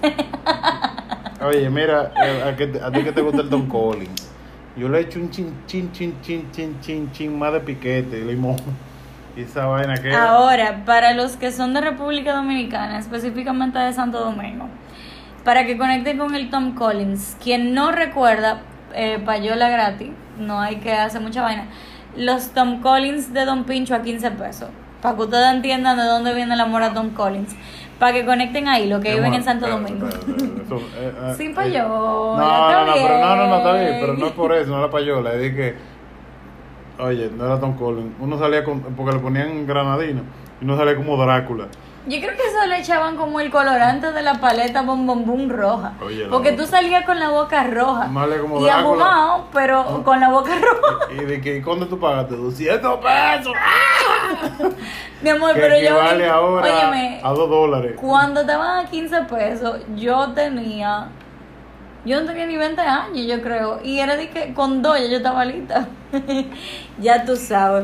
Oye, 1.45 1.69
mira, 1.69 2.11
eh, 2.23 2.43
a, 2.49 2.55
que 2.55 2.67
te- 2.67 2.81
a 2.83 2.91
ti 2.91 3.03
que 3.03 3.11
te 3.11 3.21
gusta 3.21 3.41
el 3.41 3.49
Tom 3.49 3.67
Collins. 3.67 4.29
Yo 4.75 4.89
le 4.89 5.01
echo 5.01 5.19
un 5.19 5.29
chin, 5.29 5.53
chin, 5.67 5.91
chin, 5.91 6.15
chin, 6.21 6.49
chin, 6.51 6.77
chin, 6.81 7.11
chin 7.11 7.37
más 7.37 7.53
de 7.53 7.59
piquete 7.59 8.21
limón. 8.21 8.55
Y 9.35 9.41
esa 9.41 9.65
vaina 9.65 9.93
que. 9.95 10.13
Ahora, 10.13 10.83
para 10.85 11.13
los 11.13 11.37
que 11.37 11.51
son 11.51 11.73
de 11.73 11.81
República 11.81 12.33
Dominicana, 12.33 12.97
específicamente 12.97 13.77
de 13.79 13.93
Santo 13.93 14.19
Domingo, 14.19 14.65
para 15.43 15.65
que 15.65 15.77
conecten 15.77 16.17
con 16.17 16.33
el 16.35 16.49
Tom 16.49 16.73
Collins, 16.73 17.37
quien 17.43 17.73
no 17.73 17.91
recuerda 17.91 18.61
eh, 18.93 19.19
payola 19.23 19.69
gratis, 19.69 20.09
no 20.39 20.59
hay 20.59 20.77
que 20.77 20.91
hacer 20.93 21.21
mucha 21.21 21.41
vaina, 21.43 21.65
los 22.15 22.49
Tom 22.49 22.81
Collins 22.81 23.33
de 23.33 23.45
Don 23.45 23.63
Pincho 23.63 23.95
a 23.95 24.01
15 24.01 24.31
pesos, 24.31 24.69
para 25.01 25.15
que 25.15 25.21
ustedes 25.23 25.53
entiendan 25.53 25.97
de 25.97 26.03
dónde 26.03 26.33
viene 26.33 26.53
el 26.53 26.59
amor 26.61 26.83
a 26.83 26.93
Tom 26.93 27.09
Collins, 27.11 27.55
para 28.01 28.13
que 28.13 28.25
conecten 28.25 28.67
ahí, 28.67 28.87
los 28.87 28.99
que 28.99 29.13
viven 29.13 29.35
en 29.35 29.43
Santo 29.43 29.67
Domingo. 29.67 30.07
eh, 30.07 31.13
eh, 31.21 31.33
Sin 31.37 31.51
eh, 31.51 31.53
payola, 31.53 31.87
No, 31.87 32.71
no, 32.71 32.85
no, 32.87 32.93
pero 32.93 33.19
no, 33.19 33.35
no, 33.35 33.47
no, 33.47 33.57
está 33.57 33.73
bien, 33.73 33.97
pero 34.01 34.13
no 34.15 34.25
es 34.25 34.31
por 34.31 34.53
eso, 34.55 34.71
no 34.71 34.81
la 34.81 34.89
payola, 34.89 35.33
es 35.35 35.55
que. 35.55 35.75
Oye, 36.97 37.29
no 37.37 37.45
era 37.45 37.59
Tom 37.59 37.77
Collins. 37.77 38.15
Uno 38.19 38.39
salía 38.39 38.63
con. 38.63 38.81
Porque 38.81 39.13
le 39.13 39.19
ponían 39.19 39.67
granadina 39.67 40.23
y 40.59 40.63
uno 40.63 40.77
salía 40.77 40.95
como 40.95 41.15
Drácula. 41.15 41.67
Yo 42.07 42.19
creo 42.19 42.35
que 42.35 42.43
eso 42.43 42.65
le 42.67 42.79
echaban 42.79 43.15
como 43.15 43.39
el 43.39 43.51
colorante 43.51 44.11
de 44.11 44.23
la 44.23 44.41
paleta 44.41 44.81
Bom 44.81 45.05
Bom 45.05 45.23
Bum 45.23 45.49
roja. 45.49 45.93
Oye, 46.03 46.25
porque 46.25 46.53
tú 46.53 46.65
salías 46.65 47.05
con 47.05 47.19
la 47.19 47.29
boca 47.29 47.63
roja. 47.65 48.07
Como 48.41 48.65
y 48.65 48.69
ahumado, 48.69 49.47
pero 49.53 50.01
con 50.03 50.19
la 50.19 50.29
boca 50.29 50.53
roja. 50.55 51.13
Y 51.13 51.25
de 51.25 51.39
que, 51.39 51.57
¿y 51.57 51.61
cuándo 51.61 51.85
tú 51.85 51.99
pagaste? 51.99 52.35
200 52.35 52.97
pesos. 52.97 53.53
Mi 55.21 55.29
amor, 55.29 55.51
pero 55.53 55.75
yo. 55.75 55.81
equivale 55.81 56.27
ahora 56.27 56.65
Óyeme, 56.65 57.19
a 57.23 57.29
2 57.29 57.49
dólares. 57.49 57.93
cuando 57.99 58.41
estaban 58.41 58.85
a 58.85 58.89
15 58.89 59.21
pesos, 59.23 59.81
yo 59.95 60.31
tenía. 60.33 61.07
Yo 62.03 62.19
no 62.19 62.25
tenía 62.25 62.47
ni 62.47 62.57
20 62.57 62.81
años, 62.81 63.27
yo 63.27 63.41
creo. 63.43 63.79
Y 63.83 63.99
era 63.99 64.15
de 64.15 64.29
que 64.29 64.53
con 64.53 64.81
dos 64.81 64.99
ya 64.99 65.05
yo 65.07 65.17
estaba 65.17 65.45
lista. 65.45 65.87
ya 66.99 67.23
tú 67.25 67.35
sabes. 67.35 67.83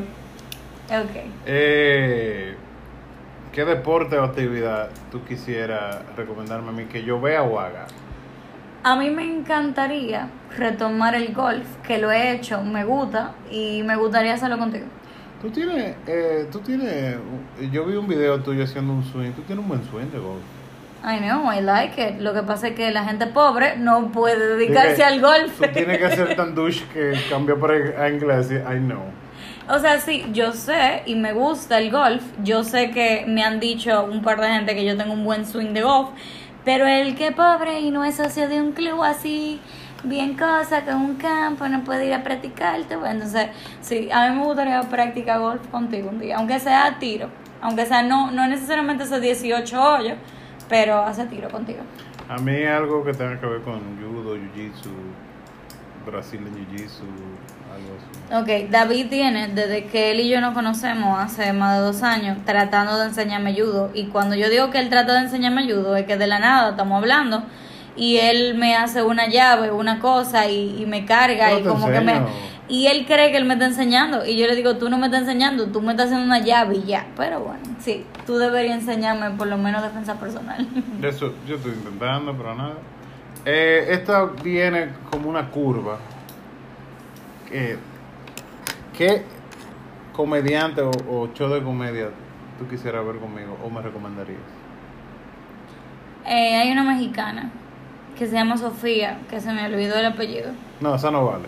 Ok. 0.89 1.15
Eh, 1.45 2.55
¿Qué 3.51 3.65
deporte 3.65 4.17
o 4.17 4.23
actividad 4.23 4.89
tú 5.11 5.23
quisieras 5.23 5.97
recomendarme 6.15 6.69
a 6.69 6.71
mí 6.71 6.85
que 6.85 7.03
yo 7.03 7.21
vea 7.21 7.43
o 7.43 7.59
haga? 7.59 7.85
A 8.83 8.95
mí 8.95 9.09
me 9.09 9.23
encantaría 9.23 10.29
retomar 10.55 11.13
el 11.13 11.33
golf, 11.33 11.65
que 11.85 11.97
lo 11.97 12.11
he 12.11 12.31
hecho, 12.31 12.61
me 12.63 12.85
gusta 12.85 13.33
y 13.51 13.83
me 13.83 13.95
gustaría 13.97 14.33
hacerlo 14.33 14.57
contigo. 14.57 14.85
Tú 15.41 15.51
tienes, 15.51 15.95
eh, 16.07 16.47
tú 16.51 16.59
tienes, 16.59 17.15
yo 17.71 17.85
vi 17.85 17.95
un 17.95 18.07
video 18.07 18.39
tuyo 18.39 18.63
haciendo 18.63 18.93
un 18.93 19.03
swing, 19.03 19.31
tú 19.31 19.43
tienes 19.43 19.63
un 19.63 19.69
buen 19.69 19.83
swing 19.83 20.09
de 20.11 20.17
golf. 20.17 20.41
I 21.03 21.19
know, 21.19 21.51
I 21.51 21.61
like 21.61 22.01
it. 22.01 22.19
Lo 22.19 22.33
que 22.33 22.41
pasa 22.41 22.69
es 22.69 22.75
que 22.75 22.89
la 22.91 23.03
gente 23.05 23.27
pobre 23.27 23.77
no 23.77 24.11
puede 24.11 24.55
dedicarse 24.55 25.03
al 25.03 25.21
golf. 25.21 25.59
Tú 25.59 25.67
tienes 25.71 25.99
que 25.99 26.15
ser 26.15 26.35
tan 26.35 26.55
douche 26.55 26.83
que 26.91 27.13
cambió 27.29 27.59
para 27.59 28.09
inglés, 28.09 28.49
I 28.51 28.79
know. 28.79 29.03
O 29.69 29.79
sea, 29.79 29.99
sí, 29.99 30.25
yo 30.33 30.53
sé 30.53 31.03
y 31.05 31.15
me 31.15 31.33
gusta 31.33 31.77
el 31.77 31.91
golf. 31.91 32.23
Yo 32.43 32.63
sé 32.63 32.89
que 32.91 33.25
me 33.27 33.43
han 33.43 33.59
dicho 33.59 34.05
un 34.05 34.23
par 34.23 34.41
de 34.41 34.47
gente 34.47 34.75
que 34.75 34.85
yo 34.85 34.97
tengo 34.97 35.13
un 35.13 35.23
buen 35.23 35.45
swing 35.45 35.73
de 35.73 35.83
golf. 35.83 36.09
Pero 36.65 36.87
el 36.87 37.15
que 37.15 37.31
pobre 37.31 37.79
y 37.81 37.91
no 37.91 38.03
es 38.03 38.15
socio 38.15 38.49
de 38.49 38.59
un 38.59 38.71
club 38.73 39.01
así, 39.03 39.61
bien 40.09 40.37
cosa, 40.37 40.83
con 40.83 40.95
un 40.95 41.15
campo, 41.15 41.67
no 41.67 41.83
puede 41.83 42.07
ir 42.07 42.13
a 42.13 42.23
practicarte. 42.23 42.95
Bueno, 42.95 43.15
entonces, 43.15 43.47
sí, 43.81 44.09
a 44.11 44.29
mí 44.29 44.37
me 44.37 44.45
gustaría 44.45 44.81
practicar 44.81 45.39
golf 45.39 45.67
contigo 45.67 46.09
un 46.09 46.19
día, 46.19 46.37
aunque 46.37 46.59
sea 46.59 46.85
a 46.85 46.99
tiro. 46.99 47.29
Aunque 47.61 47.85
sea, 47.85 48.03
no, 48.03 48.31
no 48.31 48.47
necesariamente 48.47 49.03
esos 49.03 49.21
18 49.21 49.81
hoyos, 49.81 50.17
pero 50.69 50.99
hace 50.99 51.25
tiro 51.25 51.49
contigo. 51.49 51.79
A 52.29 52.37
mí 52.37 52.63
algo 52.63 53.03
que 53.03 53.13
tenga 53.13 53.39
que 53.39 53.45
ver 53.45 53.61
con 53.61 53.79
judo, 53.97 54.35
jiu-jitsu, 54.35 54.91
Brazilian 56.05 56.53
jiu-jitsu, 56.53 57.05
algo 57.73 57.95
así. 57.97 58.65
Ok, 58.65 58.69
David 58.69 59.07
tiene, 59.09 59.47
desde 59.47 59.85
que 59.85 60.11
él 60.11 60.19
y 60.19 60.29
yo 60.29 60.41
nos 60.41 60.53
conocemos 60.53 61.17
hace 61.19 61.53
más 61.53 61.77
de 61.77 61.83
dos 61.83 62.03
años, 62.03 62.37
tratando 62.45 62.99
de 62.99 63.07
enseñarme 63.07 63.53
judo. 63.53 63.89
Y 63.93 64.07
cuando 64.07 64.35
yo 64.35 64.49
digo 64.49 64.69
que 64.69 64.79
él 64.79 64.89
trata 64.89 65.13
de 65.13 65.21
enseñarme 65.21 65.63
judo, 65.63 65.95
es 65.95 66.05
que 66.05 66.17
de 66.17 66.27
la 66.27 66.39
nada 66.39 66.71
estamos 66.71 67.01
hablando 67.01 67.43
y 67.97 68.17
él 68.17 68.55
me 68.55 68.75
hace 68.75 69.01
una 69.03 69.27
llave, 69.27 69.71
una 69.71 69.99
cosa 69.99 70.47
y, 70.47 70.81
y 70.81 70.85
me 70.85 71.03
carga 71.03 71.51
Yo 71.51 71.59
y 71.59 71.63
como 71.63 71.87
que 71.87 71.99
me... 71.99 72.21
Y 72.69 72.87
él 72.87 73.05
cree 73.05 73.31
que 73.31 73.37
él 73.37 73.45
me 73.45 73.53
está 73.53 73.65
enseñando 73.65 74.25
y 74.25 74.37
yo 74.37 74.45
le 74.45 74.55
digo, 74.55 74.75
tú 74.75 74.89
no 74.89 74.97
me 74.97 75.05
estás 75.05 75.21
enseñando, 75.21 75.67
tú 75.67 75.81
me 75.81 75.91
estás 75.91 76.07
haciendo 76.07 76.25
una 76.25 76.39
llave 76.39 76.75
y 76.75 76.83
ya. 76.83 77.07
Pero 77.15 77.39
bueno, 77.39 77.63
sí, 77.79 78.05
tú 78.25 78.37
deberías 78.37 78.79
enseñarme 78.79 79.31
por 79.31 79.47
lo 79.47 79.57
menos 79.57 79.81
defensa 79.81 80.19
personal. 80.19 80.67
Eso 81.01 81.33
yo 81.47 81.55
estoy 81.55 81.71
intentando, 81.71 82.33
pero 82.35 82.55
nada. 82.55 82.75
Eh, 83.45 83.87
esta 83.91 84.25
viene 84.25 84.89
como 85.09 85.29
una 85.29 85.49
curva. 85.49 85.97
Eh, 87.51 87.77
¿Qué 88.97 89.23
comediante 90.11 90.81
o, 90.81 90.91
o 91.09 91.33
show 91.33 91.47
de 91.49 91.63
comedia 91.63 92.09
tú 92.59 92.67
quisieras 92.67 93.05
ver 93.05 93.15
conmigo 93.17 93.57
o 93.63 93.69
me 93.69 93.81
recomendarías? 93.81 94.39
Eh, 96.25 96.57
hay 96.57 96.71
una 96.71 96.83
mexicana 96.83 97.49
que 98.17 98.25
se 98.27 98.33
llama 98.33 98.57
Sofía, 98.57 99.19
que 99.29 99.39
se 99.39 99.51
me 99.51 99.65
olvidó 99.65 99.95
el 99.95 100.07
apellido. 100.07 100.51
No, 100.81 100.95
esa 100.95 101.11
no 101.11 101.25
vale. 101.25 101.45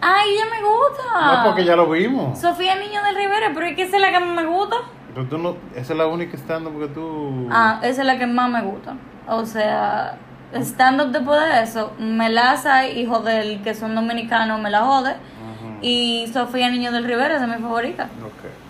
¡Ay, 0.00 0.30
ella 0.34 0.44
me 0.50 0.60
gusta! 0.60 1.36
No, 1.36 1.44
porque 1.44 1.64
ya 1.64 1.76
lo 1.76 1.88
vimos. 1.88 2.38
Sofía 2.38 2.74
Niño 2.74 3.02
del 3.04 3.14
Rivera, 3.14 3.52
pero 3.54 3.66
es 3.66 3.76
que 3.76 3.82
esa 3.82 3.96
es 3.96 4.02
la 4.02 4.10
que 4.10 4.18
más 4.18 4.34
me 4.34 4.46
gusta. 4.46 4.76
Pero 5.14 5.26
tú 5.28 5.38
no, 5.38 5.56
esa 5.76 5.92
es 5.92 5.98
la 5.98 6.06
única 6.06 6.36
estando 6.36 6.70
porque 6.70 6.88
tú... 6.88 7.48
Ah, 7.52 7.78
esa 7.82 8.00
es 8.00 8.06
la 8.06 8.18
que 8.18 8.26
más 8.26 8.50
me 8.50 8.62
gusta. 8.62 8.96
O 9.28 9.46
sea, 9.46 10.16
stand-up 10.54 11.12
después 11.12 11.40
de 11.40 11.62
eso, 11.62 11.92
Melaza, 11.98 12.88
hijo 12.88 13.20
del 13.20 13.62
que 13.62 13.74
son 13.74 13.94
dominicanos, 13.94 14.60
me 14.60 14.70
la 14.70 14.80
jode. 14.80 15.14
Y 15.82 16.28
Sofía 16.32 16.68
Niño 16.70 16.90
del 16.92 17.04
Rivera, 17.04 17.36
esa 17.36 17.44
es 17.44 17.56
mi 17.56 17.62
favorita. 17.62 18.04
Ok. 18.24 18.61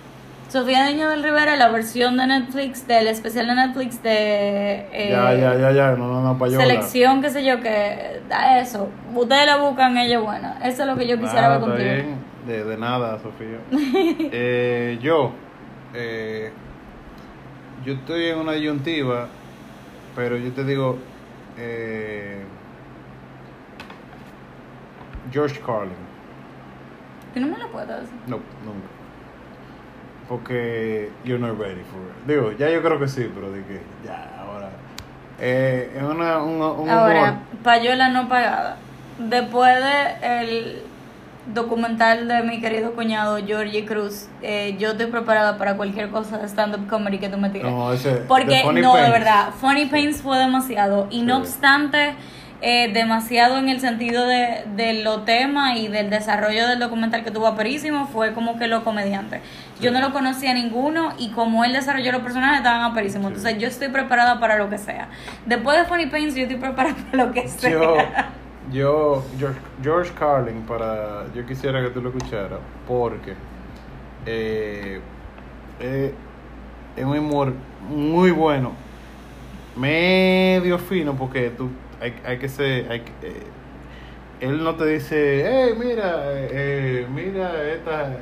Sofía 0.53 0.85
Niño 0.85 1.09
del 1.09 1.23
Rivera, 1.23 1.57
la 1.57 1.71
versión 1.71 2.19
de 2.19 2.27
Netflix, 2.27 2.87
del 2.87 3.09
especial 3.09 3.47
de 3.47 3.55
Netflix 3.55 4.03
de 4.03 4.87
eh, 4.93 5.09
ya, 5.11 5.33
ya, 5.33 5.55
ya, 5.57 5.73
ya, 5.73 5.91
no, 5.93 6.09
no, 6.09 6.23
no, 6.23 6.37
payola. 6.37 6.63
selección, 6.63 7.23
qué 7.23 7.31
sé 7.31 7.43
yo, 7.43 7.59
que 7.63 8.21
da 8.29 8.61
eso. 8.61 8.91
Ustedes 9.15 9.47
la 9.47 9.57
buscan, 9.57 9.97
ella 9.97 10.19
es 10.19 10.23
buena. 10.23 10.59
Eso 10.63 10.83
es 10.83 10.89
lo 10.89 10.95
que 10.97 11.09
yo 11.09 11.19
quisiera 11.19 11.49
Nada, 11.49 11.57
ver 11.57 11.59
está 11.59 11.71
contigo. 11.71 11.95
bien. 11.95 12.17
De, 12.47 12.65
de 12.65 12.77
nada, 12.77 13.19
Sofía. 13.21 13.61
eh, 14.31 14.99
yo, 15.01 15.33
eh, 15.95 16.53
yo 17.87 17.95
estoy 17.95 18.27
en 18.27 18.39
una 18.39 18.53
disyuntiva, 18.53 19.29
pero 20.15 20.37
yo 20.37 20.53
te 20.53 20.65
digo, 20.65 20.99
eh, 21.57 22.43
George 25.33 25.59
Carlin. 25.65 25.93
Que 27.33 27.41
no 27.41 27.47
me 27.47 27.57
lo 27.57 27.69
puedo 27.73 27.87
decir. 27.87 28.19
No, 28.27 28.37
nunca. 28.37 29.02
Porque 30.33 31.11
you're 31.27 31.39
not 31.39 31.59
ready 31.59 31.83
for 31.83 32.01
it. 32.01 32.27
Digo, 32.27 32.53
ya 32.53 32.71
yo 32.71 32.81
creo 32.83 32.99
que 32.99 33.07
sí, 33.07 33.31
pero 33.35 33.51
de 33.53 33.63
que 33.65 33.83
ya, 34.03 34.31
ahora. 34.41 34.71
Eh, 35.39 35.93
es 35.95 36.03
una, 36.03 36.43
un, 36.43 36.55
un 36.63 36.89
Ahora, 36.89 37.23
humor. 37.23 37.35
payola 37.63 38.09
no 38.09 38.31
pagada. 38.31 38.79
Después 39.19 39.75
de 39.77 40.41
el 40.41 40.83
documental 41.53 42.29
de 42.29 42.43
mi 42.45 42.63
querido 42.63 42.93
cuñado 42.93 43.37
Georgie 43.45 43.85
Cruz, 43.85 44.29
eh, 44.41 44.75
yo 44.79 44.93
estoy 44.93 45.09
preparada 45.09 45.59
para 45.59 45.77
cualquier 45.77 46.09
cosa 46.09 46.39
de 46.39 46.49
stand-up 46.49 46.89
comedy 46.89 47.19
que 47.19 47.29
tú 47.29 47.37
me 47.37 47.51
tires. 47.51 47.71
No, 47.71 47.93
ese. 47.93 48.13
Porque, 48.27 48.63
no, 48.81 48.97
de 48.97 49.11
verdad, 49.11 49.51
Funny 49.61 49.85
Pains 49.85 50.23
fue 50.23 50.39
demasiado. 50.39 51.09
Y 51.11 51.21
no 51.21 51.37
obstante, 51.37 52.15
eh, 52.63 52.93
demasiado 52.93 53.59
en 53.59 53.69
el 53.69 53.81
sentido 53.81 54.27
de, 54.27 54.65
de 54.77 55.03
los 55.03 55.25
temas 55.25 55.77
y 55.79 55.89
del 55.89 56.11
desarrollo 56.11 56.69
del 56.69 56.79
documental 56.79 57.25
que 57.25 57.33
tuvo 57.33 57.49
aperísimo, 57.49 58.07
fue 58.07 58.33
como 58.33 58.57
que 58.57 58.69
los 58.69 58.85
comediantes. 58.85 59.41
Yo 59.81 59.91
no 59.91 60.01
lo 60.01 60.13
conocía 60.13 60.55
ninguno 60.55 61.13
y 61.19 61.33
como 61.33 61.65
él 61.65 61.73
desarrolló 61.73 62.13
los 62.13 62.23
personajes 62.23 62.59
estaban 62.59 62.83
aperísimos. 62.83 63.29
Entonces 63.29 63.59
yo 63.59 63.67
estoy 63.67 63.89
preparada 63.89 64.39
para 64.39 64.57
lo 64.57 64.71
que 64.71 64.79
sea. 64.79 65.09
Después 65.45 65.77
de 65.77 65.85
Funny 65.87 66.07
Pains, 66.07 66.37
yo 66.37 66.43
estoy 66.43 66.57
preparada 66.59 66.95
para 67.11 67.25
lo 67.25 67.33
que 67.33 67.49
sea. 67.49 67.71
Yo, 67.71 67.97
yo, 68.73 69.25
George, 69.39 69.61
George 69.83 70.13
Carlin, 70.17 70.63
para, 70.63 71.25
yo 71.35 71.45
quisiera 71.45 71.83
que 71.83 71.91
tú 71.91 72.01
lo 72.01 72.11
escucharas, 72.11 72.61
porque 72.87 73.35
eh, 74.25 75.01
eh, 75.81 76.15
es 76.97 77.05
un 77.05 77.19
humor 77.19 77.55
muy 77.89 78.31
bueno, 78.31 78.73
medio 79.77 80.79
fino, 80.79 81.15
porque 81.15 81.51
tú 81.51 81.71
hay, 82.01 82.15
hay 82.25 82.39
que 82.39 82.49
ser, 82.49 82.91
hay 82.91 83.01
que- 83.01 83.29
eh, 83.29 83.43
él 84.41 84.63
no 84.65 84.75
te 84.75 84.87
dice, 84.87 85.45
hey, 85.47 85.75
mira, 85.79 86.25
eh, 86.27 87.07
mira 87.15 87.71
esta, 87.73 88.17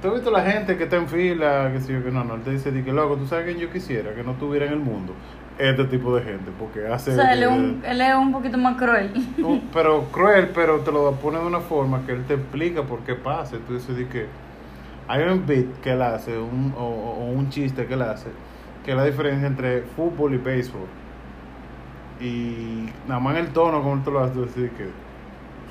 ¿tú 0.00 0.08
has 0.08 0.14
visto 0.14 0.30
la 0.30 0.42
gente 0.42 0.76
que 0.76 0.84
está 0.84 0.96
en 0.96 1.08
fila? 1.08 1.70
Que 1.72 1.80
sé 1.80 1.92
yo, 1.92 2.02
que 2.02 2.10
no, 2.10 2.24
no, 2.24 2.34
él 2.36 2.42
te 2.42 2.52
dice, 2.52 2.72
di 2.72 2.82
que 2.82 2.92
loco, 2.92 3.16
tú 3.16 3.26
sabes 3.26 3.54
que 3.54 3.60
yo 3.60 3.70
quisiera 3.70 4.14
que 4.14 4.22
no 4.22 4.32
estuviera 4.32 4.66
en 4.66 4.72
el 4.72 4.78
mundo 4.78 5.12
este 5.58 5.84
tipo 5.84 6.16
de 6.16 6.22
gente, 6.22 6.50
porque 6.58 6.86
hace... 6.86 7.10
O 7.12 7.16
sea, 7.16 7.34
él 7.34 7.42
es, 7.42 7.48
un, 7.50 7.82
él 7.86 8.00
es 8.00 8.14
un 8.14 8.32
poquito 8.32 8.56
más 8.56 8.76
cruel. 8.78 9.10
un- 9.44 9.60
pero 9.74 10.04
cruel, 10.10 10.48
pero 10.54 10.78
te 10.80 10.90
lo 10.90 11.12
pone 11.16 11.38
de 11.38 11.44
una 11.44 11.60
forma 11.60 12.00
que 12.06 12.12
él 12.12 12.24
te 12.24 12.32
explica 12.34 12.82
por 12.82 13.00
qué 13.00 13.14
pasa. 13.14 13.58
Tú 13.68 13.74
dices 13.74 13.94
di 13.94 14.06
que 14.06 14.24
hay 15.06 15.22
un 15.24 15.44
beat 15.46 15.66
que 15.82 15.90
él 15.90 16.00
hace, 16.00 16.38
un, 16.38 16.72
o, 16.78 16.82
o 16.84 17.24
un 17.26 17.50
chiste 17.50 17.84
que 17.86 17.92
él 17.92 18.00
hace, 18.00 18.30
que 18.84 18.92
es 18.92 18.96
la 18.96 19.04
diferencia 19.04 19.46
entre 19.46 19.82
fútbol 19.82 20.34
y 20.34 20.38
béisbol. 20.38 20.86
Y 22.20 22.88
nada 23.08 23.20
más 23.20 23.36
en 23.36 23.46
el 23.46 23.52
tono 23.52 23.82
como 23.82 24.02
te 24.02 24.10
lo 24.10 24.20
hace, 24.20 24.34
tú 24.34 24.44
dices 24.44 24.70
que 24.76 24.90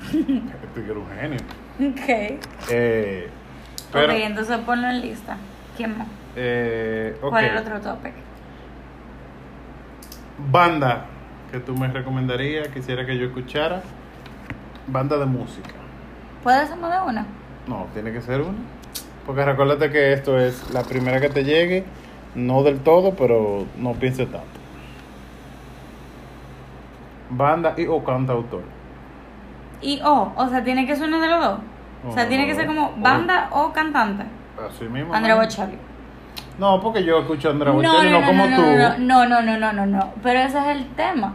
este 0.18 0.82
que 0.84 0.90
era 0.90 0.98
un 0.98 1.08
genio. 1.20 1.38
ok. 1.92 2.40
Eh, 2.70 3.28
pero, 3.92 4.12
ok, 4.12 4.18
entonces 4.22 4.58
ponlo 4.58 4.88
en 4.88 5.00
lista. 5.00 5.36
¿Quién 5.76 5.98
más? 5.98 6.08
eh. 6.36 7.16
¿Cuál 7.20 7.44
es 7.44 7.52
el 7.52 7.58
otro 7.58 7.80
topic? 7.80 8.12
Banda 10.50 11.06
que 11.50 11.58
tú 11.58 11.76
me 11.76 11.88
recomendarías, 11.88 12.68
quisiera 12.68 13.04
que 13.04 13.18
yo 13.18 13.26
escuchara. 13.26 13.82
Banda 14.86 15.18
de 15.18 15.26
música. 15.26 15.70
¿Puede 16.42 16.66
ser 16.66 16.76
más 16.78 16.92
de 16.92 17.08
una? 17.08 17.26
No, 17.66 17.86
tiene 17.92 18.12
que 18.12 18.20
ser 18.20 18.40
una. 18.40 18.58
Porque 19.26 19.44
recuérdate 19.44 19.90
que 19.90 20.12
esto 20.12 20.38
es 20.38 20.70
la 20.72 20.82
primera 20.82 21.20
que 21.20 21.28
te 21.28 21.44
llegue, 21.44 21.84
no 22.34 22.62
del 22.62 22.80
todo, 22.80 23.14
pero 23.14 23.66
no 23.78 23.92
piense 23.94 24.26
tanto. 24.26 24.46
Banda 27.30 27.74
y 27.76 27.86
o 27.86 28.02
cantautor. 28.02 28.62
Y 29.80 30.00
o, 30.02 30.32
o 30.36 30.48
sea, 30.48 30.62
tiene 30.64 30.86
que 30.86 30.96
ser 30.96 31.08
uno 31.08 31.20
de 31.20 31.28
los 31.28 31.40
dos. 31.44 31.58
O 32.08 32.12
sea, 32.12 32.24
No, 32.24 32.28
tiene 32.28 32.46
que 32.46 32.54
ser 32.54 32.66
como 32.66 32.92
banda 32.96 33.48
o 33.52 33.72
cantante. 33.72 34.24
Así 34.68 34.84
mismo. 34.84 35.14
Andrea 35.14 35.36
¿no? 35.36 35.42
Bocelli. 35.42 35.78
No, 36.58 36.80
porque 36.80 37.04
yo 37.04 37.20
escucho 37.20 37.48
a 37.48 37.52
Andrea 37.52 37.72
Bocelli, 37.72 37.92
no, 37.92 38.02
no, 38.02 38.20
no, 38.20 38.26
como 38.26 38.46
no, 38.46 38.56
tú. 38.56 38.62
no, 38.62 39.26
no, 39.26 39.26
no, 39.26 39.42
no, 39.42 39.56
no, 39.58 39.72
no, 39.72 39.86
no. 39.86 40.12
Pero 40.22 40.40
ese 40.40 40.58
es 40.58 40.66
el 40.76 40.86
tema. 40.94 41.34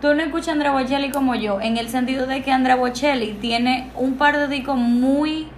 Tú 0.00 0.14
no 0.14 0.22
escuchas 0.22 0.48
a 0.48 0.52
Andrea 0.52 0.72
Bocelli 0.72 1.10
como 1.10 1.34
yo, 1.34 1.60
en 1.60 1.76
el 1.76 1.88
sentido 1.88 2.26
de 2.26 2.42
que 2.42 2.52
Andrea 2.52 2.76
Bocelli 2.76 3.32
tiene 3.34 3.90
un 3.94 4.16
par 4.16 4.36
de 4.36 4.48
discos 4.48 4.76
muy 4.76 5.48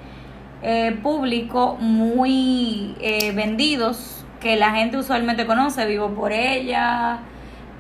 eh, 0.63 0.97
público, 1.03 1.77
muy 1.81 2.95
eh, 3.01 3.33
vendidos, 3.33 4.18
que 4.41 4.57
la 4.57 4.73
gente 4.73 4.97
usualmente 4.97 5.47
conoce, 5.47 5.87
Vivo 5.87 6.11
por 6.11 6.33
ella, 6.33 7.19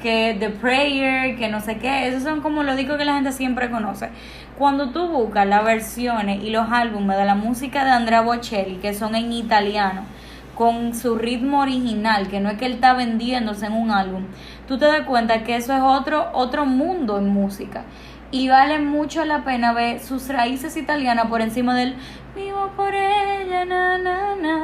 que 0.03 0.37
The 0.39 0.51
Prayer, 0.51 1.37
que 1.37 1.49
no 1.49 1.61
sé 1.61 1.79
qué, 1.79 2.09
esos 2.09 2.23
son 2.23 2.41
como 2.41 2.63
los 2.63 2.77
discos 2.77 2.97
que 2.97 3.05
la 3.05 3.15
gente 3.15 3.33
siempre 3.33 3.71
conoce. 3.71 4.11
Cuando 4.57 4.91
tú 4.91 5.09
buscas 5.09 5.47
las 5.47 5.65
versiones 5.65 6.43
y 6.43 6.51
los 6.51 6.71
álbumes 6.71 7.17
de 7.17 7.25
la 7.25 7.35
música 7.35 7.85
de 7.85 7.91
Andrea 7.91 8.23
Bocelli, 8.23 8.77
que 8.77 8.95
son 8.95 9.15
en 9.15 9.33
italiano, 9.33 10.03
con 10.55 10.93
su 10.95 11.15
ritmo 11.15 11.61
original, 11.61 12.27
que 12.27 12.41
no 12.41 12.51
es 12.51 12.59
que 12.59 12.67
él 12.67 12.73
está 12.73 12.93
vendiéndose 12.93 13.67
en 13.67 13.75
un 13.75 13.93
álbum, 13.93 14.25
tú 14.67 14.77
te 14.77 14.87
das 14.87 15.03
cuenta 15.03 15.45
que 15.45 15.55
eso 15.55 15.73
es 15.73 15.81
otro, 15.81 16.31
otro 16.33 16.67
mundo 16.67 17.19
en 17.19 17.29
música. 17.29 17.85
Y 18.31 18.49
vale 18.49 18.79
mucho 18.79 19.25
la 19.25 19.43
pena 19.45 19.73
ver 19.73 20.01
sus 20.01 20.29
raíces 20.29 20.77
italianas 20.77 21.27
por 21.27 21.41
encima 21.41 21.75
del 21.75 21.95
vivo 22.37 22.71
por 22.77 22.95
ella, 22.95 23.65
na, 23.65 23.97
na, 23.99 24.37
na, 24.37 24.59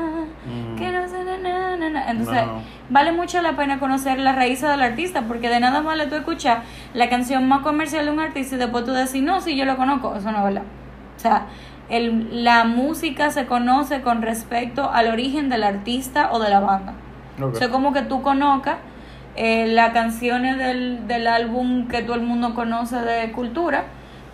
Mm. 0.46 0.76
que 0.76 0.90
no 0.90 1.08
sé, 1.08 1.24
na, 1.24 1.38
na, 1.38 1.76
na, 1.76 1.88
na". 1.90 2.10
Entonces, 2.10 2.44
No. 2.46 2.60
vale 2.90 3.12
mucho 3.12 3.40
la 3.40 3.56
pena 3.56 3.78
conocer 3.78 4.18
las 4.18 4.36
raíces 4.36 4.68
del 4.68 4.82
artista, 4.82 5.22
porque 5.22 5.48
de 5.48 5.60
nada 5.60 5.80
vale 5.80 6.06
tú 6.06 6.14
escuchar 6.14 6.62
la 6.92 7.08
canción 7.08 7.48
más 7.48 7.62
comercial 7.62 8.04
de 8.04 8.10
un 8.12 8.20
artista 8.20 8.56
y 8.56 8.58
después 8.58 8.84
tú 8.84 8.92
decir, 8.92 9.22
no, 9.24 9.40
sí, 9.40 9.56
yo 9.56 9.64
lo 9.64 9.76
conozco, 9.78 10.14
eso 10.14 10.30
no 10.30 10.38
es 10.38 10.44
verdad. 10.44 10.62
O 11.16 11.18
sea, 11.18 11.46
el, 11.88 12.44
la 12.44 12.64
música 12.64 13.30
se 13.30 13.46
conoce 13.46 14.02
con 14.02 14.20
respecto 14.20 14.90
al 14.92 15.08
origen 15.08 15.48
del 15.48 15.64
artista 15.64 16.28
o 16.32 16.38
de 16.38 16.50
la 16.50 16.60
banda. 16.60 16.92
Ok. 17.40 17.54
O 17.54 17.56
sea, 17.56 17.70
como 17.70 17.92
que 17.94 18.02
tú 18.02 18.20
conozcas 18.22 18.76
eh, 19.36 19.66
las 19.68 19.92
canciones 19.92 20.58
del, 20.58 21.06
del 21.08 21.26
álbum 21.26 21.88
que 21.88 22.02
todo 22.02 22.16
el 22.16 22.22
mundo 22.22 22.54
conoce 22.54 22.96
de 22.96 23.32
Cultura, 23.32 23.84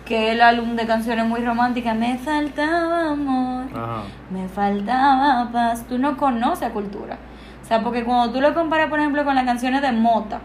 que 0.05 0.27
es 0.27 0.33
el 0.33 0.41
álbum 0.41 0.75
de 0.75 0.85
canciones 0.85 1.25
muy 1.25 1.41
románticas. 1.41 1.95
Me 1.95 2.17
faltaba 2.17 3.11
amor, 3.11 3.65
Ajá. 3.73 4.03
me 4.29 4.47
faltaba 4.47 5.49
paz. 5.51 5.85
Tú 5.87 5.97
no 5.97 6.17
conoces 6.17 6.67
a 6.67 6.71
Cultura. 6.71 7.17
O 7.63 7.65
sea, 7.65 7.81
porque 7.81 8.03
cuando 8.03 8.33
tú 8.33 8.41
lo 8.41 8.53
comparas, 8.53 8.89
por 8.89 8.99
ejemplo, 8.99 9.23
con 9.23 9.35
las 9.35 9.45
canciones 9.45 9.81
de 9.81 9.91
Mota 9.91 10.39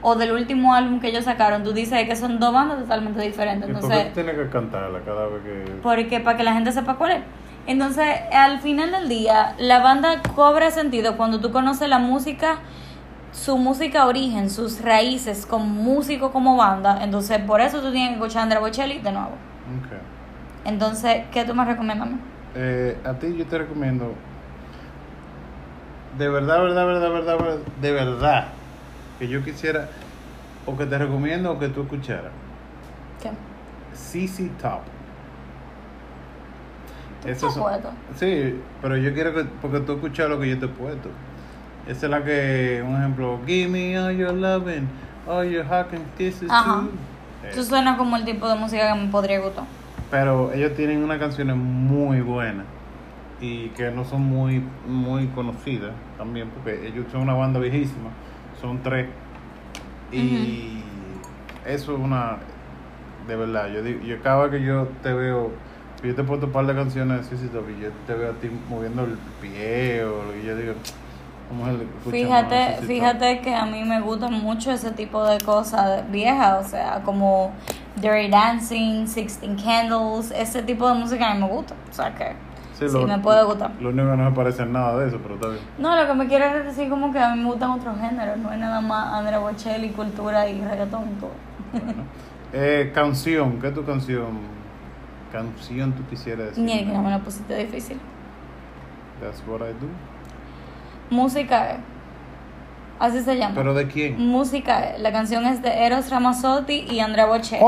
o 0.00 0.14
del 0.16 0.32
último 0.32 0.74
álbum 0.74 0.98
que 0.98 1.08
ellos 1.08 1.24
sacaron, 1.24 1.62
tú 1.62 1.72
dices 1.72 2.08
que 2.08 2.16
son 2.16 2.40
dos 2.40 2.52
bandas 2.52 2.78
totalmente 2.80 3.20
diferentes. 3.20 3.68
¿Y 3.68 3.72
por 3.72 3.80
qué 3.82 3.86
Entonces, 3.86 4.14
tienes 4.14 4.34
que 4.36 4.48
cantarla 4.48 5.00
cada 5.00 5.26
vez 5.28 5.42
que.? 5.42 5.72
porque 5.82 6.18
para 6.20 6.36
que 6.36 6.42
la 6.42 6.54
gente 6.54 6.72
sepa 6.72 6.94
cuál 6.94 7.12
es. 7.12 7.20
Entonces, 7.66 8.06
al 8.32 8.58
final 8.58 8.90
del 8.90 9.08
día, 9.08 9.54
la 9.58 9.78
banda 9.80 10.20
cobra 10.34 10.70
sentido 10.72 11.16
cuando 11.16 11.38
tú 11.40 11.52
conoces 11.52 11.88
la 11.88 11.98
música, 12.00 12.56
su 13.32 13.56
música 13.56 14.06
origen, 14.06 14.50
sus 14.50 14.80
raíces 14.82 15.46
como 15.46 15.64
músico, 15.64 16.30
como 16.32 16.56
banda. 16.56 17.02
Entonces, 17.02 17.38
por 17.40 17.60
eso 17.60 17.80
tú 17.80 17.90
tienes 17.90 18.10
que 18.10 18.14
escuchar 18.16 18.40
a 18.40 18.42
Andrea 18.44 18.60
Bocelli 18.60 18.98
de 18.98 19.12
nuevo. 19.12 19.32
Entonces, 20.64 21.24
¿qué 21.32 21.44
tú 21.44 21.54
me 21.54 21.64
recomiendas? 21.64 22.08
Eh, 22.54 22.96
a 23.04 23.14
ti 23.14 23.34
yo 23.36 23.46
te 23.46 23.58
recomiendo. 23.58 24.14
De 26.18 26.28
verdad, 26.28 26.62
verdad, 26.62 26.86
verdad, 26.86 27.10
verdad, 27.10 27.38
verdad, 27.38 27.58
de 27.80 27.92
verdad. 27.92 28.48
Que 29.18 29.28
yo 29.28 29.42
quisiera. 29.42 29.88
O 30.66 30.76
que 30.76 30.86
te 30.86 30.96
recomiendo 30.96 31.50
o 31.52 31.58
que 31.58 31.68
tú 31.68 31.82
escucharas. 31.82 32.30
¿Qué? 33.20 33.30
CC 33.94 34.48
Top. 34.60 34.80
¿Tú 37.22 37.28
Eso 37.28 37.48
estás 37.48 37.54
son-? 37.54 37.92
Sí, 38.16 38.60
pero 38.80 38.96
yo 38.96 39.12
quiero 39.14 39.34
que. 39.34 39.44
Porque 39.44 39.80
tú 39.80 39.94
escuchas 39.94 40.28
lo 40.28 40.38
que 40.38 40.50
yo 40.50 40.58
te 40.58 40.66
he 40.66 40.68
puesto. 40.68 41.08
Esa 41.86 42.06
es 42.06 42.10
la 42.10 42.24
que. 42.24 42.82
Un 42.86 42.96
ejemplo. 42.96 43.40
Give 43.46 43.68
me 43.68 43.98
all 43.98 44.12
your 44.12 44.32
loving. 44.32 44.88
All 45.26 45.44
your 45.44 45.64
hugging 45.64 46.04
kisses 46.16 46.50
Ajá. 46.50 46.82
too. 46.82 47.48
Eso 47.48 47.64
suena 47.64 47.96
como 47.96 48.16
el 48.16 48.24
tipo 48.24 48.48
de 48.48 48.54
música 48.54 48.92
que 48.92 49.00
me 49.00 49.08
podría 49.08 49.40
gustar. 49.40 49.64
Pero 50.10 50.52
ellos 50.52 50.74
tienen 50.74 51.02
unas 51.02 51.18
canciones 51.18 51.56
muy 51.56 52.20
buenas 52.20 52.66
y 53.40 53.68
que 53.70 53.90
no 53.90 54.04
son 54.04 54.22
muy 54.22 54.62
muy 54.86 55.26
conocidas 55.28 55.90
también 56.16 56.48
porque 56.50 56.86
ellos 56.86 57.06
son 57.10 57.22
una 57.22 57.34
banda 57.34 57.58
viejísima, 57.58 58.10
son 58.60 58.80
tres 58.82 59.08
y 60.12 60.82
eso 61.66 61.94
es 61.94 61.98
una 61.98 62.36
de 63.26 63.36
verdad. 63.36 63.68
Yo 63.72 63.82
digo, 63.82 64.00
yo 64.02 64.20
cada 64.22 64.46
vez 64.46 64.60
que 64.60 64.66
yo 64.66 64.88
te 65.02 65.12
veo, 65.12 65.50
yo 66.04 66.14
te 66.14 66.20
he 66.20 66.24
puesto 66.24 66.46
un 66.46 66.52
par 66.52 66.66
de 66.66 66.74
canciones 66.74 67.28
de 67.30 67.48
yo 67.48 67.90
te 68.06 68.14
veo 68.14 68.30
a 68.30 68.34
ti 68.34 68.50
moviendo 68.68 69.04
el 69.04 69.16
pie 69.40 70.04
o 70.04 70.36
y 70.40 70.46
yo 70.46 70.56
digo, 70.56 70.74
¿cómo 71.52 71.66
es 71.68 71.74
el 71.74 71.82
escucha 71.82 72.04
más 72.04 72.12
Fíjate, 72.12 72.86
fíjate 72.86 73.40
que 73.40 73.54
a 73.54 73.66
mí 73.66 73.82
me 73.84 74.00
gusta 74.00 74.28
mucho 74.28 74.70
ese 74.72 74.90
tipo 74.92 75.22
de 75.24 75.38
cosas 75.38 76.10
viejas, 76.10 76.66
o 76.66 76.68
sea, 76.68 77.02
como 77.04 77.52
Dirty 77.96 78.28
Dancing, 78.30 79.06
Sixteen 79.06 79.56
Candles, 79.56 80.30
ese 80.30 80.62
tipo 80.62 80.88
de 80.88 80.94
música 80.94 81.30
a 81.30 81.34
mí 81.34 81.40
me 81.40 81.48
gusta, 81.48 81.74
o 81.90 81.92
sea 81.94 82.14
que 82.14 82.32
sí, 82.78 82.86
lo- 82.90 83.06
me 83.06 83.18
puede 83.18 83.44
gustar. 83.44 83.70
Lo 83.80 83.90
único 83.90 84.10
que 84.10 84.16
no 84.16 84.30
me 84.30 84.36
parece 84.36 84.64
nada 84.64 84.96
de 84.98 85.08
eso, 85.08 85.18
pero 85.22 85.34
está 85.34 85.48
bien. 85.48 85.60
No, 85.78 85.94
lo 85.94 86.06
que 86.06 86.14
me 86.14 86.26
quiero 86.26 86.46
es 86.46 86.64
decir 86.64 86.88
como 86.88 87.12
que 87.12 87.18
a 87.18 87.34
mí 87.34 87.42
me 87.42 87.46
gustan 87.48 87.70
otros 87.72 87.98
géneros, 88.00 88.38
no 88.38 88.50
es 88.52 88.58
nada 88.58 88.80
más 88.80 89.12
Andrea 89.14 89.38
Bocelli, 89.38 89.90
cultura 89.90 90.48
y 90.48 90.60
reggaetón 90.62 91.02
y 91.16 91.20
todo. 91.20 91.30
Bueno. 91.72 92.02
Eh, 92.54 92.90
canción, 92.94 93.58
¿qué 93.60 93.68
es 93.68 93.74
tu 93.74 93.84
canción? 93.84 94.40
Canción 95.32 95.92
tú 95.92 96.02
quisieras 96.10 96.48
decir. 96.48 96.62
Ni 96.64 96.72
el 96.72 96.86
que 96.86 96.92
no 96.92 97.02
me 97.02 97.10
lo 97.10 97.18
pusiste 97.20 97.56
difícil. 97.56 97.98
That's 99.22 99.42
what 99.46 99.60
I 99.60 99.72
do. 99.72 99.88
Música 101.10 101.78
Así 103.02 103.20
se 103.20 103.36
llama. 103.36 103.56
¿Pero 103.56 103.74
de 103.74 103.88
quién? 103.88 104.28
Música, 104.28 104.92
la 104.96 105.10
canción 105.10 105.44
es 105.44 105.60
de 105.60 105.86
Eros 105.86 106.08
Ramazzotti 106.08 106.86
y 106.88 107.00
Andrea 107.00 107.26
Bocelli. 107.26 107.60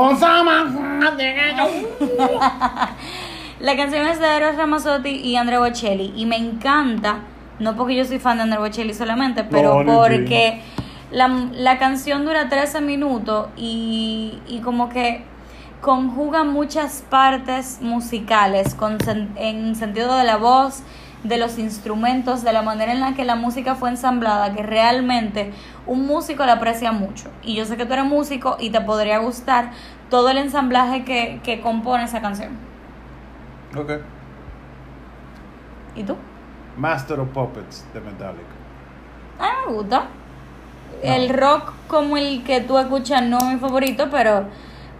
La 3.59 3.75
canción 3.75 4.07
es 4.07 4.21
de 4.21 4.27
Eros 4.27 4.55
Ramazzotti 4.55 5.09
y 5.09 5.35
Andrea 5.35 5.59
Bocelli 5.59 6.13
y 6.15 6.25
me 6.25 6.37
encanta, 6.37 7.17
no 7.59 7.75
porque 7.75 7.95
yo 7.95 8.05
soy 8.05 8.19
fan 8.19 8.37
de 8.37 8.43
Andrea 8.43 8.61
Bocelli 8.61 8.93
solamente, 8.93 9.43
pero 9.43 9.83
No, 9.83 9.97
porque 9.97 10.61
la, 11.11 11.27
la 11.27 11.79
canción 11.79 12.23
dura 12.23 12.47
13 12.47 12.79
minutos 12.79 13.49
y, 13.57 14.39
y 14.47 14.59
como 14.59 14.87
que 14.87 15.25
conjuga 15.81 16.45
muchas 16.45 17.03
partes 17.09 17.79
musicales 17.81 18.73
con 18.73 18.99
en 19.35 19.75
sentido 19.75 20.15
de 20.15 20.23
la 20.23 20.37
voz, 20.37 20.81
de 21.27 21.37
los 21.37 21.57
instrumentos, 21.57 22.43
de 22.43 22.53
la 22.53 22.61
manera 22.61 22.91
en 22.91 22.99
la 22.99 23.15
que 23.15 23.25
la 23.25 23.35
música 23.35 23.75
fue 23.75 23.89
ensamblada, 23.89 24.53
que 24.53 24.61
realmente 24.61 25.51
un 25.87 26.05
músico 26.05 26.45
la 26.45 26.53
aprecia 26.53 26.91
mucho. 26.91 27.29
Y 27.41 27.55
yo 27.55 27.65
sé 27.65 27.77
que 27.77 27.85
tú 27.85 27.93
eres 27.93 28.05
músico 28.05 28.57
y 28.59 28.69
te 28.69 28.79
podría 28.81 29.17
gustar 29.17 29.71
todo 30.09 30.29
el 30.29 30.37
ensamblaje 30.37 31.03
que, 31.03 31.39
que 31.43 31.61
compone 31.61 32.03
esa 32.03 32.21
canción. 32.21 32.51
Ok. 33.75 33.91
¿Y 35.95 36.03
tú? 36.03 36.15
Master 36.77 37.19
of 37.19 37.29
Puppets 37.29 37.85
de 37.93 38.01
Metallica. 38.01 38.43
A 39.39 39.43
mí 39.43 39.49
me 39.67 39.73
gusta. 39.73 40.05
El 41.01 41.29
rock 41.29 41.73
como 41.87 42.17
el 42.17 42.43
que 42.43 42.61
tú 42.61 42.77
escuchas 42.77 43.23
no 43.23 43.39
es 43.39 43.45
mi 43.45 43.57
favorito, 43.57 44.09
pero 44.11 44.45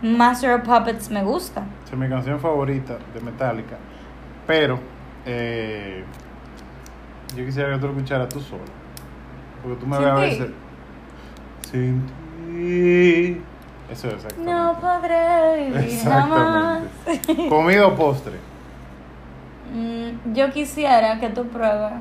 Master 0.02 0.60
of 0.60 0.62
Puppets 0.62 1.12
me 1.12 1.24
gusta. 1.24 1.64
Es 1.86 1.98
mi 1.98 2.10
canción 2.10 2.40
favorita 2.40 2.98
de 3.14 3.22
Metallica. 3.22 3.78
Pero 4.48 4.80
eh, 5.26 6.04
yo 7.36 7.46
quisiera 7.46 7.74
que 7.74 7.80
tú 7.80 7.88
lo 7.88 7.94
escucharas 7.94 8.30
tú 8.30 8.40
solo. 8.40 8.64
Porque 9.62 9.80
tú 9.80 9.88
me 9.88 9.98
ves 9.98 10.08
a 10.08 10.16
veces. 10.16 10.50
Sin 11.72 12.06
ti. 12.06 13.42
Eso 13.92 14.08
es 14.08 14.14
exactamente. 14.16 14.52
No 14.52 14.80
podré 14.80 15.72
vivir 15.72 16.00
jamás. 16.04 16.84
Comida 17.50 17.88
o 17.88 17.96
postre. 17.96 18.34
Mm, 19.74 20.34
yo 20.34 20.52
quisiera 20.52 21.20
que 21.20 21.30
tú 21.30 21.48
pruebes 21.48 21.94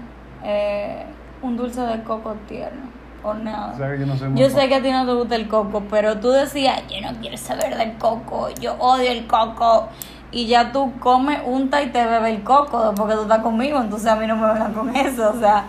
eh, 0.44 1.04
un 1.42 1.56
dulce 1.56 1.80
de 1.80 2.02
coco 2.02 2.36
tierno 2.46 2.82
o 3.22 3.34
nada. 3.34 3.72
O 3.72 3.76
sea 3.76 3.90
que 3.90 3.98
yo 3.98 4.06
no 4.06 4.16
soy 4.16 4.28
muy 4.28 4.40
Yo 4.40 4.50
sé 4.50 4.68
que 4.68 4.74
a 4.74 4.82
ti 4.82 4.90
no 4.90 5.06
te 5.06 5.12
gusta 5.12 5.34
el 5.34 5.48
coco, 5.48 5.82
pero 5.90 6.18
tú 6.18 6.30
decías, 6.30 6.82
yo 6.88 7.00
no 7.00 7.18
quiero 7.20 7.36
saber 7.36 7.76
del 7.76 7.94
coco, 7.94 8.50
yo 8.60 8.74
odio 8.74 9.10
el 9.10 9.26
coco. 9.26 9.88
Y 10.34 10.46
ya 10.46 10.72
tú 10.72 10.92
comes, 10.98 11.38
unta 11.46 11.80
y 11.80 11.90
te 11.90 12.04
bebe 12.04 12.30
el 12.30 12.42
coco 12.42 12.92
porque 12.96 13.14
tú 13.14 13.22
estás 13.22 13.38
conmigo, 13.38 13.80
entonces 13.80 14.08
a 14.08 14.16
mí 14.16 14.26
no 14.26 14.34
me 14.34 14.52
vengan 14.52 14.72
con 14.72 14.94
eso. 14.96 15.30
O 15.30 15.38
sea, 15.38 15.66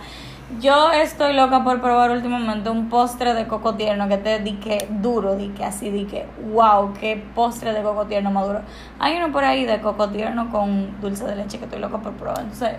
yo 0.60 0.91
estoy 0.91 1.34
loca 1.34 1.63
por 1.63 1.82
probar 1.82 2.10
últimamente 2.10 2.71
un 2.71 2.89
postre 2.89 3.36
de 3.36 3.45
coco 3.45 3.75
tierno 3.75 4.08
que 4.08 4.17
te 4.17 4.39
di 4.39 4.54
que 4.54 4.88
duro, 4.89 5.36
di 5.36 5.49
que 5.49 5.65
así, 5.65 5.91
di 5.91 6.06
que 6.06 6.25
wow, 6.51 6.93
qué 6.99 7.23
postre 7.36 7.73
de 7.73 7.84
coco 7.84 8.06
tierno 8.06 8.32
más 8.32 8.47
duro. 8.47 8.62
Hay 8.97 9.15
uno 9.17 9.32
por 9.32 9.43
ahí 9.43 9.65
de 9.65 9.80
coco 9.82 10.10
tierno 10.10 10.49
con 10.49 10.99
dulce 10.99 11.25
de 11.25 11.36
leche 11.36 11.60
que 11.60 11.65
estoy 11.65 11.80
loca 11.80 11.99
por 11.99 12.13
probar. 12.13 12.39
Entonces, 12.39 12.71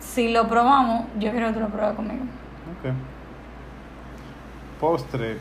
si 0.00 0.32
lo 0.32 0.48
probamos, 0.48 1.04
yo 1.20 1.30
quiero 1.30 1.46
que 1.46 1.52
tú 1.52 1.60
lo 1.60 1.68
pruebes 1.68 1.94
conmigo. 1.94 2.24
Ok. 2.80 2.92
Postre 4.80 5.36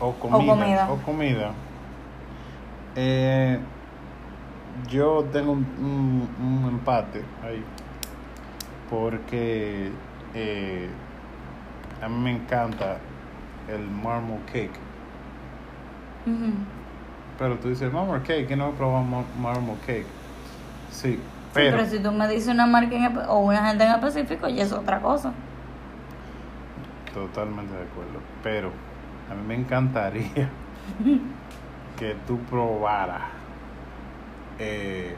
o 0.00 0.12
comida. 0.12 0.54
comida. 0.54 0.88
O 0.90 0.96
comida. 0.96 1.50
Eh, 2.96 3.60
yo 4.88 5.24
tengo 5.32 5.52
un, 5.52 5.66
un- 5.78 6.46
un 6.64 6.68
empate 6.68 7.22
ahí. 7.44 7.62
Porque 8.88 9.90
eh, 10.34 10.88
a 12.02 12.08
mí 12.08 12.16
me 12.18 12.30
encanta 12.32 12.98
el 13.68 13.88
marble 13.88 14.38
cake. 14.46 14.70
Pero 17.38 17.56
tú 17.58 17.68
dices 17.68 17.92
marble 17.92 18.20
cake, 18.22 18.46
que 18.48 18.56
no 18.56 18.68
he 18.68 18.72
probado 18.72 19.04
mar- 19.04 19.24
marble 19.40 19.74
cake. 19.86 20.06
Sí, 20.90 21.12
Sí, 21.12 21.20
pero, 21.54 21.78
pero 21.78 21.88
si 21.90 21.98
tú 22.00 22.12
me 22.12 22.28
dices 22.28 22.48
una 22.54 22.66
marca 22.66 22.94
en 22.94 23.16
o 23.28 23.38
una 23.40 23.66
gente 23.66 23.84
en 23.84 23.90
específico, 23.92 24.48
ya 24.48 24.62
es 24.64 24.72
otra 24.72 25.00
cosa. 25.00 25.32
Totalmente 27.12 27.74
de 27.74 27.82
acuerdo. 27.82 28.20
Pero 28.42 28.70
a 29.30 29.34
mí 29.34 29.42
me 29.46 29.54
encantaría 29.56 30.48
que 31.98 32.16
tú 32.26 32.38
probaras. 32.48 33.22
Eh, 34.60 35.14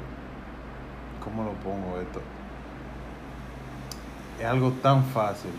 ¿Cómo 1.23 1.43
lo 1.45 1.53
pongo 1.55 2.01
esto? 2.01 2.21
Es 4.41 4.47
algo 4.47 4.71
tan 4.83 5.05
fácil. 5.05 5.51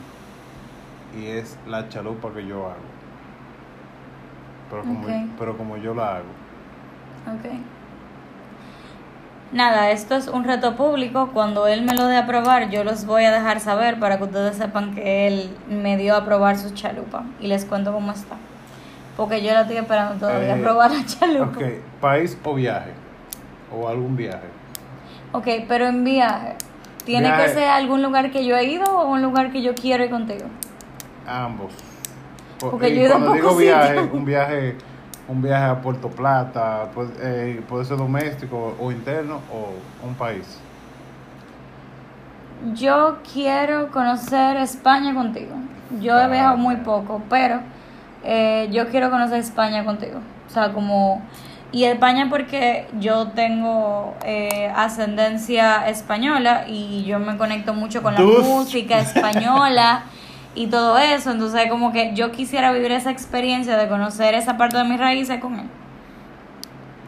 Y 1.17 1.27
es 1.27 1.57
la 1.67 1.87
chalupa 1.89 2.33
que 2.33 2.45
yo 2.45 2.65
hago. 2.65 2.93
Pero 4.69 4.81
como, 4.83 5.07
pero 5.37 5.57
como 5.57 5.77
yo 5.77 5.93
la 5.93 6.15
hago. 6.15 6.29
Ok. 7.27 7.53
Nada, 9.51 9.91
esto 9.91 10.15
es 10.15 10.27
un 10.27 10.43
reto 10.45 10.75
público. 10.75 11.29
Cuando 11.31 11.67
él 11.67 11.83
me 11.83 11.93
lo 11.93 12.07
dé 12.07 12.17
a 12.17 12.25
probar, 12.25 12.69
yo 12.71 12.83
los 12.83 13.05
voy 13.05 13.25
a 13.25 13.31
dejar 13.31 13.59
saber 13.59 13.99
para 13.99 14.17
que 14.17 14.23
ustedes 14.23 14.57
sepan 14.57 14.95
que 14.95 15.27
él 15.27 15.55
me 15.69 15.95
dio 15.97 16.15
a 16.15 16.25
probar 16.25 16.57
su 16.57 16.71
chalupa. 16.73 17.23
Y 17.39 17.47
les 17.47 17.65
cuento 17.65 17.93
cómo 17.93 18.11
está. 18.11 18.35
Porque 19.15 19.43
yo 19.43 19.53
la 19.53 19.61
estoy 19.61 19.77
esperando 19.77 20.15
todavía 20.15 20.55
a 20.55 20.57
Eh, 20.57 20.61
probar 20.63 20.91
la 20.91 21.05
chalupa. 21.05 21.57
Ok, 21.59 21.63
país 22.01 22.35
o 22.43 22.55
viaje. 22.55 22.91
O 23.75 23.87
algún 23.87 24.15
viaje. 24.15 24.47
ok, 25.31 25.47
pero 25.67 25.87
en 25.87 26.03
viaje. 26.03 26.55
¿Tiene 27.05 27.27
Viaje. 27.29 27.43
que 27.43 27.49
ser 27.53 27.67
algún 27.69 28.01
lugar 28.01 28.31
que 28.31 28.45
yo 28.45 28.55
he 28.55 28.63
ido 28.65 28.85
o 28.85 29.07
un 29.11 29.21
lugar 29.21 29.51
que 29.51 29.61
yo 29.61 29.73
quiero 29.75 30.03
ir 30.05 30.09
contigo? 30.09 30.45
Ambos. 31.27 31.73
Po- 32.59 32.71
Porque 32.71 32.89
y 32.89 32.95
yo 32.95 33.01
he 33.01 33.05
ido 33.05 33.15
a 33.15 33.17
cuando 33.17 33.33
digo 33.33 33.55
viaje, 33.57 33.99
un 34.13 34.25
viaje, 34.25 34.75
un 35.27 35.41
viaje 35.41 35.65
a 35.65 35.81
Puerto 35.81 36.07
Plata, 36.09 36.89
puede, 36.93 37.09
eh, 37.21 37.61
puede 37.67 37.83
ser 37.85 37.97
doméstico 37.97 38.75
o 38.79 38.91
interno 38.91 39.41
o 39.51 40.07
un 40.07 40.13
país. 40.15 40.59
Yo 42.75 43.17
quiero 43.33 43.91
conocer 43.91 44.55
España 44.57 45.13
contigo. 45.13 45.53
Yo 45.99 46.17
he 46.17 46.23
Ah, 46.23 46.27
viajado 46.27 46.57
muy 46.57 46.75
ya. 46.77 46.83
poco, 46.83 47.21
pero 47.29 47.59
eh, 48.23 48.69
yo 48.71 48.87
quiero 48.87 49.09
conocer 49.11 49.39
España 49.39 49.83
contigo. 49.83 50.19
O 50.47 50.53
sea, 50.53 50.71
como... 50.71 51.21
Y 51.73 51.85
España 51.85 52.27
porque 52.29 52.85
yo 52.99 53.29
tengo 53.29 54.15
eh, 54.23 54.71
ascendencia 54.75 55.89
española 55.89 56.65
y 56.67 57.03
yo 57.03 57.17
me 57.17 57.35
conecto 57.35 57.73
mucho 57.73 58.03
con 58.03 58.13
la 58.13 58.21
música 58.21 58.99
española 58.99 60.03
y 60.55 60.67
todo 60.67 60.99
eso. 60.99 61.31
Entonces, 61.31 61.67
como 61.71 61.91
que 61.91 62.13
yo 62.13 62.31
quisiera 62.31 62.71
vivir 62.71 62.91
esa 62.91 63.09
experiencia 63.09 63.75
de 63.75 63.87
conocer 63.87 64.35
esa 64.35 64.55
parte 64.55 64.77
de 64.77 64.83
mis 64.83 64.99
raíces 64.99 65.39
con 65.39 65.55
él. 65.55 65.65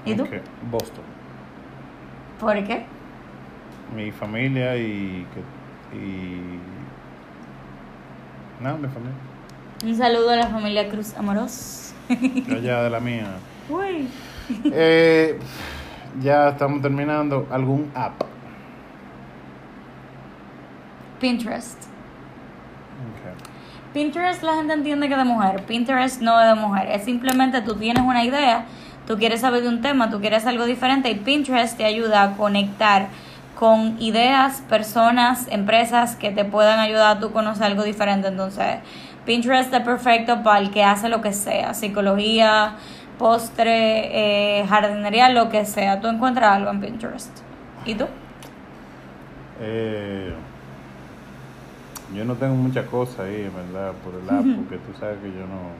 ¿Y 0.03 0.15
tú? 0.15 0.23
Ok, 0.23 0.33
Boston. 0.71 1.03
¿Por 2.39 2.63
qué? 2.63 2.85
Mi 3.95 4.11
familia 4.11 4.75
y... 4.77 5.27
y 5.93 6.59
no, 8.61 8.77
mi 8.77 8.87
familia. 8.87 9.13
Un 9.83 9.95
saludo 9.95 10.31
a 10.31 10.37
la 10.37 10.47
familia 10.47 10.89
Cruz 10.89 11.15
Amoros. 11.15 11.93
Allá 12.49 12.81
de 12.81 12.89
la 12.89 12.99
mía. 12.99 13.27
Uy. 13.69 14.07
Eh, 14.65 15.39
ya 16.21 16.49
estamos 16.49 16.81
terminando. 16.81 17.47
¿Algún 17.51 17.91
app? 17.95 18.21
Pinterest. 21.19 21.77
Pinterest 23.93 24.43
la 24.43 24.55
gente 24.55 24.73
entiende 24.73 25.07
que 25.07 25.13
es 25.13 25.17
de 25.17 25.23
mujer. 25.23 25.63
Pinterest 25.63 26.21
no 26.21 26.39
es 26.39 26.47
de 26.47 26.55
mujer. 26.55 26.89
Es 26.91 27.05
simplemente 27.05 27.61
tú 27.61 27.75
tienes 27.75 28.03
una 28.03 28.25
idea, 28.25 28.65
tú 29.07 29.17
quieres 29.17 29.41
saber 29.41 29.63
de 29.63 29.69
un 29.69 29.81
tema, 29.81 30.09
tú 30.09 30.19
quieres 30.19 30.45
algo 30.45 30.65
diferente 30.65 31.09
y 31.09 31.15
Pinterest 31.15 31.77
te 31.77 31.85
ayuda 31.85 32.23
a 32.23 32.31
conectar 32.35 33.07
con 33.57 33.95
ideas, 34.01 34.61
personas, 34.67 35.47
empresas 35.49 36.17
que 36.17 36.31
te 36.31 36.43
puedan 36.43 36.79
ayudar 36.79 37.17
a 37.17 37.19
tú 37.21 37.31
conocer 37.31 37.67
algo 37.67 37.83
diferente. 37.83 38.27
Entonces, 38.27 38.79
Pinterest 39.25 39.73
es 39.73 39.81
perfecto 39.81 40.43
para 40.43 40.59
el 40.59 40.71
que 40.71 40.83
hace 40.83 41.07
lo 41.07 41.21
que 41.21 41.31
sea, 41.31 41.73
psicología, 41.73 42.75
postre, 43.17 44.59
eh, 44.61 44.67
jardinería, 44.67 45.29
lo 45.29 45.49
que 45.49 45.65
sea. 45.65 46.01
Tú 46.01 46.07
encuentras 46.07 46.51
algo 46.51 46.71
en 46.71 46.81
Pinterest. 46.81 47.39
¿Y 47.85 47.95
tú? 47.95 48.05
Eh, 49.61 50.33
yo 52.13 52.25
no 52.25 52.35
tengo 52.35 52.55
muchas 52.55 52.85
cosas 52.87 53.21
ahí, 53.21 53.43
en 53.43 53.73
verdad, 53.73 53.93
por 54.03 54.13
el 54.13 54.29
app, 54.29 54.45
porque 54.63 54.77
tú 54.77 54.97
sabes 54.99 55.17
que 55.19 55.27
yo 55.27 55.41
no. 55.41 55.73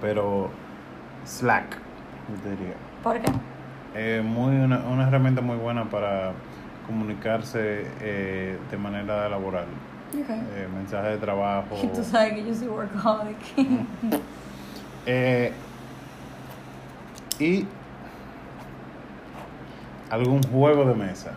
Pero 0.00 0.50
Slack, 1.24 1.76
yo 2.28 2.42
te 2.42 2.50
diría. 2.50 2.74
¿Por 3.02 3.20
qué? 3.20 3.32
Eh, 3.94 4.22
muy 4.24 4.56
una, 4.56 4.80
una 4.80 5.08
herramienta 5.08 5.40
muy 5.40 5.56
buena 5.56 5.84
para 5.84 6.32
comunicarse 6.86 7.86
eh, 8.00 8.58
de 8.70 8.76
manera 8.76 9.28
laboral. 9.28 9.66
Eh, 10.14 10.68
mensajes 10.74 11.12
de 11.12 11.18
trabajo. 11.18 11.76
Y 11.82 11.86
tú 11.94 12.04
sabes 12.04 12.34
que 12.34 12.46
yo 12.46 12.54
soy 12.54 12.68
workaholic. 12.68 13.36
Y 17.38 17.66
algún 20.10 20.42
juego 20.44 20.84
de 20.84 20.94
mesa. 20.94 21.32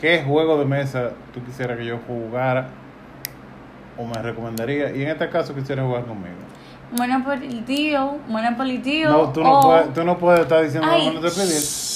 ¿Qué 0.00 0.22
juego 0.22 0.58
de 0.58 0.64
mesa 0.66 1.10
tú 1.32 1.42
quisieras 1.44 1.78
que 1.78 1.86
yo 1.86 1.98
jugara 2.06 2.68
o 3.96 4.04
me 4.06 4.14
recomendaría? 4.20 4.94
Y 4.94 5.02
en 5.02 5.08
este 5.10 5.28
caso 5.30 5.54
quisiera 5.54 5.82
jugar 5.82 6.04
conmigo. 6.04 6.34
Monopoly 6.96 7.62
tío, 7.62 8.18
Monopoly 8.28 8.78
tío. 8.78 9.10
No, 9.10 9.32
tú 9.32 9.42
no, 9.42 9.58
o- 9.58 9.62
puedes, 9.62 9.94
tú 9.94 10.04
no 10.04 10.18
puedes 10.18 10.40
estar 10.40 10.62
diciendo 10.62 10.88
Ay, 10.90 11.10
no 11.12 11.20
te 11.20 11.30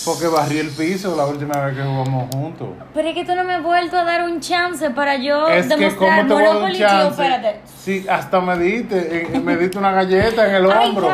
porque 0.05 0.27
barrí 0.29 0.59
el 0.59 0.69
piso 0.71 1.15
la 1.17 1.27
última 1.27 1.55
vez 1.67 1.77
que 1.77 1.83
jugamos 1.83 2.29
juntos. 2.35 2.69
Pero 2.95 3.09
es 3.09 3.15
que 3.15 3.25
tú 3.25 3.35
no 3.35 3.45
me 3.45 3.55
has 3.55 3.63
vuelto 3.63 3.97
a 3.97 4.05
dar 4.05 4.23
un 4.25 4.41
chance 4.41 4.91
para 4.91 5.17
yo 5.17 5.49
Es 5.49 5.67
que 5.67 5.77
demostrar 5.77 6.27
como 6.27 6.29
te 6.29 6.35
voy 6.35 6.43
a 6.43 6.47
dar 6.47 6.57
un 6.57 6.63
Monopoly 6.63 6.79
tío, 6.79 6.89
chance. 6.89 7.09
espérate. 7.23 7.61
Sí, 7.83 8.07
hasta 8.09 8.41
me 8.41 8.59
diste, 8.59 9.27
eh, 9.37 9.41
me 9.41 9.57
diste 9.57 9.79
una 9.79 9.93
galleta 9.93 10.49
en 10.49 10.55
el 10.57 10.71
Ay, 10.71 10.89
hombro. 10.89 11.09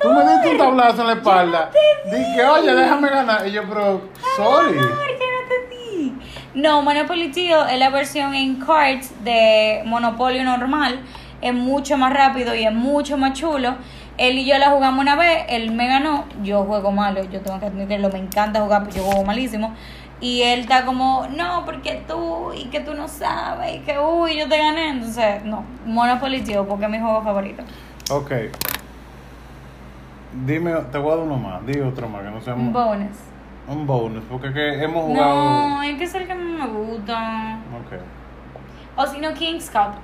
Tú 0.00 0.12
me 0.12 0.24
diste 0.32 0.50
un 0.52 0.58
tablazo 0.58 1.00
en 1.02 1.06
la 1.06 1.12
espalda. 1.14 1.70
te 1.70 2.10
vi. 2.10 2.16
Dije, 2.24 2.44
oye, 2.46 2.74
déjame 2.74 3.08
ganar. 3.08 3.46
Y 3.46 3.52
yo, 3.52 3.62
pero, 3.68 4.02
sorry. 4.36 4.78
Amor, 4.78 5.06
que 5.18 5.24
no 5.24 5.48
te 5.48 5.74
di. 5.74 6.14
No, 6.54 6.82
Monopoly 6.82 7.30
Tío 7.30 7.66
es 7.66 7.78
la 7.78 7.90
versión 7.90 8.34
en 8.34 8.56
cards 8.56 9.10
de 9.24 9.82
Monopolio 9.84 10.44
normal. 10.44 11.00
Es 11.40 11.54
mucho 11.54 11.96
más 11.96 12.12
rápido 12.12 12.54
y 12.54 12.64
es 12.64 12.72
mucho 12.72 13.16
más 13.16 13.32
chulo. 13.34 13.76
Él 14.18 14.36
y 14.38 14.44
yo 14.44 14.58
la 14.58 14.70
jugamos 14.70 15.00
una 15.00 15.14
vez, 15.16 15.44
él 15.48 15.70
me 15.72 15.86
ganó. 15.86 16.24
Yo 16.42 16.64
juego 16.64 16.90
malo, 16.92 17.22
yo 17.24 17.40
tengo 17.40 17.58
que 17.60 17.66
admitirlo, 17.66 18.10
me 18.10 18.18
encanta 18.18 18.60
jugar, 18.60 18.82
pero 18.84 18.96
yo 18.96 19.02
juego 19.04 19.24
malísimo. 19.24 19.74
Y 20.20 20.42
él 20.42 20.60
está 20.60 20.84
como, 20.84 21.28
no, 21.30 21.64
porque 21.64 22.02
tú, 22.08 22.52
y 22.52 22.64
que 22.66 22.80
tú 22.80 22.94
no 22.94 23.06
sabes, 23.06 23.76
y 23.76 23.78
que 23.80 23.98
uy, 24.00 24.36
yo 24.36 24.48
te 24.48 24.58
gané. 24.58 24.88
Entonces, 24.90 25.44
no, 25.44 25.62
Monopoly 25.86 26.40
Tío, 26.42 26.66
porque 26.66 26.86
es 26.86 26.90
mi 26.90 26.98
juego 26.98 27.22
favorito. 27.22 27.62
Ok. 28.10 28.32
Dime, 30.44 30.72
te 30.92 30.98
voy 30.98 31.12
a 31.12 31.16
dar 31.16 31.24
uno 31.24 31.36
más. 31.36 31.64
Di 31.66 31.78
otro 31.80 32.08
más, 32.08 32.22
que 32.22 32.30
no 32.30 32.40
sea 32.40 32.54
Un 32.54 32.72
bonus. 32.72 33.16
un 33.68 33.86
bonus. 33.86 34.24
Porque 34.28 34.48
es 34.48 34.54
que 34.54 34.82
hemos 34.82 35.04
jugado. 35.04 35.34
No, 35.34 35.82
es 35.82 35.96
que 35.96 36.04
es 36.04 36.14
el 36.14 36.26
que 36.26 36.34
me 36.34 36.66
gusta. 36.66 37.58
Ok. 37.80 38.00
O 38.96 39.06
si 39.06 39.20
no, 39.20 39.32
King's 39.34 39.70
Cup. 39.70 39.94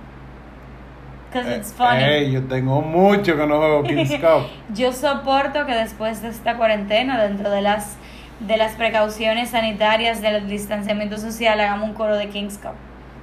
Because 1.34 1.50
Eh, 1.52 1.56
it's 1.58 1.72
funny. 1.72 2.02
ey, 2.04 2.30
yo 2.32 2.44
tengo 2.44 2.80
mucho 2.80 3.36
que 3.36 3.44
no 3.46 3.56
juego 3.58 3.82
King's 3.82 4.10
Cup. 4.20 4.46
Yo 4.72 4.92
soporto 4.92 5.66
que 5.66 5.74
después 5.74 6.22
de 6.22 6.28
esta 6.28 6.56
cuarentena, 6.56 7.20
dentro 7.20 7.50
de 7.50 7.60
las 7.60 7.96
de 8.40 8.56
las 8.56 8.72
precauciones 8.72 9.50
sanitarias 9.50 10.20
del 10.22 10.48
distanciamiento 10.48 11.18
social, 11.18 11.58
hagamos 11.60 11.88
un 11.88 11.94
coro 11.94 12.16
de 12.16 12.28
King's 12.28 12.58
Cup. 12.58 12.72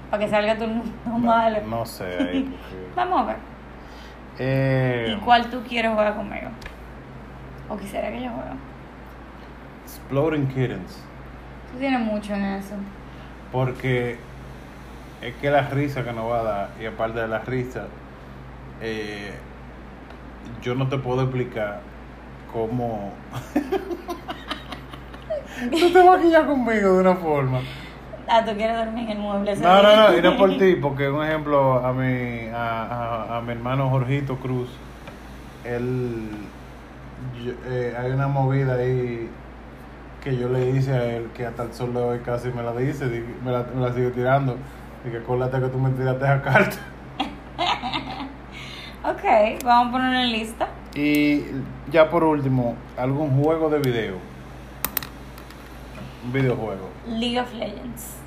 Para 0.10 0.24
que 0.26 0.30
salga 0.30 0.56
todo 0.56 0.66
el 0.66 0.72
mundo 0.72 0.92
malo. 1.18 1.60
No 1.70 1.86
sé. 1.86 2.04
ahí, 2.20 2.44
porque- 2.44 2.92
Vamos 2.96 3.22
a 3.22 3.26
ver. 3.28 3.36
Eh, 4.40 5.16
¿Y 5.18 5.22
cuál 5.22 5.50
tú 5.50 5.62
quieres 5.68 5.92
jugar 5.92 6.16
conmigo? 6.16 6.50
¿O 7.70 7.78
quisiera 7.78 8.10
que 8.10 8.22
yo 8.24 8.30
juegue? 8.30 8.52
Exploding 9.86 10.48
Kittens. 10.48 10.98
Tú 11.72 11.78
tienes 11.80 12.00
mucho 12.02 12.34
en 12.34 12.44
eso. 12.44 12.76
Porque 13.52 14.18
es 15.22 15.36
que 15.36 15.50
la 15.50 15.62
risa 15.70 16.04
que 16.04 16.12
nos 16.14 16.30
va 16.30 16.40
a 16.40 16.44
dar, 16.44 16.70
y 16.82 16.86
aparte 16.86 17.20
de 17.20 17.28
la 17.28 17.40
risa, 17.40 17.86
eh, 18.82 19.32
yo 20.62 20.76
no 20.76 20.88
te 20.90 20.98
puedo 20.98 21.22
explicar 21.24 21.80
cómo. 22.52 23.14
Tú 25.70 25.92
te 25.92 26.04
vas 26.04 26.20
a 26.20 26.22
quillar 26.22 26.48
conmigo 26.48 26.94
de 26.96 27.02
una 27.02 27.16
forma. 27.16 27.60
Ah, 28.28 28.44
tú 28.46 28.56
quieres 28.56 28.78
dormir 28.78 29.04
en 29.06 29.12
el 29.12 29.20
mueble. 29.20 29.56
No, 29.58 29.84
no, 29.84 29.96
no, 29.96 30.18
y 30.18 30.22
no 30.22 30.38
por 30.38 30.58
ti, 30.58 30.76
porque 30.76 31.10
un 31.10 31.24
ejemplo 31.24 31.86
a 31.86 31.92
mi, 31.94 32.48
a, 32.54 32.84
a, 33.34 33.38
a 33.38 33.42
mi 33.42 33.52
hermano 33.52 33.90
Jorgito 33.90 34.38
Cruz, 34.38 34.70
él, 35.66 36.30
yo- 37.44 37.52
eh, 37.68 37.96
hay 38.00 38.12
una 38.12 38.28
movida 38.28 38.76
ahí 38.76 39.30
que 40.24 40.38
yo 40.38 40.50
le 40.50 40.70
hice 40.72 40.94
a 40.94 41.04
él, 41.16 41.30
que 41.36 41.46
hasta 41.46 41.64
el 41.64 41.74
sol 41.74 41.94
de 41.94 42.00
hoy 42.00 42.20
casi 42.20 42.50
me 42.50 42.64
la 42.64 42.74
dice, 42.74 43.10
di- 43.10 43.26
me 43.44 43.52
la, 43.52 43.66
me 43.76 43.82
la 43.82 43.94
sigue 43.94 44.12
tirando, 44.12 44.56
y 45.06 45.10
que 45.12 45.18
acuérdate 45.18 45.60
que 45.60 45.68
tú 45.68 45.78
me 45.78 45.90
tiraste 45.92 46.24
esa 46.24 46.42
carta. 46.42 46.78
Ok, 49.04 49.64
vamos 49.64 49.88
a 49.88 49.92
poner 49.92 50.26
en 50.26 50.32
lista. 50.32 50.68
Y 50.94 51.42
ya 51.92 52.10
por 52.10 52.24
último, 52.24 52.76
algún 52.98 53.42
juego 53.42 53.70
de 53.70 53.80
video. 53.80 54.16
Un 56.24 56.32
videojuego. 56.34 56.88
League 57.08 57.40
of 57.40 57.52
Legends. 57.54 58.18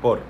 Por. 0.00 0.22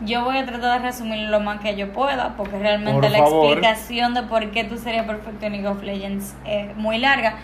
Yo 0.00 0.24
voy 0.24 0.36
a 0.36 0.44
tratar 0.44 0.80
de 0.82 0.86
resumir 0.86 1.30
lo 1.30 1.40
más 1.40 1.60
que 1.60 1.74
yo 1.74 1.92
pueda, 1.92 2.36
porque 2.36 2.58
realmente 2.58 3.00
Por 3.00 3.10
la 3.10 3.18
favor. 3.18 3.46
explicación 3.46 4.12
de 4.12 4.22
por 4.24 4.50
qué 4.50 4.64
tú 4.64 4.76
serías 4.76 5.06
perfecto 5.06 5.46
en 5.46 5.52
League 5.52 5.68
of 5.68 5.82
Legends 5.82 6.34
es 6.44 6.76
muy 6.76 6.98
larga. 6.98 7.36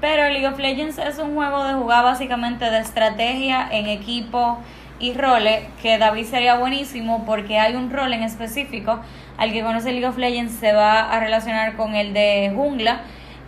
Pero 0.00 0.24
League 0.28 0.48
of 0.48 0.58
Legends 0.58 0.98
es 0.98 1.18
un 1.18 1.36
juego 1.36 1.62
de 1.62 1.74
jugar 1.74 2.02
básicamente 2.02 2.64
de 2.70 2.78
estrategia 2.80 3.68
en 3.70 3.86
equipo 3.86 4.58
y 4.98 5.12
roles, 5.12 5.64
que 5.82 5.98
David 5.98 6.24
sería 6.24 6.56
buenísimo 6.56 7.24
porque 7.24 7.58
hay 7.58 7.76
un 7.76 7.90
rol 7.90 8.12
en 8.14 8.22
específico 8.22 9.00
al 9.38 9.52
que 9.52 9.62
conoce 9.62 9.92
League 9.92 10.06
of 10.06 10.18
Legends 10.18 10.54
se 10.54 10.72
va 10.72 11.10
a 11.10 11.20
relacionar 11.20 11.76
con 11.76 11.94
el 11.94 12.12
de 12.12 12.52
jungla, 12.54 13.00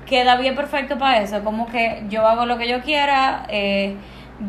que 0.07 0.25
David 0.25 0.47
es 0.47 0.57
perfecto 0.57 0.99
para 0.99 1.21
eso, 1.21 1.45
como 1.45 1.67
que 1.67 2.05
yo 2.09 2.27
hago 2.27 2.47
lo 2.47 2.59
que 2.59 2.69
yo 2.69 2.81
quiera, 2.81 3.45
eh, 3.49 3.97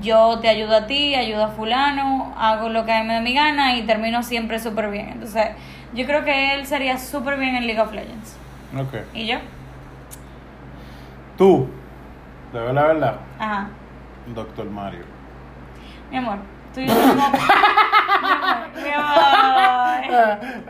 yo 0.01 0.39
te 0.39 0.47
ayudo 0.47 0.75
a 0.75 0.87
ti, 0.87 1.15
ayudo 1.15 1.45
a 1.45 1.47
fulano, 1.49 2.33
hago 2.37 2.69
lo 2.69 2.85
que 2.85 2.93
a 2.93 3.01
mí 3.01 3.07
me 3.07 3.15
da 3.15 3.21
mi 3.21 3.33
gana 3.33 3.75
y 3.75 3.81
termino 3.83 4.23
siempre 4.23 4.59
súper 4.59 4.89
bien. 4.89 5.09
Entonces, 5.09 5.47
yo 5.93 6.05
creo 6.05 6.23
que 6.23 6.53
él 6.53 6.65
sería 6.65 6.97
súper 6.97 7.37
bien 7.37 7.55
en 7.55 7.65
League 7.65 7.81
of 7.81 7.91
Legends. 7.91 8.37
Ok. 8.77 9.03
¿Y 9.13 9.25
yo? 9.25 9.37
Tú, 11.37 11.67
de 12.53 12.59
verdad, 12.59 12.87
verdad, 12.87 13.15
Ajá. 13.39 13.69
Doctor 14.27 14.69
Mario. 14.69 15.05
Mi 16.11 16.17
amor, 16.17 16.37
tú 16.73 16.81
y 16.81 16.87
yo 16.87 16.93
tenemos... 16.93 17.31
mi 18.21 18.29
amor, 18.29 18.67
mi 18.81 18.89
amor. 18.89 20.39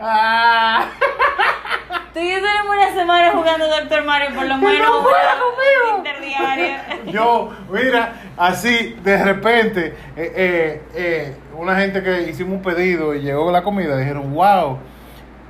Tú 2.12 2.18
y 2.18 2.28
yo 2.30 2.36
tenemos 2.36 2.74
una 2.76 2.92
semana 2.94 3.30
jugando 3.32 3.68
Doctor 3.68 4.04
Mario, 4.04 4.30
por 4.34 4.44
lo 4.46 4.56
menos 4.58 4.88
no 4.88 5.00
juega 5.02 5.34
conmigo. 5.38 5.98
interdiario. 5.98 6.76
Yo, 7.12 7.50
mira, 7.70 8.12
así 8.36 8.96
de 9.02 9.24
repente, 9.24 9.96
eh, 10.16 10.32
eh, 10.36 10.82
eh, 10.94 11.36
una 11.56 11.76
gente 11.76 12.02
que 12.02 12.22
hicimos 12.22 12.54
un 12.54 12.62
pedido 12.62 13.14
y 13.14 13.20
llegó 13.20 13.50
la 13.52 13.62
comida, 13.62 13.96
dijeron, 13.96 14.32
wow, 14.34 14.78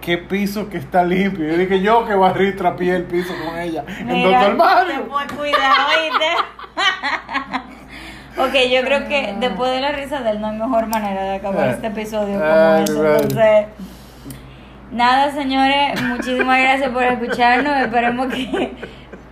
qué 0.01 0.17
piso 0.19 0.69
que 0.69 0.77
está 0.79 1.03
limpio. 1.03 1.47
Yo 1.49 1.57
dije, 1.57 1.81
yo 1.81 2.07
que 2.07 2.15
barrí 2.15 2.55
trapié 2.55 2.95
el 2.97 3.05
piso 3.05 3.33
con 3.45 3.59
ella. 3.59 3.85
en 3.99 4.07
Mira, 4.07 4.39
Doctor 4.41 4.57
Mario. 4.57 5.09
te 5.29 5.35
cuidar, 5.35 5.73
¿oíste? 5.99 6.27
ok, 8.39 8.71
yo 8.71 8.83
creo 8.85 9.09
que 9.09 9.35
después 9.39 9.71
de 9.73 9.81
la 9.81 9.93
risa 9.93 10.21
de 10.21 10.31
él 10.31 10.41
no 10.41 10.49
hay 10.49 10.57
mejor 10.59 10.87
manera 10.87 11.23
de 11.23 11.35
acabar 11.37 11.69
Ah. 11.69 11.71
este 11.73 11.87
episodio 11.89 12.39
como 12.39 12.45
eso. 12.77 13.03
madre. 13.03 13.17
Entonces, 13.23 13.67
nada, 14.91 15.33
señores, 15.33 16.01
muchísimas 16.03 16.61
gracias 16.61 16.91
por 16.91 17.03
escucharnos. 17.03 17.77
Esperemos 17.79 18.27
que 18.29 18.73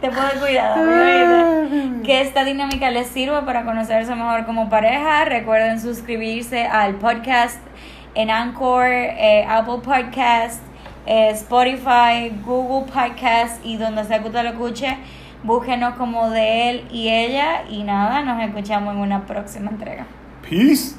te 0.01 0.11
puedes 0.11 0.35
cuidar, 0.35 0.79
¿oíste? 0.79 2.03
Que 2.05 2.21
esta 2.23 2.45
dinámica 2.45 2.91
les 2.91 3.09
sirva 3.09 3.45
para 3.45 3.65
conocerse 3.65 4.15
mejor 4.15 4.47
como 4.47 4.69
pareja. 4.69 5.25
Recuerden 5.25 5.81
suscribirse 5.81 6.67
al 6.67 6.95
podcast 6.95 7.59
en 8.15 8.31
Anchor, 8.31 8.87
eh, 8.87 9.45
Apple 9.49 9.81
Podcast, 9.83 10.63
eh, 11.07 11.31
Spotify, 11.31 12.31
Google 12.45 12.91
Podcast 12.93 13.65
y 13.65 13.77
donde 13.77 14.05
sea 14.05 14.21
que 14.21 14.29
usted 14.29 14.43
lo 14.43 14.51
escuche. 14.51 14.97
Búsquenos 15.43 15.95
como 15.95 16.31
de 16.31 16.71
él 16.71 16.89
y 16.91 17.09
ella. 17.09 17.65
Y 17.69 17.83
nada, 17.85 18.23
nos 18.23 18.43
escuchamos 18.43 18.95
en 18.95 19.01
una 19.01 19.27
próxima 19.27 19.71
entrega. 19.71 20.07
Peace. 20.43 20.97